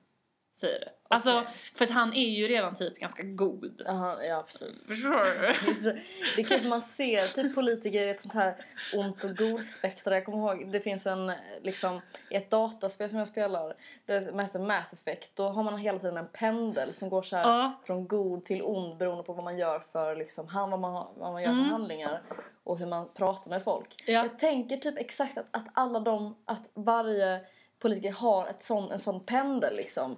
säger 0.62 0.80
det. 0.80 0.91
Alltså, 1.07 1.39
Okej. 1.39 1.53
för 1.76 1.86
att 1.86 1.91
han 1.91 2.14
är 2.14 2.30
ju 2.30 2.47
redan 2.47 2.76
typ 2.76 2.99
ganska 2.99 3.24
god. 3.24 3.82
Aha, 3.88 4.24
ja, 4.24 4.43
precis. 4.47 4.88
Förstår 4.88 5.41
du? 5.84 6.01
Det 6.36 6.43
för 6.43 6.68
man 6.70 6.82
ser 6.82 7.28
typ 7.28 7.55
politiker 7.55 8.05
i 8.05 8.09
ett 8.09 8.22
sånt 8.22 8.34
här 8.34 8.55
ont 8.93 9.24
och 9.24 9.38
god-spektra. 9.38 10.14
Jag 10.16 10.26
kommer 10.26 10.38
ihåg, 10.38 10.72
det 10.72 10.80
finns 10.80 11.07
en, 11.07 11.32
liksom, 11.62 12.01
i 12.30 12.36
ett 12.36 12.49
dataspel 12.49 13.09
som 13.09 13.20
jag 13.20 13.28
spelar, 13.28 13.74
det 14.05 14.34
mest 14.34 14.55
en 14.55 14.68
Mass 14.68 14.93
Effect, 14.93 15.36
då 15.36 15.43
har 15.43 15.64
man 15.64 15.78
hela 15.78 15.99
tiden 15.99 16.18
en 16.18 16.28
pendel 16.28 16.93
som 16.93 17.09
går 17.09 17.22
så 17.22 17.36
här 17.38 17.43
Ja. 17.43 17.82
från 17.86 18.07
god 18.07 18.45
till 18.45 18.62
ond 18.64 18.97
beroende 18.97 19.24
på 19.24 19.34
vad 19.34 19.43
man 19.43 19.57
gör 19.57 19.80
för, 19.80 20.16
liksom, 20.16 20.47
han, 20.47 20.70
vad, 20.72 20.80
man, 20.80 21.07
vad 21.16 21.32
man 21.34 21.41
gör 21.43 21.49
Mm. 21.51 21.64
för 21.66 21.72
handlingar 21.72 22.22
och 22.64 22.80
hur 22.80 22.86
man 22.86 23.09
pratar 23.14 23.49
med 23.49 23.64
folk. 23.64 24.03
Ja. 24.05 24.14
Jag 24.14 24.39
tänker 24.39 24.78
typ 24.78 24.97
exakt 24.99 25.38
att, 25.38 25.45
att 25.51 25.66
alla 25.74 25.99
de, 25.99 26.36
att 26.45 26.70
varje 26.74 27.39
politiker 27.80 28.12
har 28.12 28.47
ett 28.47 28.64
sån, 28.64 28.91
en 28.91 28.99
sån 28.99 29.26
pendel 29.26 29.76
liksom. 29.76 30.18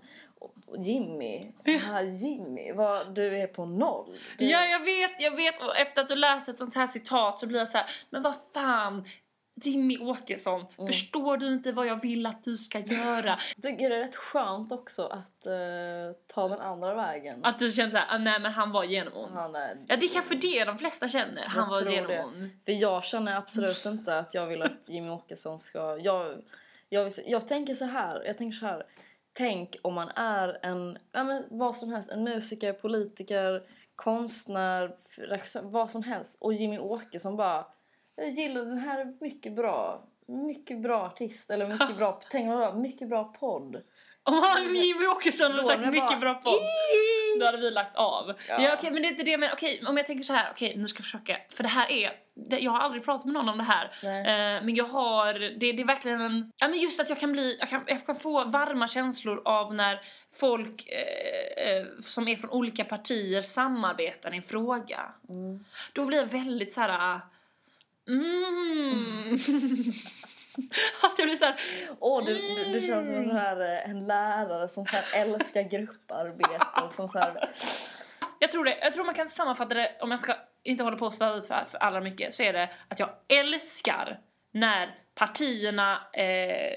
Jimmy, 0.77 1.51
ja. 1.63 2.01
Jimmy, 2.01 2.71
vad, 2.73 3.15
du 3.15 3.37
är 3.37 3.47
på 3.47 3.65
noll. 3.65 4.19
Du, 4.37 4.45
Ja, 4.49 4.65
jag 4.65 4.79
vet, 4.79 5.19
jag 5.21 5.35
vet. 5.35 5.61
Och 5.61 5.77
efter 5.77 6.01
att 6.01 6.09
du 6.09 6.15
läser 6.15 6.51
ett 6.51 6.57
sånt 6.59 6.75
här 6.75 6.87
citat 6.87 7.39
så 7.39 7.47
blir 7.47 7.59
jag 7.59 7.67
så 7.67 7.77
här, 7.77 7.87
men 8.09 8.21
vad 8.23 8.33
fan, 8.53 9.05
Jimmy 9.63 9.97
Åkesson, 9.97 10.65
Mm. 10.77 10.87
förstår 10.87 11.37
du 11.37 11.47
inte 11.53 11.71
vad 11.71 11.87
jag 11.87 12.01
vill 12.01 12.25
att 12.25 12.43
du 12.43 12.57
ska 12.57 12.79
göra? 12.79 13.39
Jag 13.55 13.63
tycker 13.63 13.89
det 13.89 13.95
är 13.95 13.99
rätt 13.99 14.15
skönt 14.15 14.71
också 14.71 15.05
att 15.05 15.45
eh, 15.45 15.53
ta 16.27 16.47
den 16.47 16.59
andra 16.59 16.93
vägen. 16.93 17.39
Att 17.45 17.59
du 17.59 17.71
känner 17.71 17.89
så 17.89 17.97
här, 17.97 18.05
ah, 18.09 18.17
nej 18.17 18.39
men 18.39 18.51
han 18.51 18.71
var 18.71 18.83
genomond. 18.83 19.31
Han 19.35 19.55
är, 19.55 19.77
Ja, 19.87 19.95
det 19.95 20.05
är 20.05 20.09
kanske 20.09 20.35
det 20.35 20.65
de 20.65 20.77
flesta 20.77 21.07
känner. 21.07 21.45
Han 21.45 21.69
var 21.69 21.81
genomond. 21.81 22.49
För 22.65 22.71
jag 22.71 23.03
känner 23.03 23.35
absolut 23.35 23.85
inte 23.85 24.19
att 24.19 24.33
jag 24.33 24.45
vill 24.45 24.61
att 24.61 24.89
Jimmy 24.89 25.09
Åkesson 25.09 25.59
ska... 25.59 25.97
Jag, 25.97 26.41
jag, 26.89 27.03
vill, 27.03 27.13
jag 27.25 27.47
tänker 27.47 27.75
så 27.75 27.85
här, 27.85 28.23
jag 28.25 28.37
tänker 28.37 28.57
så 28.57 28.65
här. 28.65 28.83
Tänk 29.33 29.75
om 29.81 29.93
man 29.93 30.09
är 30.15 30.59
en, 30.61 30.97
ja 31.11 31.23
men 31.23 31.43
vad 31.49 31.77
som 31.77 31.89
helst, 31.89 32.09
en 32.09 32.23
musiker, 32.23 32.73
politiker, 32.73 33.63
konstnär, 33.95 34.95
regissör, 35.17 35.61
vad 35.61 35.91
som 35.91 36.03
helst. 36.03 36.37
Och 36.41 36.53
Jimmy 36.53 36.77
Åkesson 36.77 37.35
bara, 37.35 37.65
jag 38.15 38.29
gillar 38.29 38.65
den 38.65 38.77
här 38.77 38.99
är 38.99 39.17
mycket 39.21 39.55
bra. 39.55 40.07
Mycket 40.25 40.81
bra 40.81 41.05
artist, 41.05 41.49
eller 41.49 41.67
mycket 41.67 41.97
bra, 41.97 42.19
tänk 42.31 42.47
vad 42.47 42.57
bra, 42.57 42.73
mycket 42.73 43.09
bra 43.09 43.33
podd. 43.39 43.81
Om 44.25 44.43
han 44.43 44.75
Jimmy 44.75 45.07
Åkesson 45.07 45.51
hade 45.51 45.63
sagt 45.63 45.81
mycket 45.81 46.09
bara, 46.09 46.19
bra 46.19 46.33
podd, 46.33 46.61
då 47.39 47.45
hade 47.45 47.57
vi 47.57 47.71
lagt 47.71 47.95
av. 47.95 48.33
Ja, 48.47 48.61
Ja. 48.61 48.73
okej, 48.77 48.91
men 48.91 49.01
det 49.01 49.07
är 49.07 49.11
inte 49.11 49.23
det 49.23 49.37
men 49.37 49.49
okej, 49.53 49.83
om 49.87 49.97
jag 49.97 50.07
tänker 50.07 50.23
så 50.23 50.33
här, 50.33 50.49
okej, 50.51 50.73
nu 50.77 50.87
ska 50.87 50.99
jag 50.99 51.05
försöka, 51.05 51.37
för 51.49 51.63
det 51.63 51.69
här 51.69 51.91
är, 51.91 52.11
det, 52.33 52.59
jag 52.59 52.71
har 52.71 52.79
aldrig 52.79 53.05
pratat 53.05 53.25
med 53.25 53.33
någon 53.33 53.49
om 53.49 53.57
det 53.57 53.63
här, 53.63 53.85
eh, 54.03 54.63
men 54.65 54.75
jag 54.75 54.85
har, 54.85 55.33
det, 55.33 55.71
det 55.71 55.81
är 55.81 55.85
verkligen 55.85 56.21
en, 56.21 56.51
ja 56.57 56.67
men 56.67 56.79
just 56.79 56.99
att 56.99 57.09
jag 57.09 57.19
kan 57.19 57.31
bli, 57.31 57.57
jag 57.59 57.69
kan, 57.69 57.83
jag 57.87 58.05
kan 58.05 58.19
få 58.19 58.43
varma 58.43 58.87
känslor 58.87 59.41
av 59.45 59.73
när 59.73 59.99
folk 60.39 60.87
eh, 60.87 61.67
eh, 61.67 61.85
som 62.05 62.27
är 62.27 62.35
från 62.35 62.49
olika 62.49 62.83
partier 62.85 63.41
samarbetar 63.41 64.33
i 64.33 64.37
en 64.37 64.43
fråga. 64.43 64.99
Mm. 65.29 65.65
Då 65.93 66.05
blir 66.05 66.17
jag 66.17 66.25
väldigt 66.25 66.73
så 66.73 66.81
här. 66.81 67.19
Mm. 68.07 69.39
alltså 71.01 71.21
jag 71.21 71.27
blir 71.29 71.37
så 71.37 71.45
här, 71.45 71.55
Åh, 71.99 72.25
du, 72.25 72.33
du, 72.33 72.63
du 72.65 72.81
känns 72.81 73.07
som 73.07 73.15
en, 73.15 73.27
sån 73.27 73.37
här, 73.37 73.59
eh, 73.59 73.89
en 73.89 74.07
lärare 74.07 74.69
som 74.69 74.85
så 74.85 74.95
här 74.95 75.21
älskar 75.21 75.61
grupparbete. 75.61 76.65
Som 76.95 77.07
så 77.09 77.19
här, 77.19 77.49
Jag 78.39 78.51
tror 78.51 78.65
det. 78.65 78.77
Jag 78.81 78.93
tror 78.93 79.05
man 79.05 79.13
kan 79.15 79.29
sammanfatta 79.29 79.73
det, 79.75 79.91
om 80.01 80.11
jag 80.11 80.21
ska 80.21 80.35
inte 80.63 80.83
hålla 80.83 80.97
på 80.97 81.05
och 81.05 81.13
sväva 81.13 81.35
ut 81.35 81.47
för, 81.47 81.65
för 81.71 81.77
allra 81.77 82.01
mycket, 82.01 82.33
så 82.35 82.43
är 82.43 82.53
det 82.53 82.69
att 82.87 82.99
jag 82.99 83.09
älskar 83.27 84.19
när 84.51 84.95
partierna 85.15 86.07
eh, 86.13 86.73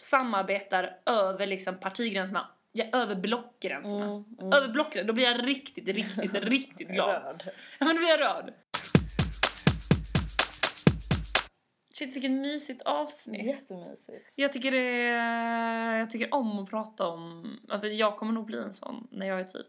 samarbetar 0.00 0.96
över 1.06 1.46
liksom 1.46 1.78
partigränserna, 1.80 2.48
ja, 2.72 2.84
över 2.92 3.14
blockgränserna. 3.14 4.04
mm, 4.04 4.24
mm, 4.40 4.52
Över 4.52 4.68
blockgränserna, 4.68 5.06
då 5.06 5.12
blir 5.12 5.24
jag 5.24 5.46
riktigt, 5.48 5.86
riktigt, 5.88 6.34
riktigt 6.34 6.88
glad. 6.92 7.22
röd. 7.24 7.42
Ja 7.78 7.86
men 7.86 7.96
då 7.96 8.00
blir 8.00 8.10
jag 8.10 8.20
röd. 8.20 8.54
Shit 11.98 12.16
vilket 12.16 12.30
mysigt 12.30 12.82
avsnitt. 12.82 13.46
Jättemysigt. 13.46 14.32
Jag 14.36 14.52
tycker 14.52 14.70
det 14.70 14.78
är, 15.08 15.98
jag 15.98 16.10
tycker 16.10 16.34
om 16.34 16.58
att 16.58 16.70
prata 16.70 17.06
om, 17.06 17.56
alltså 17.68 17.88
jag 17.88 18.16
kommer 18.16 18.32
nog 18.32 18.46
bli 18.46 18.58
en 18.58 18.74
sån 18.74 19.08
när 19.10 19.26
jag 19.26 19.40
är 19.40 19.44
typ 19.44 19.66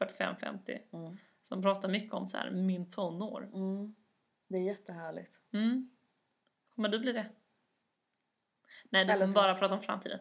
45-50 0.00 0.78
Mm. 0.92 1.16
som 1.42 1.62
pratar 1.62 1.88
mycket 1.88 2.12
om 2.14 2.28
så 2.28 2.38
här 2.38 2.50
min 2.50 2.90
tonår. 2.90 3.50
Mm. 3.54 3.94
Det 4.48 4.56
är 4.56 4.62
jättehärligt. 4.62 5.38
Mm. 5.52 5.90
Kommer 6.74 6.88
du 6.88 6.98
bli 6.98 7.12
det? 7.12 7.28
Nej, 8.90 9.04
du 9.04 9.12
kommer 9.12 9.26
bara 9.26 9.54
prata 9.54 9.74
om 9.74 9.80
framtiden. 9.82 10.18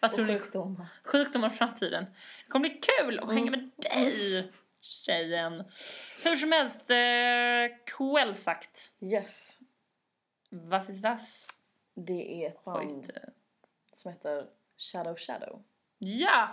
Vad 0.00 0.12
tror 0.14 0.26
Och 0.26 0.32
du? 0.34 0.38
sjukdomar. 0.40 0.86
Sjukdomar 1.04 1.48
och 1.48 1.54
framtiden. 1.54 2.04
Det 2.44 2.50
kommer 2.50 2.68
bli 2.68 2.80
kul 2.98 3.18
att 3.18 3.32
hänga 3.34 3.50
med 3.50 3.70
dig, 3.76 4.52
tjejen. 4.80 5.64
Hur 6.24 6.36
som 6.36 6.52
helst, 6.52 6.90
eh, 6.90 7.84
kvällsakt. 7.86 8.92
Yes. 9.00 9.60
Vad 10.50 10.90
är 10.90 10.92
das? 10.92 11.48
Det 11.94 12.44
är 12.44 12.48
ett 12.48 12.64
band 12.64 12.90
Heute. 12.90 13.30
som 13.92 14.12
heter 14.12 14.46
Shadow 14.76 15.16
Shadow. 15.16 15.62
Ja! 15.98 16.48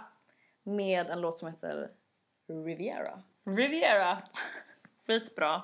Med 0.64 1.08
en 1.08 1.22
låt 1.22 1.40
som 1.40 1.48
heter 1.48 1.92
Riviera. 2.48 3.22
Riviera. 3.44 4.22
Skitbra. 5.08 5.56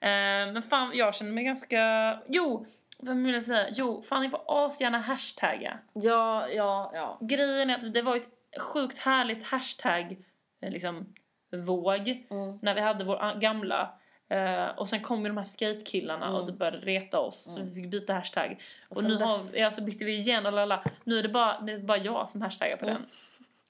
Eh, 0.00 0.52
men 0.52 0.62
fan, 0.62 0.90
jag 0.94 1.14
känner 1.14 1.32
mig 1.32 1.44
ganska... 1.44 2.22
Jo, 2.28 2.66
vad 2.98 3.16
vill 3.16 3.34
jag 3.34 3.44
säga? 3.44 3.68
Jo, 3.70 4.02
fan 4.02 4.22
ni 4.22 4.30
får 4.30 4.42
asgärna 4.46 4.98
hashtagga. 4.98 5.78
Ja, 5.92 6.48
ja, 6.48 6.90
ja. 6.94 7.18
Grejen 7.20 7.70
är 7.70 7.74
att 7.74 7.92
det 7.92 8.02
var 8.02 8.16
ett 8.16 8.28
sjukt 8.60 8.98
härligt 8.98 9.44
hashtag, 9.44 10.24
eh, 10.60 10.70
liksom, 10.70 11.14
våg, 11.50 12.08
Mm. 12.30 12.58
när 12.62 12.74
vi 12.74 12.80
hade 12.80 13.04
vår 13.04 13.40
gamla. 13.40 13.90
Eh, 14.30 14.66
och 14.66 14.88
sen 14.88 15.00
kom 15.02 15.22
ju 15.22 15.28
de 15.28 15.36
här 15.36 15.44
skatekillarna 15.44 16.28
och 16.30 16.34
Mm. 16.34 16.46
typ 16.46 16.58
började 16.58 16.78
reta 16.78 17.18
oss, 17.18 17.54
så 17.54 17.62
vi 17.62 17.74
fick 17.74 17.90
byta 17.90 18.12
hashtag. 18.14 18.62
Och, 18.88 18.96
sen 18.96 19.06
nu 19.10 19.14
dess- 19.16 19.54
har, 19.54 19.60
ja, 19.62 19.70
så 19.70 19.82
bytte 19.84 20.04
vi 20.04 20.16
igen 20.16 20.46
och 20.46 20.52
lala. 20.52 20.82
Nu 21.04 21.18
är 21.18 21.22
det 21.22 21.28
bara, 21.28 21.60
det 21.60 21.72
är 21.72 21.78
bara 21.78 21.98
jag 21.98 22.28
som 22.28 22.42
hashtaggar 22.42 22.76
på 22.76 22.84
Mm. 22.86 22.94
den. 22.96 23.06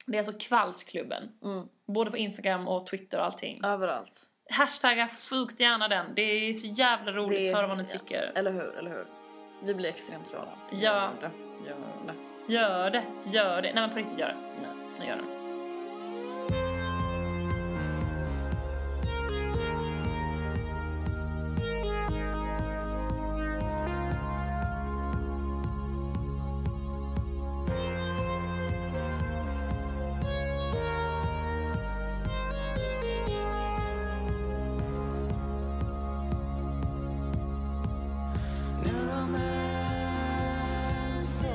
Det 0.06 0.16
är 0.16 0.18
alltså 0.18 0.48
Kvalsklubben. 0.48 1.28
Mm. 1.44 1.68
Både 1.86 2.10
på 2.10 2.16
Instagram 2.16 2.68
och 2.68 2.86
Twitter 2.86 3.18
och 3.18 3.24
allting. 3.24 3.64
Överallt. 3.64 4.20
Hashtagga 4.50 5.08
sjukt 5.30 5.60
gärna 5.60 5.88
den. 5.88 6.06
Det 6.14 6.22
är 6.22 6.52
så 6.54 6.66
jävla 6.66 7.12
roligt 7.12 7.48
att 7.50 7.56
höra 7.56 7.66
vad 7.66 7.78
ni 7.78 7.84
tycker. 7.84 8.32
Eller 8.34 8.50
hur, 8.52 8.78
eller 8.78 8.90
hur? 8.90 9.06
Vi 9.62 9.74
blir 9.74 9.88
extremt 9.88 10.30
glada. 10.30 10.48
Ja. 10.70 10.76
Gör 10.78 11.10
det. 11.20 11.30
Gör 11.70 11.80
det. 12.06 12.52
Gör 12.52 12.90
det, 12.90 13.04
gör 13.26 13.62
det. 13.62 13.72
Nej 13.72 13.82
men 13.82 13.90
på 13.90 13.96
riktigt 13.96 14.18
gör 14.18 14.28
det. 14.28 14.34
Nej. 14.62 14.70
Nu 15.00 15.06
gör 15.06 15.16
det. 15.16 15.37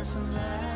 Some 0.03 0.33
learned. 0.33 0.72